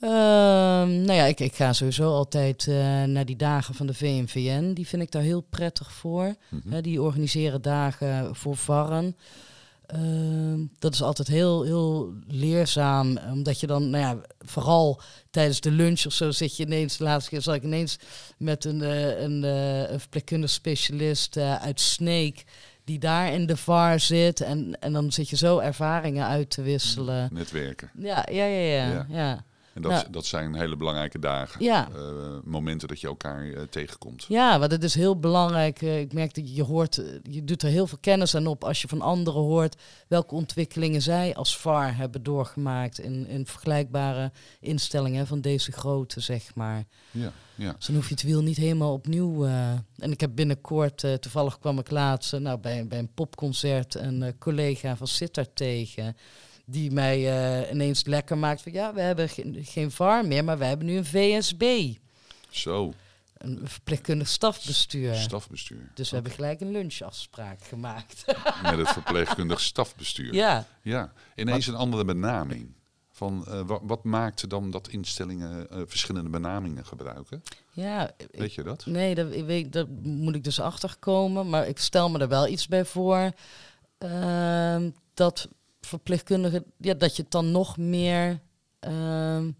Ehm, 0.00 1.02
nou 1.02 1.12
ja, 1.12 1.24
ik, 1.24 1.40
ik 1.40 1.54
ga 1.54 1.72
sowieso 1.72 2.12
altijd 2.12 2.66
naar 3.06 3.24
die 3.24 3.36
dagen 3.36 3.74
van 3.74 3.86
de 3.86 3.94
VNVN. 3.94 4.72
Die 4.72 4.86
vind 4.86 5.02
ik 5.02 5.10
daar 5.10 5.22
heel 5.22 5.40
prettig 5.40 5.92
voor. 5.92 6.34
Mhm. 6.48 6.82
Die 6.82 7.02
organiseren 7.02 7.62
dagen 7.62 8.36
voor 8.36 8.56
varren. 8.56 9.16
Ehm, 9.92 10.60
dat 10.78 10.94
is 10.94 11.02
altijd 11.02 11.28
heel, 11.28 11.62
heel 11.62 12.12
leerzaam. 12.26 13.18
Omdat 13.32 13.60
je 13.60 13.66
dan, 13.66 13.90
nou 13.90 14.04
ja, 14.04 14.20
vooral 14.38 15.00
tijdens 15.30 15.60
de 15.60 15.70
lunch 15.70 16.06
of 16.06 16.12
zo 16.12 16.30
zit 16.30 16.56
je 16.56 16.64
ineens, 16.64 16.96
de 16.96 17.04
laatste 17.04 17.30
keer 17.30 17.42
zat 17.42 17.54
ik 17.54 17.62
ineens 17.62 17.98
met 18.38 18.64
een, 18.64 18.82
eh, 18.82 19.20
een, 19.20 19.44
eh, 19.44 19.90
een 19.90 20.00
verpleegkundig 20.00 20.50
specialist 20.50 21.36
eh, 21.36 21.62
uit 21.62 21.80
Sneek. 21.80 22.44
Die 22.84 22.98
daar 22.98 23.32
in 23.32 23.46
de 23.46 23.56
VAR 23.56 24.00
zit. 24.00 24.40
En, 24.40 24.80
en 24.80 24.92
dan 24.92 25.12
zit 25.12 25.28
je 25.28 25.36
zo 25.36 25.58
ervaringen 25.58 26.26
uit 26.26 26.50
te 26.50 26.62
wisselen. 26.62 27.28
Netwerken. 27.32 27.90
Ja, 27.98 28.26
ja, 28.30 28.44
ja, 28.44 28.74
ja. 28.74 28.86
Ja. 28.90 29.06
ja. 29.08 29.44
En 29.74 29.82
dat, 29.82 29.90
Nou. 29.90 30.10
dat 30.10 30.26
zijn 30.26 30.54
hele 30.54 30.76
belangrijke 30.76 31.18
dagen. 31.18 31.64
Ja. 31.64 31.88
Eh, 31.94 32.00
momenten 32.44 32.88
dat 32.88 33.00
je 33.00 33.06
elkaar 33.06 33.46
eh, 33.52 33.62
tegenkomt. 33.62 34.24
Ja, 34.28 34.58
want 34.58 34.72
het 34.72 34.84
is 34.84 34.94
heel 34.94 35.18
belangrijk. 35.18 35.82
eh, 35.82 36.00
Ik 36.00 36.12
merk 36.12 36.34
dat 36.34 36.54
je- 36.56 36.62
hoort, 36.62 37.02
je 37.30 37.44
doet 37.44 37.62
er 37.62 37.68
heel 37.68 37.86
veel 37.86 37.98
kennis 38.00 38.34
aan 38.34 38.46
op 38.46 38.64
als 38.64 38.82
je 38.82 38.88
van 38.88 39.00
anderen 39.00 39.40
hoort 39.40 39.76
welke 40.08 40.34
ontwikkelingen 40.34 41.02
zij 41.02 41.34
als 41.34 41.56
VAR 41.56 41.96
hebben 41.96 42.22
doorgemaakt 42.22 42.98
in, 42.98 43.26
in 43.26 43.46
vergelijkbare 43.46 44.32
instellingen 44.60 45.26
van 45.26 45.40
deze 45.40 45.72
grootte, 45.72 46.20
zeg 46.20 46.54
maar. 46.54 46.84
Ja, 47.10 47.32
ja. 47.54 47.72
Dus 47.72 47.86
dan 47.86 47.96
hoef 47.96 48.08
je 48.08 48.14
het 48.14 48.22
wiel 48.22 48.42
niet 48.42 48.56
helemaal 48.56 48.92
opnieuw. 48.92 49.44
en 49.98 50.12
ik 50.12 50.20
heb 50.20 50.30
binnenkort, 50.34 50.98
toevallig 51.20 51.58
kwam 51.58 51.78
ik 51.78 51.90
laatst 51.90 52.38
nou, 52.38 52.58
bij, 52.58 52.86
bij 52.86 52.98
een 52.98 53.12
popconcert 53.14 53.94
een 53.94 54.34
collega 54.38 54.96
van 54.96 55.06
Sittard 55.06 55.56
tegen. 55.56 56.16
Die 56.72 56.90
mij 56.90 57.16
eh, 57.62 57.70
ineens 57.72 58.04
lekker 58.04 58.38
maakt 58.38 58.62
van 58.62 58.72
ja, 58.72 58.94
we 58.94 59.00
hebben 59.00 59.28
geen, 59.28 59.58
geen 59.64 59.90
VAR 59.90 60.26
meer, 60.26 60.44
maar 60.44 60.58
we 60.58 60.64
hebben 60.64 60.86
nu 60.86 60.96
een 60.96 61.04
VSB. 61.04 61.92
Zo, 62.50 62.92
Een 63.36 63.60
verpleegkundig 63.64 64.28
stafbestuur. 64.28 65.14
stafbestuur. 65.14 65.90
Dus 65.94 66.08
we 66.08 66.14
hebben 66.14 66.32
gelijk 66.32 66.60
een 66.60 66.70
lunchafspraak 66.70 67.62
gemaakt. 67.64 68.24
Met 68.62 68.76
het 68.76 68.88
verpleegkundig 68.88 69.60
stafbestuur. 69.60 70.34
ja. 70.34 70.66
Ja, 70.82 71.12
ineens 71.34 71.66
een 71.66 71.74
andere 71.74 72.04
benaming. 72.04 72.72
Van, 73.10 73.44
eh, 73.46 73.60
wat, 73.66 73.80
wat 73.84 74.04
maakt 74.04 74.50
dan 74.50 74.70
dat 74.70 74.88
instellingen 74.88 75.70
eh, 75.70 75.78
verschillende 75.86 76.30
benamingen 76.30 76.86
gebruiken? 76.86 77.42
ja, 77.72 78.10
ik- 78.16 78.28
Weet 78.30 78.54
je 78.54 78.62
dat? 78.62 78.86
nee, 78.86 79.14
dat, 79.14 79.32
ik 79.32 79.44
weet, 79.44 79.72
dat 79.72 79.88
moet 80.02 80.34
ik 80.34 80.44
dus 80.44 80.60
achterkomen. 80.60 81.48
Maar 81.48 81.68
ik 81.68 81.78
stel 81.78 82.10
me 82.10 82.18
er 82.18 82.28
wel 82.28 82.46
iets 82.48 82.68
bij 82.68 82.84
voor. 82.84 83.32
ehm, 83.98 84.90
dat 85.14 85.48
verpleegkundigen, 85.86 86.64
ja, 86.78 86.94
dat 86.94 87.16
je 87.16 87.22
het 87.22 87.30
dan 87.30 87.50
nog 87.50 87.76
meer. 87.76 88.40
ehm, 88.80 89.50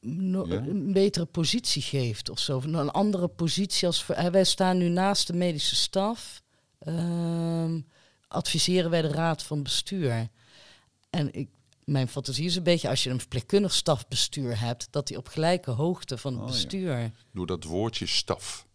no- 0.00 0.46
Ja? 0.46 0.54
een 0.56 0.92
betere 0.92 1.24
positie 1.26 1.82
geeft 1.82 2.28
of 2.30 2.38
zo. 2.38 2.60
Een 2.64 2.90
andere 2.90 3.28
positie 3.28 3.86
als 3.86 4.06
wij 4.06 4.44
staan 4.44 4.78
nu 4.78 4.88
naast 4.88 5.26
de 5.26 5.32
medische 5.32 5.76
staf. 5.76 6.42
ehm, 6.78 7.80
adviseren 8.28 8.90
wij 8.90 9.02
de 9.02 9.08
raad 9.08 9.42
van 9.42 9.62
bestuur. 9.62 10.28
En 11.10 11.34
ik, 11.34 11.48
mijn 11.84 12.08
fantasie 12.08 12.44
is 12.44 12.56
een 12.56 12.62
beetje 12.62 12.88
als 12.88 13.02
je 13.04 13.10
een 13.10 13.18
verpleegkundig 13.18 13.72
stafbestuur 13.74 14.60
hebt, 14.60 14.88
dat 14.90 15.06
die 15.06 15.16
op 15.16 15.28
gelijke 15.28 15.70
hoogte 15.70 16.18
van 16.18 16.32
het 16.32 16.40
Oh, 16.42 16.46
ja. 16.48 16.52
bestuur. 16.54 17.10
Door 17.32 17.46
dat 17.46 17.64
woordje 17.64 18.06
staf. 18.06 18.66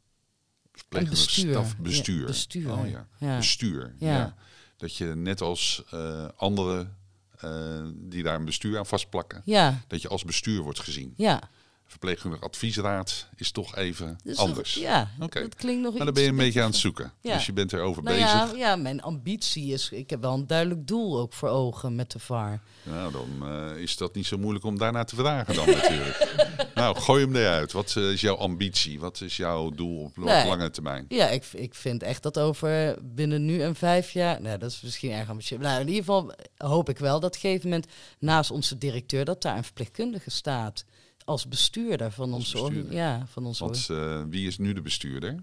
Verpleegkundig 0.71 1.25
bestuur. 1.25 1.51
staf, 1.53 1.77
bestuur. 1.77 2.19
Ja, 2.19 2.25
bestuur. 2.25 2.71
Oh 2.71 2.89
ja, 2.89 3.07
Ja. 3.19 3.37
bestuur. 3.37 3.95
Ja. 3.99 4.35
Dat 4.77 4.95
je 4.95 5.05
net 5.05 5.41
als 5.41 5.83
eh 5.89 6.25
anderen 6.35 6.97
eh, 7.39 7.81
die 7.93 8.23
daar 8.23 8.35
een 8.35 8.45
bestuur 8.45 8.77
aan 8.77 8.85
vastplakken, 8.85 9.41
Ja, 9.45 9.81
dat 9.87 10.01
je 10.01 10.07
als 10.07 10.23
bestuur 10.23 10.61
wordt 10.61 10.79
gezien. 10.79 11.13
ja. 11.17 11.49
Verpleegkundig 11.89 12.41
adviesraad 12.41 13.27
is 13.35 13.51
toch 13.51 13.75
even 13.75 14.17
Dus 14.23 14.37
anders. 14.37 14.73
Ja, 14.73 15.09
Oké. 15.19 15.41
dat 15.41 15.55
klinkt 15.55 15.81
nog 15.81 15.89
Maar 15.97 15.99
dan 15.99 16.07
iets 16.07 16.15
ben 16.15 16.23
je 16.23 16.29
een 16.29 16.45
beetje 16.45 16.61
aan 16.61 16.69
het 16.69 16.75
zoeken. 16.79 17.11
Ja. 17.21 17.33
Dus 17.33 17.45
je 17.45 17.53
bent 17.53 17.73
erover 17.73 18.03
Nou 18.03 18.15
bezig. 18.15 18.31
ja, 18.31 18.49
ja, 18.55 18.75
mijn 18.75 19.01
ambitie 19.01 19.73
is, 19.73 19.89
ik 19.91 20.09
heb 20.09 20.21
wel 20.21 20.33
een 20.33 20.47
duidelijk 20.47 20.87
doel 20.87 21.19
ook 21.19 21.33
voor 21.33 21.49
ogen 21.49 21.95
met 21.95 22.11
de 22.11 22.19
VAR. 22.19 22.61
Nou, 22.83 23.11
dan 23.11 23.29
eh, 23.49 23.77
is 23.81 23.97
dat 23.97 24.15
niet 24.15 24.25
zo 24.25 24.37
moeilijk 24.37 24.65
om 24.65 24.77
daarna 24.77 25.03
te 25.03 25.15
vragen 25.15 25.55
dan 25.55 25.65
natuurlijk. 25.81 26.33
nou, 26.75 26.97
gooi 26.99 27.23
hem 27.25 27.35
eruit. 27.35 27.71
Wat 27.71 27.93
eh, 27.97 28.11
is 28.11 28.21
jouw 28.21 28.35
ambitie? 28.35 28.99
Wat 28.99 29.21
is 29.21 29.37
jouw 29.37 29.69
doel 29.69 30.03
op 30.03 30.17
Nee. 30.17 30.47
lange 30.47 30.69
termijn? 30.69 31.05
Ja, 31.09 31.27
ik, 31.27 31.45
ik 31.53 31.75
vind 31.75 32.03
echt 32.03 32.23
dat 32.23 32.39
over 32.39 32.97
binnen 33.01 33.45
nu 33.45 33.61
en 33.61 33.75
vijf 33.75 34.11
jaar, 34.11 34.41
nou 34.41 34.57
dat 34.57 34.71
is 34.71 34.81
misschien 34.81 35.11
erg 35.11 35.29
ambitieus. 35.29 35.59
Nou, 35.61 35.79
in 35.81 35.87
ieder 35.87 36.03
geval 36.03 36.33
hoop 36.57 36.89
ik 36.89 36.97
wel 36.97 37.19
dat 37.19 37.29
op 37.29 37.35
een 37.35 37.49
gegeven 37.49 37.69
moment 37.69 37.87
naast 38.19 38.51
onze 38.51 38.77
directeur 38.77 39.25
dat 39.25 39.41
daar 39.41 39.57
een 39.57 39.63
verpleegkundige 39.63 40.29
staat 40.29 40.85
als 41.27 41.47
bestuurder 41.47 42.11
van 42.11 42.33
Als 42.33 42.55
orga- 42.55 42.67
bestuurder. 42.67 42.93
Ja, 42.93 43.25
van 43.31 43.45
onze 43.45 43.63
Want 43.63 43.87
eh, 43.89 44.21
wie 44.29 44.47
is 44.47 44.57
nu 44.57 44.73
de 44.73 44.81
bestuurder? 44.81 45.35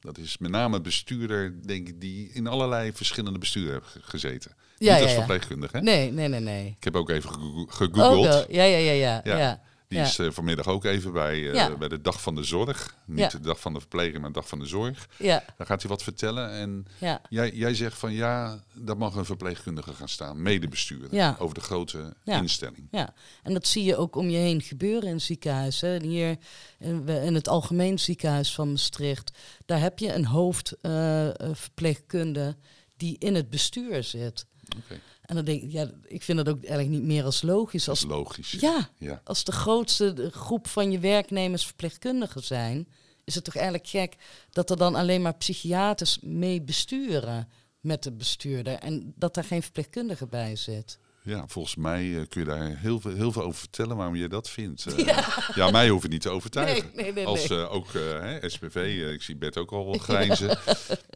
Dat 0.00 0.18
is 0.18 0.38
met 0.38 0.50
name 0.50 0.80
bestuurder, 0.80 1.66
denk 1.66 1.88
ik, 1.88 2.00
die 2.00 2.30
in 2.32 2.46
allerlei 2.46 2.92
verschillende 2.92 3.38
besturen 3.38 3.72
heeft 3.72 3.86
ge- 3.86 4.00
gezeten. 4.02 4.50
Ja, 4.76 4.92
Niet 4.92 4.98
ja, 4.98 5.02
als 5.04 5.12
verpleegkundige. 5.14 5.76
hè? 5.76 5.82
Nee, 5.82 6.12
nee, 6.12 6.28
nee, 6.28 6.40
nee. 6.40 6.66
Ik 6.78 6.84
heb 6.84 6.96
ook 6.96 7.10
even 7.10 7.30
gegoogeld. 7.68 8.46
ja, 8.50 8.62
ja, 8.62 8.76
ja. 8.78 9.20
Ja. 9.24 9.38
ja. 9.38 9.62
Die 9.88 9.98
Ja. 9.98 10.04
is 10.04 10.18
eh, 10.18 10.30
vanmiddag 10.30 10.66
ook 10.66 10.84
even 10.84 11.12
bij, 11.12 11.34
eh, 11.48 11.54
Ja. 11.54 11.76
bij 11.76 11.88
de 11.88 12.00
Dag 12.00 12.22
van 12.22 12.34
de 12.34 12.42
Zorg. 12.42 12.96
Niet 13.06 13.18
Ja. 13.18 13.28
de 13.28 13.40
Dag 13.40 13.60
van 13.60 13.72
de 13.72 13.78
Verpleging, 13.80 14.18
maar 14.18 14.28
de 14.32 14.38
Dag 14.38 14.48
van 14.48 14.58
de 14.58 14.66
Zorg. 14.66 15.08
Ja, 15.18 15.44
Daar 15.56 15.66
gaat 15.66 15.80
hij 15.82 15.90
wat 15.90 16.02
vertellen. 16.02 16.50
En 16.50 16.86
jij, 17.28 17.50
jij 17.54 17.74
zegt 17.74 17.98
van 17.98 18.12
ja, 18.12 18.62
daar 18.74 18.96
mag 18.96 19.14
een 19.14 19.24
verpleegkundige 19.24 19.92
gaan 19.92 20.08
staan. 20.08 20.42
Medebestuurder. 20.42 21.14
Ja. 21.14 21.36
Over 21.38 21.54
de 21.54 21.60
grote 21.60 22.14
instelling. 22.24 22.88
Ja, 22.90 23.14
en 23.42 23.52
dat 23.52 23.66
zie 23.66 23.84
je 23.84 23.96
ook 23.96 24.16
om 24.16 24.28
je 24.30 24.36
heen 24.36 24.62
gebeuren 24.62 25.08
in 25.08 25.20
ziekenhuizen. 25.20 26.02
Hier 26.02 26.36
in, 26.78 27.34
het 27.34 27.48
algemeen 27.48 27.98
ziekenhuis 27.98 28.54
van 28.54 28.70
Maastricht, 28.70 29.38
daar 29.66 29.80
heb 29.80 29.98
je 29.98 30.12
een 30.14 30.26
hoofdverpleegkunde 30.26 32.56
die 32.96 33.16
in 33.18 33.34
het 33.34 33.50
bestuur 33.50 34.02
zit. 34.04 34.46
Oké, 34.76 35.00
En 35.28 35.34
dan 35.34 35.44
denk 35.44 35.62
ik, 35.62 35.72
ja, 35.72 35.90
ik 36.06 36.22
vind 36.22 36.38
dat 36.38 36.48
ook 36.48 36.60
eigenlijk 36.64 36.88
niet 36.88 37.02
meer 37.02 37.24
als 37.24 37.42
logisch. 37.42 37.88
Als, 37.88 38.04
logisch. 38.04 38.50
ja, 38.50 38.90
ja. 38.98 39.20
als 39.24 39.44
de 39.44 39.52
grootste 39.52 40.30
groep 40.32 40.68
van 40.68 40.90
je 40.90 40.98
werknemers 40.98 41.66
verpleegkundigen 41.66 42.42
zijn, 42.42 42.88
is 43.24 43.34
het 43.34 43.44
toch 43.44 43.54
eigenlijk 43.54 43.86
gek 43.86 44.16
dat 44.50 44.70
er 44.70 44.76
dan 44.76 44.94
alleen 44.94 45.22
maar 45.22 45.34
psychiaters 45.34 46.18
mee 46.20 46.62
besturen 46.62 47.48
met 47.80 48.02
de 48.02 48.12
bestuurder 48.12 48.74
en 48.74 49.12
dat 49.16 49.34
daar 49.34 49.44
geen 49.44 49.62
verpleegkundige 49.62 50.26
bij 50.26 50.56
zit. 50.56 50.98
Ja, 51.22 51.44
volgens 51.46 51.76
mij 51.76 52.18
eh, 52.18 52.28
kun 52.28 52.40
je 52.40 52.46
daar 52.46 52.76
heel 52.76 53.00
veel, 53.00 53.14
heel 53.14 53.32
veel 53.32 53.42
over 53.42 53.58
vertellen 53.58 53.96
waarom 53.96 54.16
je 54.16 54.28
dat 54.28 54.50
vindt. 54.50 54.86
Eh, 54.86 55.06
ja. 55.54 55.70
mij 55.70 55.88
hoeft 55.88 56.02
het 56.02 56.12
niet 56.12 56.20
te 56.20 56.30
overtuigen. 56.30 56.90
Nee, 56.94 57.04
nee, 57.04 57.12
nee, 57.12 57.26
Als 57.26 57.50
eh, 57.50 57.72
ook 57.72 57.92
hè, 57.92 58.48
SPV, 58.48 59.08
ik 59.14 59.22
zie 59.22 59.36
Bert 59.36 59.56
ook 59.56 59.72
al 59.72 59.92
grijnzen. 59.98 60.58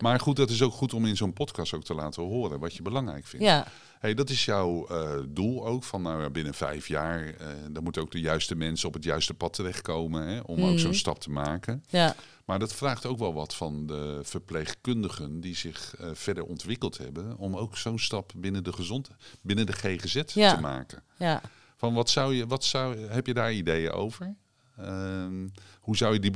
Maar 0.01 0.21
goed, 0.21 0.37
dat 0.37 0.51
is 0.51 0.63
ook 0.63 0.73
goed 0.73 0.95
om 0.95 1.07
in 1.07 1.17
zo'n 1.17 1.33
podcast 1.33 1.75
ook 1.75 1.85
te 1.85 1.95
laten 1.95 2.23
horen 2.23 2.59
wat 2.61 2.75
je 2.75 2.83
belangrijk 2.83 3.27
vindt. 3.27 3.47
Ja, 3.47 3.67
Hey, 3.99 4.15
dat 4.15 4.31
is 4.31 4.45
jouw 4.45 4.87
doel 5.29 5.67
ook, 5.67 5.85
van 5.85 6.03
nou, 6.03 6.31
binnen 6.31 6.55
vijf 6.55 6.89
jaar, 6.89 7.35
dan 7.71 7.83
moeten 7.83 8.03
ook 8.03 8.11
de 8.11 8.21
juiste 8.21 8.55
mensen 8.55 8.89
op 8.89 8.95
het 8.95 9.05
juiste 9.05 9.35
pad 9.35 9.53
terechtkomen 9.53 10.27
hè, 10.27 10.41
om 10.41 10.65
ook 10.65 10.79
zo'n 10.79 10.95
stap 10.95 11.21
te 11.21 11.31
maken. 11.31 11.85
ja, 11.89 12.15
Maar 12.45 12.59
dat 12.59 12.75
vraagt 12.75 13.07
ook 13.07 13.19
wel 13.19 13.35
wat 13.35 13.55
van 13.55 13.87
de 13.87 14.21
verpleegkundigen 14.23 15.41
die 15.41 15.57
zich 15.57 15.95
eh, 15.97 16.11
verder 16.13 16.45
ontwikkeld 16.45 16.99
hebben, 16.99 17.37
om 17.39 17.57
ook 17.57 17.77
zo'n 17.77 17.99
stap 17.99 18.33
binnen 18.37 18.65
de 18.65 18.73
gezond, 18.73 19.09
binnen 19.43 19.67
de 19.67 19.73
GGZ 19.73 20.23
Ja. 20.35 20.55
te 20.55 20.61
maken. 20.61 21.03
ja. 21.19 21.41
Van 21.77 21.95
wat 21.95 22.11
zou 22.11 22.35
je, 22.35 22.47
wat 22.47 22.65
zou, 22.65 22.99
heb 22.99 23.27
je 23.27 23.35
daar 23.35 23.53
ideeën 23.53 23.91
over? 23.91 24.35
Ehm, 24.77 25.49
hoe 25.81 25.97
zou 25.97 26.13
je 26.13 26.21
die, 26.21 26.33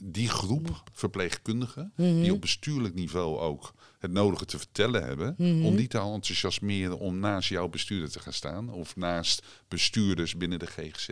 die 0.00 0.28
groep 0.28 0.82
verpleegkundigen, 0.92 1.92
Mhm. 1.96 2.20
die 2.20 2.32
op 2.32 2.40
bestuurlijk 2.40 2.94
niveau 2.94 3.38
ook 3.38 3.74
het 3.98 4.10
nodige 4.12 4.44
te 4.44 4.58
vertellen 4.58 5.04
hebben, 5.04 5.34
Mhm. 5.38 5.64
om 5.64 5.76
die 5.76 5.86
te 5.88 5.98
enthousiasmeren 5.98 6.98
om 6.98 7.18
naast 7.18 7.48
jouw 7.48 7.68
bestuurder 7.68 8.10
te 8.10 8.20
gaan 8.20 8.32
staan, 8.32 8.70
of 8.72 8.96
naast 8.96 9.42
bestuurders 9.68 10.36
binnen 10.36 10.58
de 10.58 10.66
GGZ, 10.66 11.08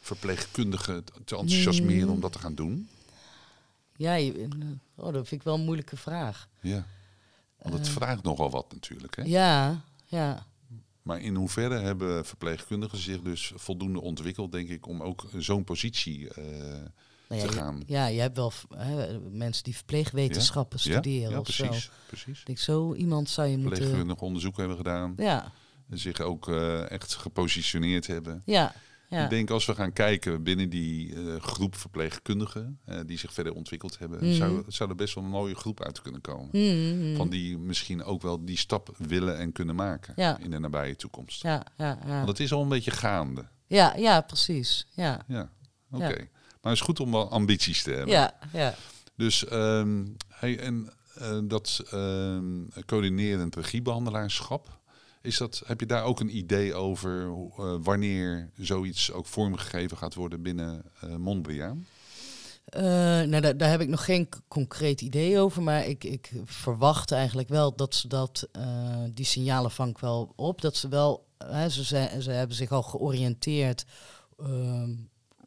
verpleegkundigen 0.00 1.04
te 1.04 1.36
enthousiasmeren 1.36 2.04
Mhm. 2.04 2.10
om 2.10 2.20
dat 2.20 2.32
te 2.32 2.38
gaan 2.38 2.54
doen? 2.54 2.88
Ja, 4.02 4.14
je- 4.14 4.48
oh, 4.94 5.12
dat 5.12 5.28
vind 5.28 5.40
ik 5.40 5.42
wel 5.42 5.54
een 5.54 5.64
moeilijke 5.64 5.96
vraag. 5.96 6.48
Ja. 6.60 6.86
Want 7.62 7.74
het 7.74 7.88
vraagt 7.88 8.22
nogal 8.22 8.50
wat 8.50 8.72
natuurlijk. 8.72 9.16
Hè? 9.16 9.22
Ja, 9.22 9.80
ja. 10.06 10.46
Maar 11.02 11.20
in 11.20 11.34
hoeverre 11.34 11.78
hebben 11.78 12.24
verpleegkundigen 12.26 12.98
zich 12.98 13.20
dus 13.20 13.52
voldoende 13.54 14.00
ontwikkeld, 14.00 14.52
denk 14.52 14.68
ik, 14.68 14.86
om 14.86 15.02
ook 15.02 15.24
zo'n 15.36 15.64
positie 15.64 16.28
eh, 16.28 16.44
Nou 17.28 17.40
te 17.40 17.46
ja, 17.46 17.52
gaan? 17.52 17.82
Ja, 17.86 18.06
je 18.06 18.20
hebt 18.20 18.36
wel 18.36 18.52
hè, 18.76 19.20
mensen 19.20 19.64
die 19.64 19.74
verpleegwetenschappen 19.76 20.78
studeren 20.78 21.30
ja, 21.30 21.38
of 21.38 21.48
zo. 21.48 21.66
precies. 21.66 21.90
precies. 22.06 22.40
Ik 22.40 22.46
denk, 22.46 22.58
zo 22.58 22.94
iemand 22.94 23.28
zou 23.28 23.48
je 23.48 23.56
moeten... 23.56 23.76
Verpleegkundig 23.76 24.20
onderzoek 24.20 24.56
hebben 24.56 24.76
gedaan. 24.76 25.12
Ja, 25.16 25.52
En 25.90 25.98
zich 25.98 26.20
ook 26.20 26.48
eh, 26.48 26.90
echt 26.90 27.14
gepositioneerd 27.14 28.06
hebben. 28.06 28.42
ja, 28.44 28.74
ja. 29.12 29.24
Ik 29.24 29.30
denk 29.30 29.50
als 29.50 29.66
we 29.66 29.74
gaan 29.74 29.92
kijken 29.92 30.42
binnen 30.42 30.68
die 30.70 31.14
eh, 31.14 31.40
groep 31.40 31.76
verpleegkundigen 31.76 32.78
eh, 32.84 32.98
die 33.06 33.18
zich 33.18 33.32
verder 33.32 33.54
ontwikkeld 33.54 33.98
hebben, 33.98 34.18
Mhm. 34.24 34.34
zou, 34.34 34.64
zou 34.68 34.90
er 34.90 34.96
best 34.96 35.14
wel 35.14 35.24
een 35.24 35.30
mooie 35.30 35.54
groep 35.54 35.82
uit 35.84 36.02
kunnen 36.02 36.20
komen. 36.20 36.48
Mhm. 36.52 37.16
Van 37.16 37.28
die 37.28 37.58
misschien 37.58 38.04
ook 38.04 38.22
wel 38.22 38.44
die 38.44 38.56
stap 38.58 38.94
willen 38.98 39.38
en 39.38 39.52
kunnen 39.52 39.74
maken 39.74 40.12
Ja. 40.16 40.38
in 40.38 40.50
de 40.50 40.58
nabije 40.58 40.96
toekomst. 40.96 41.42
Ja, 41.42 41.62
ja, 41.76 41.98
ja. 42.06 42.16
Want 42.16 42.28
het 42.28 42.40
is 42.40 42.52
al 42.52 42.62
een 42.62 42.68
beetje 42.68 42.90
gaande. 42.90 43.44
ja, 43.66 43.94
ja, 43.96 44.20
precies. 44.20 44.86
Ja, 44.94 45.24
Ja, 45.28 45.50
oké. 45.90 46.28
Maar 46.62 46.72
het 46.72 46.80
is 46.80 46.86
goed 46.86 47.00
om 47.00 47.10
wel 47.12 47.30
ambities 47.30 47.82
te 47.82 47.90
hebben. 47.90 48.14
ja, 48.14 48.38
ja. 48.52 48.74
Dus 49.16 49.44
ehm, 49.46 50.04
hey, 50.28 50.58
en 50.58 50.92
eh, 51.14 51.38
dat 51.44 51.82
ehm, 51.90 52.44
coördinerend 52.86 53.54
regiebehandelaarschap, 53.56 54.80
is 55.22 55.38
dat, 55.38 55.62
heb 55.66 55.80
je 55.80 55.86
daar 55.86 56.04
ook 56.04 56.20
een 56.20 56.36
idee 56.36 56.74
over 56.74 57.26
eh, 57.56 57.74
wanneer 57.80 58.50
zoiets 58.56 59.12
ook 59.12 59.26
vormgegeven 59.26 59.96
gaat 59.96 60.14
worden 60.14 60.42
binnen 60.42 60.82
eh 61.00 61.16
Mondriaan? 61.16 61.86
Eh, 62.64 62.82
nou, 62.82 63.40
daar, 63.40 63.56
daar 63.56 63.70
heb 63.70 63.80
ik 63.80 63.88
nog 63.88 64.04
geen 64.04 64.28
concreet 64.48 65.00
idee 65.00 65.38
over, 65.38 65.62
maar 65.62 65.86
ik, 65.86 66.04
ik 66.04 66.32
verwacht 66.44 67.12
eigenlijk 67.12 67.48
wel 67.48 67.76
dat 67.76 67.94
ze 67.94 68.08
dat, 68.08 68.48
die 69.10 69.24
signalen 69.24 69.70
vang 69.70 69.90
ik 69.90 69.98
wel 69.98 70.32
op, 70.36 70.60
dat 70.60 70.76
ze 70.76 70.88
wel, 70.88 71.26
ze, 71.68 71.82
ze 72.20 72.30
hebben 72.30 72.56
zich 72.56 72.70
al 72.70 72.82
georiënteerd 72.82 73.84
ehm, 74.38 74.90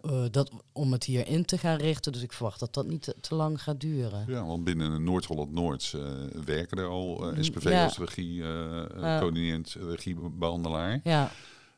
eh, 0.09 0.23
dat, 0.31 0.51
om 0.73 0.91
het 0.91 1.03
hierin 1.03 1.45
te 1.45 1.57
gaan 1.57 1.77
richten, 1.77 2.11
dus 2.11 2.21
ik 2.21 2.33
verwacht 2.33 2.59
dat 2.59 2.73
dat 2.73 2.87
niet 2.87 3.01
te, 3.01 3.15
te 3.21 3.35
lang 3.35 3.61
gaat 3.61 3.79
duren. 3.81 4.23
Ja, 4.27 4.45
want 4.45 4.63
binnen 4.63 5.03
Noord-Holland-Noord 5.03 5.93
eh, 5.95 6.01
werken 6.45 6.77
er 6.77 6.87
al 6.87 7.29
eh, 7.29 7.35
Mm, 7.37 7.43
SPV 7.43 7.69
ja. 7.69 7.83
als 7.83 7.97
regie, 7.97 8.43
eh 8.43 8.81
eh, 8.83 9.19
coördinerend 9.19 9.75
regiebehandelaar. 9.89 10.99
Ja, 11.03 11.31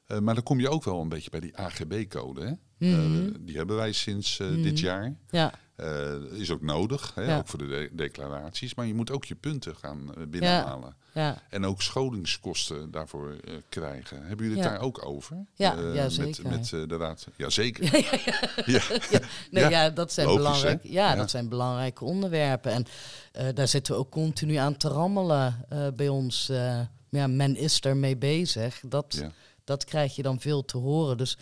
Eh, 0.07 0.19
maar 0.19 0.33
dan 0.33 0.43
kom 0.43 0.59
je 0.59 0.69
ook 0.69 0.83
wel 0.83 1.01
een 1.01 1.09
beetje 1.09 1.29
bij 1.29 1.39
die 1.39 1.57
AGB-code. 1.57 2.57
Mhm. 2.77 3.25
Eh, 3.27 3.33
die 3.39 3.57
hebben 3.57 3.75
wij 3.75 3.91
sinds 3.91 4.39
eh, 4.39 4.47
Mhm. 4.47 4.61
dit 4.61 4.79
jaar. 4.79 5.15
ja, 5.29 5.51
is 6.31 6.51
ook 6.51 6.61
nodig, 6.61 7.11
hè? 7.15 7.21
Ja. 7.21 7.37
ook 7.37 7.47
voor 7.47 7.59
de 7.59 7.67
de- 7.67 7.89
declaraties. 7.93 8.75
Maar 8.75 8.85
je 8.85 8.93
moet 8.93 9.11
ook 9.11 9.25
je 9.25 9.35
punten 9.35 9.75
gaan 9.75 10.11
binnenhalen. 10.29 10.95
ja. 11.13 11.41
En 11.49 11.65
ook 11.65 11.81
scholingskosten 11.81 12.91
daarvoor 12.91 13.35
krijgen. 13.69 14.17
Hebben 14.27 14.45
jullie 14.45 14.61
het 14.61 14.71
Ja. 14.71 14.75
daar 14.77 14.85
ook 14.85 15.05
over? 15.05 15.45
Ja, 15.55 15.75
ja, 15.93 16.03
met, 16.03 16.13
zeker. 16.13 16.49
met 16.49 16.73
eh, 16.73 16.81
de 16.87 16.97
raad. 16.97 17.27
Ja, 17.35 17.49
zeker. 17.49 17.83
ja. 18.65 18.81
Nee, 19.51 19.63
Ja, 19.63 19.69
ja, 19.69 19.89
dat 19.89 20.13
zijn 20.13 20.27
logisch, 20.27 20.61
hè? 20.61 20.75
ja, 20.81 21.15
dat 21.15 21.29
zijn 21.29 21.49
belangrijke 21.49 22.03
onderwerpen. 22.05 22.71
En 22.71 22.85
daar 23.55 23.67
zitten 23.67 23.93
we 23.93 23.99
ook 23.99 24.11
continu 24.11 24.55
aan 24.55 24.77
te 24.77 24.87
rammelen 24.87 25.65
bij 25.95 26.07
ons. 26.09 26.45
ja, 27.09 27.27
men 27.27 27.55
is 27.55 27.79
ermee 27.79 28.17
bezig. 28.17 28.81
Dat, 28.87 29.15
Ja. 29.19 29.31
Dat 29.68 29.84
krijg 29.84 30.15
je 30.15 30.22
dan 30.22 30.39
veel 30.39 30.65
te 30.65 30.78
horen. 30.78 31.18
Dus 31.18 31.38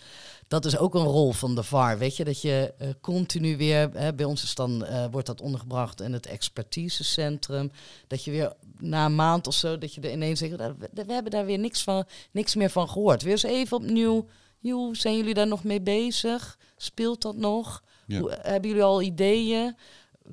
dat 0.47 0.65
is 0.65 0.77
ook 0.77 0.95
een 0.95 1.03
rol 1.03 1.31
van 1.31 1.55
de 1.55 1.63
VAR. 1.63 1.97
Weet 1.97 2.15
je, 2.15 2.23
dat 2.23 2.41
je 2.41 2.73
eh, 2.77 2.89
continu 3.01 3.57
weer, 3.57 3.89
hè, 3.93 4.13
bij 4.13 4.25
ons 4.25 4.43
is 4.43 4.55
dan, 4.55 4.85
eh, 4.85 5.05
wordt 5.11 5.27
dat 5.27 5.41
ondergebracht 5.41 6.01
in 6.01 6.13
het 6.13 6.25
expertisecentrum. 6.25 7.71
Dat 8.07 8.23
je 8.23 8.31
weer 8.31 8.53
na 8.77 9.05
een 9.05 9.15
maand 9.15 9.47
of 9.47 9.53
zo, 9.53 9.77
dat 9.77 9.93
je 9.93 10.01
er 10.01 10.11
ineens 10.11 10.39
zegt, 10.39 10.57
"Nou, 10.57 10.75
we, 10.79 11.05
we 11.05 11.13
hebben 11.13 11.31
daar 11.31 11.45
weer 11.45 11.59
niks, 11.59 11.83
van, 11.83 12.05
niks 12.31 12.55
meer 12.55 12.69
van 12.69 12.89
gehoord. 12.89 13.21
Weer 13.21 13.31
eens 13.31 13.43
even 13.43 13.77
opnieuw, 13.77 14.27
joh, 14.59 14.93
zijn 14.93 15.17
jullie 15.17 15.33
daar 15.33 15.47
nog 15.47 15.63
mee 15.63 15.81
bezig? 15.81 16.57
Speelt 16.77 17.21
dat 17.21 17.35
nog? 17.35 17.83
Ja. 18.07 18.19
Hoe, 18.19 18.37
hebben 18.41 18.69
jullie 18.69 18.83
al 18.85 19.01
ideeën? 19.01 19.75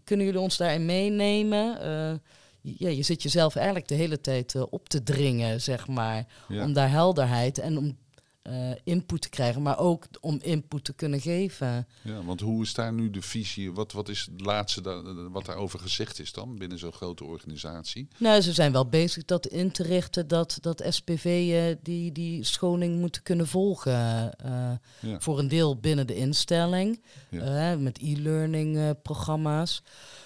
Kunnen 0.05 0.27
jullie 0.27 0.41
ons 0.41 0.57
daarin 0.57 0.87
meenemen? 0.87 1.81
Eh, 1.81 2.15
ja, 2.63 2.89
je 2.89 3.03
zit 3.03 3.23
jezelf 3.23 3.57
eigenlijk 3.57 3.89
de 3.89 3.95
hele 3.95 4.21
tijd 4.21 4.55
eh, 4.55 4.63
op 4.71 4.89
te 4.89 5.03
dringen, 5.03 5.61
zeg 5.61 5.87
maar. 5.89 6.27
Ja. 6.49 6.65
Om 6.65 6.73
daar 6.73 6.91
helderheid 6.91 7.59
en 7.59 7.77
om 7.79 7.97
eh, 8.43 8.71
input 8.85 9.21
te 9.23 9.29
krijgen, 9.29 9.63
maar 9.63 9.79
ook 9.79 10.07
om 10.21 10.39
input 10.43 10.85
te 10.85 10.93
kunnen 10.93 11.21
geven. 11.21 11.87
Ja, 12.03 12.23
want 12.25 12.41
hoe 12.41 12.63
is 12.63 12.75
daar 12.75 12.93
nu 12.93 13.11
de 13.11 13.23
visie? 13.23 13.73
Wat, 13.73 13.93
wat 13.93 14.09
is 14.09 14.29
het 14.31 14.41
laatste 14.41 14.81
da- 14.81 15.03
wat 15.31 15.45
daarover 15.45 15.79
gezegd 15.79 16.19
is 16.19 16.33
dan 16.33 16.59
binnen 16.59 16.79
zo'n 16.79 16.93
grote 16.93 17.25
organisatie? 17.25 18.09
Nou, 18.19 18.41
ze 18.41 18.53
zijn 18.53 18.73
wel 18.73 18.87
bezig 18.89 19.25
dat 19.25 19.47
in 19.47 19.71
te 19.73 19.83
richten 19.83 20.29
dat, 20.29 20.59
dat 20.61 20.85
SPV 20.89 21.25
eh, 21.53 21.77
die, 21.83 22.13
die 22.13 22.45
scholing 22.45 22.99
moet 23.01 23.23
kunnen 23.23 23.47
volgen. 23.49 23.93
Ja. 23.93 24.81
Voor 25.19 25.39
een 25.39 25.49
deel 25.49 25.77
binnen 25.77 26.07
de 26.07 26.15
instelling, 26.17 27.03
Ja. 27.31 27.77
met 27.77 27.99
e-learning 27.99 29.03
programma's. 29.03 29.83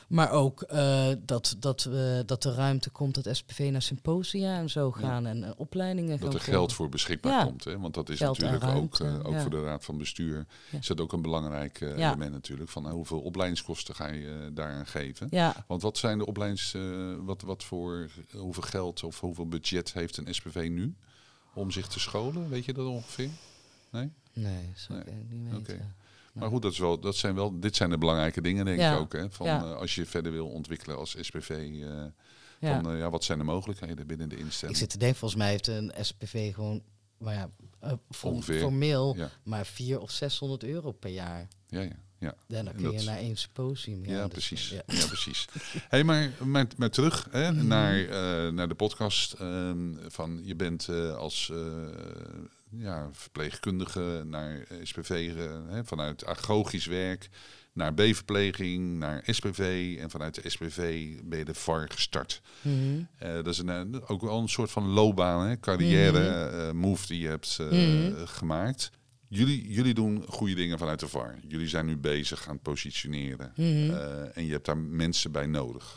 Maar 0.06 0.30
ook 0.30 0.62
eh, 0.62 1.08
dat, 1.24 1.56
dat, 1.58 1.82
we 1.84 2.22
dat 2.26 2.44
er 2.44 2.52
ruimte 2.54 2.90
komt 2.90 3.22
dat 3.24 3.36
SPV 3.36 3.68
naar 3.72 3.82
symposia 3.82 4.58
en 4.58 4.70
zo 4.70 4.92
gaan 4.92 5.26
en 5.26 5.44
eh, 5.44 5.50
opleidingen 5.56 6.20
Dat 6.20 6.34
er 6.34 6.40
geld 6.40 6.72
voor 6.72 6.88
beschikbaar 6.88 7.32
Ja. 7.32 7.44
komt. 7.44 7.64
Hè? 7.64 7.78
Want 7.78 7.94
dat 7.94 8.08
is 8.08 8.18
Geld 8.18 8.38
natuurlijk 8.38 8.64
ook, 8.64 8.96
ruimte, 8.98 9.28
ook 9.28 9.32
ja. 9.32 9.40
voor 9.40 9.50
de 9.50 9.62
Raad 9.62 9.84
van 9.84 9.98
Bestuur 9.98 10.46
is 10.80 10.86
dat 10.86 11.00
ook 11.00 11.12
een 11.12 11.22
belangrijk 11.22 11.80
element 11.80 12.32
natuurlijk. 12.32 12.70
Van 12.70 12.90
hoeveel 12.90 13.20
opleidingskosten 13.20 13.94
ga 13.94 14.08
je 14.08 14.50
daaraan 14.54 14.86
geven? 14.86 15.28
Want 15.66 15.82
wat 15.82 15.98
zijn 15.98 16.18
de 16.18 16.26
opleidings... 16.26 16.74
wat, 17.18 17.42
wat 17.42 17.64
voor, 17.64 18.08
hoeveel 18.32 18.62
geld 18.62 19.02
of 19.04 19.20
hoeveel 19.20 19.48
budget 19.48 19.92
heeft 19.92 20.16
een 20.16 20.34
SPV 20.34 20.68
nu 20.70 20.94
om 21.54 21.70
zich 21.70 21.86
te 21.88 22.00
scholen? 22.00 22.48
Weet 22.48 22.64
je 22.64 22.72
dat 22.72 22.86
ongeveer? 22.86 23.30
Nee? 23.90 24.10
nee, 24.32 24.72
zou 24.74 24.98
ik 24.98 25.04
Nee. 25.06 25.14
eigenlijk 25.14 25.56
niet 25.56 25.66
weten. 25.66 25.94
Maar 26.38 26.48
goed, 26.48 26.62
dat 26.62 26.72
is 26.72 26.78
wel, 26.78 26.98
dat 27.00 27.16
zijn 27.16 27.34
wel, 27.34 27.60
dit 27.60 27.76
zijn 27.76 27.90
de 27.90 27.98
belangrijke 27.98 28.40
dingen 28.40 28.64
denk 28.64 28.78
Ja. 28.78 28.94
ik 28.94 28.98
ook. 29.00 29.12
Hè? 29.12 29.30
Van, 29.30 29.46
Ja. 29.46 29.62
eh, 29.64 29.72
als 29.76 29.94
je 29.94 30.06
verder 30.06 30.32
wil 30.32 30.46
ontwikkelen 30.48 30.96
als 30.96 31.16
SPV... 31.20 31.50
eh, 31.50 32.04
Ja. 32.60 32.80
Van, 32.80 32.92
eh, 32.92 32.98
ja, 32.98 33.10
wat 33.10 33.24
zijn 33.24 33.38
de 33.38 33.44
mogelijkheden 33.44 34.06
binnen 34.06 34.28
de 34.28 34.36
instelling? 34.36 34.76
Ik 34.76 34.82
zit 34.82 34.90
te 34.90 34.98
denken, 34.98 35.18
volgens 35.18 35.40
mij 35.40 35.50
heeft 35.50 35.66
een 35.66 35.92
SPV 36.00 36.54
gewoon, 36.54 36.82
maar 37.18 37.34
ja, 37.34 37.50
eh, 37.80 37.92
formeel 38.10 39.14
Ja, 39.16 39.30
maar 39.42 39.66
400 39.66 40.02
of 40.10 40.10
600 40.16 40.64
euro 40.64 40.92
per 40.92 41.10
jaar. 41.10 41.48
ja, 41.68 41.80
ja. 41.80 41.96
ja. 42.18 42.34
En 42.48 42.64
dan 42.64 42.74
kun 42.74 42.90
je 42.90 42.96
dat- 42.96 43.04
naar 43.06 43.18
één 43.18 43.36
symposium. 43.36 44.04
Ja, 44.04 44.22
dus, 44.24 44.32
precies. 44.32 44.68
ja. 44.68 44.82
Ja. 44.86 45.06
precies. 45.06 45.44
Hey, 45.88 46.04
maar, 46.04 46.30
maar, 46.44 46.66
maar 46.76 46.90
terug 46.90 47.28
hè, 47.30 47.52
Mhm. 47.52 47.66
naar, 47.66 47.98
eh, 48.00 48.52
naar 48.52 48.68
de 48.68 48.74
podcast. 48.74 49.32
ehm, 49.32 49.94
van 50.08 50.40
je 50.44 50.54
bent 50.54 50.88
eh, 50.88 51.16
als 51.16 51.50
eh, 51.52 51.56
ja, 52.70 53.08
verpleegkundige 53.12 54.22
naar 54.26 54.66
SPV, 54.82 55.10
eh, 55.36 55.44
hè, 55.68 55.84
vanuit 55.84 56.24
agogisch 56.26 56.86
werk 56.86 57.28
naar 57.72 57.94
B-verpleging, 57.94 58.98
naar 58.98 59.22
SPV. 59.26 59.94
En 60.00 60.10
vanuit 60.10 60.42
de 60.42 60.50
SPV 60.50 61.12
ben 61.24 61.38
je 61.38 61.44
de 61.44 61.54
VAR 61.54 61.88
gestart. 61.90 62.40
Mhm. 62.62 62.74
Eh, 63.18 63.34
dat 63.34 63.46
is 63.46 63.58
een, 63.58 64.08
ook 64.08 64.20
wel 64.20 64.38
een 64.40 64.48
soort 64.48 64.70
van 64.70 64.86
loopbaan, 64.86 65.46
hè, 65.46 65.60
carrière 65.60 66.18
Mhm. 66.50 66.60
eh, 66.60 66.72
move 66.72 67.06
die 67.06 67.20
je 67.20 67.28
hebt 67.28 67.58
Mhm. 67.70 68.26
gemaakt. 68.26 68.90
Jullie, 69.28 69.72
jullie 69.72 69.94
doen 69.94 70.24
goede 70.28 70.54
dingen 70.54 70.78
vanuit 70.78 71.00
de 71.00 71.08
VAR. 71.08 71.38
Jullie 71.48 71.68
zijn 71.68 71.86
nu 71.86 71.96
bezig 71.96 72.46
aan 72.48 72.54
het 72.54 72.62
positioneren. 72.62 73.52
En 74.34 74.46
je 74.46 74.52
hebt 74.52 74.66
daar 74.66 74.78
mensen 74.78 75.32
bij 75.32 75.46
nodig. 75.46 75.96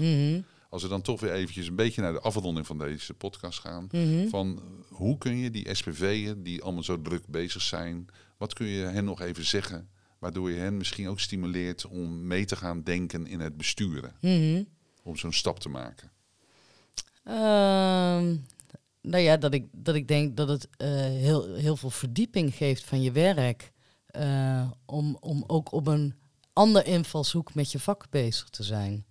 Als 0.69 0.81
we 0.81 0.87
dan 0.87 1.01
toch 1.01 1.19
weer 1.19 1.31
eventjes 1.33 1.67
een 1.67 1.75
beetje 1.75 2.01
naar 2.01 2.13
de 2.13 2.19
afronding 2.21 2.65
van 2.67 2.77
deze 2.77 3.13
podcast 3.13 3.59
gaan. 3.59 3.87
Mhm. 3.91 4.27
Van 4.27 4.57
eh, 4.57 4.95
hoe 4.97 5.17
kun 5.17 5.37
je 5.37 5.51
die 5.51 5.75
SPV'en 5.75 6.43
die 6.43 6.61
allemaal 6.63 6.83
zo 6.83 7.01
druk 7.01 7.27
bezig 7.27 7.61
zijn, 7.61 8.05
wat 8.37 8.53
kun 8.53 8.67
je 8.67 8.85
hen 8.85 9.05
nog 9.05 9.21
even 9.21 9.45
zeggen? 9.45 9.89
Waardoor 10.19 10.51
je 10.51 10.57
hen 10.57 10.77
misschien 10.77 11.07
ook 11.09 11.19
stimuleert 11.19 11.85
om 11.85 12.27
mee 12.27 12.45
te 12.45 12.55
gaan 12.55 12.83
denken 12.83 13.27
in 13.27 13.39
het 13.39 13.57
besturen. 13.57 14.15
Mhm. 14.21 14.63
Om 15.03 15.17
zo'n 15.17 15.33
stap 15.33 15.59
te 15.59 15.69
maken. 15.69 16.11
Ehm, 17.23 18.35
nou 19.01 19.23
ja, 19.23 19.37
dat 19.37 19.53
ik, 19.53 19.67
dat 19.71 19.95
ik 19.95 20.07
denk 20.07 20.37
dat 20.37 20.47
het 20.49 20.67
eh, 20.77 20.89
heel, 20.99 21.53
heel 21.55 21.75
veel 21.75 21.89
verdieping 21.89 22.55
geeft 22.55 22.83
van 22.83 23.01
je 23.01 23.11
werk. 23.11 23.71
eh, 24.05 24.71
om, 24.85 25.17
om 25.19 25.43
ook 25.47 25.71
op 25.71 25.87
een 25.87 26.13
ander 26.53 26.85
invalshoek 26.85 27.53
met 27.53 27.71
je 27.71 27.79
vak 27.79 28.09
bezig 28.09 28.49
te 28.49 28.63
zijn. 28.63 29.05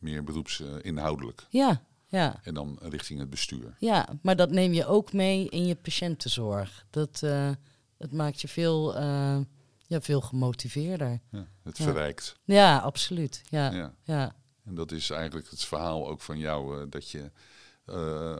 Meer 0.00 0.24
beroepsinhoudelijk. 0.24 1.46
Ja, 1.50 1.82
ja, 2.08 2.40
En 2.42 2.54
dan 2.54 2.78
richting 2.82 3.20
het 3.20 3.30
bestuur. 3.30 3.76
ja, 3.78 4.08
maar 4.22 4.36
dat 4.36 4.50
neem 4.50 4.72
je 4.72 4.86
ook 4.86 5.12
mee 5.12 5.48
in 5.48 5.66
je 5.66 5.74
patiëntenzorg. 5.74 6.86
Dat, 6.90 7.20
eh, 7.22 7.50
het 7.98 8.12
maakt 8.12 8.40
je 8.40 8.48
veel, 8.48 8.96
eh, 8.96 9.38
ja, 9.86 10.00
veel 10.00 10.20
gemotiveerder. 10.20 11.20
Ja. 11.30 11.46
Het 11.62 11.78
Ja. 11.78 11.84
verrijkt. 11.84 12.36
Ja, 12.44 12.78
absoluut. 12.78 13.42
Ja, 13.48 13.70
Ja. 13.72 13.94
ja. 14.04 14.34
En 14.64 14.74
dat 14.74 14.92
is 14.92 15.10
eigenlijk 15.10 15.50
het 15.50 15.64
verhaal 15.64 16.08
ook 16.08 16.20
van 16.20 16.38
jou. 16.38 16.80
eh, 16.80 16.86
dat 16.90 17.10
je 17.10 17.30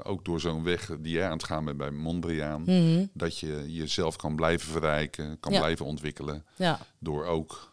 ook 0.03 0.25
door 0.25 0.41
zo'n 0.41 0.63
weg 0.63 0.91
die 1.01 1.13
jij 1.13 1.25
aan 1.27 1.33
het 1.37 1.45
gaan 1.45 1.65
bent 1.65 1.77
bij 1.77 1.91
Mondriaan. 1.91 2.63
Mhm. 2.63 3.07
Dat 3.15 3.39
je 3.39 3.73
jezelf 3.73 4.17
kan 4.17 4.37
blijven 4.37 4.71
verrijken, 4.73 5.41
kan 5.41 5.53
blijven 5.53 5.87
ontwikkelen. 5.87 6.45
ja. 6.57 6.79
Door 6.99 7.25
ook 7.27 7.70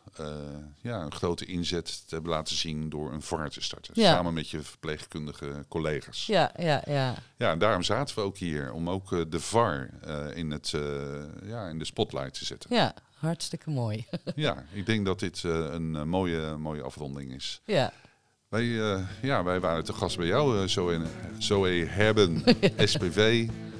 ja, 0.82 1.02
een 1.02 1.14
grote 1.14 1.46
inzet 1.46 2.08
te 2.08 2.14
hebben 2.16 2.32
laten 2.32 2.56
zien 2.56 2.90
door 2.90 3.12
een 3.14 3.22
VAR 3.22 3.50
te 3.50 3.62
starten. 3.62 3.94
Ja. 3.96 4.14
Samen 4.14 4.34
met 4.34 4.50
je 4.50 4.62
verpleegkundige 4.62 5.66
collega's. 5.68 6.26
Ja, 6.26 6.52
ja, 6.58 6.82
ja. 6.86 7.16
Ja, 7.38 7.52
en 7.52 7.60
daarom 7.60 7.84
zaten 7.84 8.16
we 8.16 8.22
ook 8.22 8.38
hier. 8.38 8.72
Om 8.72 8.90
ook 8.90 9.12
eh, 9.14 9.22
de 9.30 9.40
VAR 9.40 9.90
eh, 10.02 10.26
in, 10.38 10.52
het, 10.52 10.74
eh, 10.74 10.82
ja, 11.44 11.68
in 11.68 11.80
de 11.80 11.86
spotlight 11.86 12.34
te 12.34 12.46
zetten. 12.46 12.76
Ja, 12.76 12.94
hartstikke 13.14 13.70
mooi. 13.70 14.06
ja, 14.36 14.64
ik 14.72 14.86
denk 14.86 15.06
dat 15.06 15.20
dit 15.20 15.44
eh, 15.44 15.52
een 15.52 15.96
eh, 15.96 16.04
mooie, 16.04 16.58
mooie 16.58 16.82
afronding 16.82 17.34
is. 17.34 17.62
ja. 17.66 17.94
Wij, 18.50 18.80
eh, 18.94 19.04
ja, 19.22 19.44
wij 19.44 19.60
waren 19.60 19.84
te 19.84 19.94
gast 19.94 20.18
bij 20.18 20.26
jou, 20.28 20.62
uh, 20.62 20.68
Zoe, 20.68 21.02
Zoe 21.38 21.86
Herben, 21.86 22.44
SPV, 22.78 23.18
eh, 23.18 23.56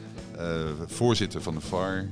voorzitter 0.86 1.42
van 1.42 1.54
de 1.54 1.62
VAR. 1.62 1.98
Uh, 1.98 2.08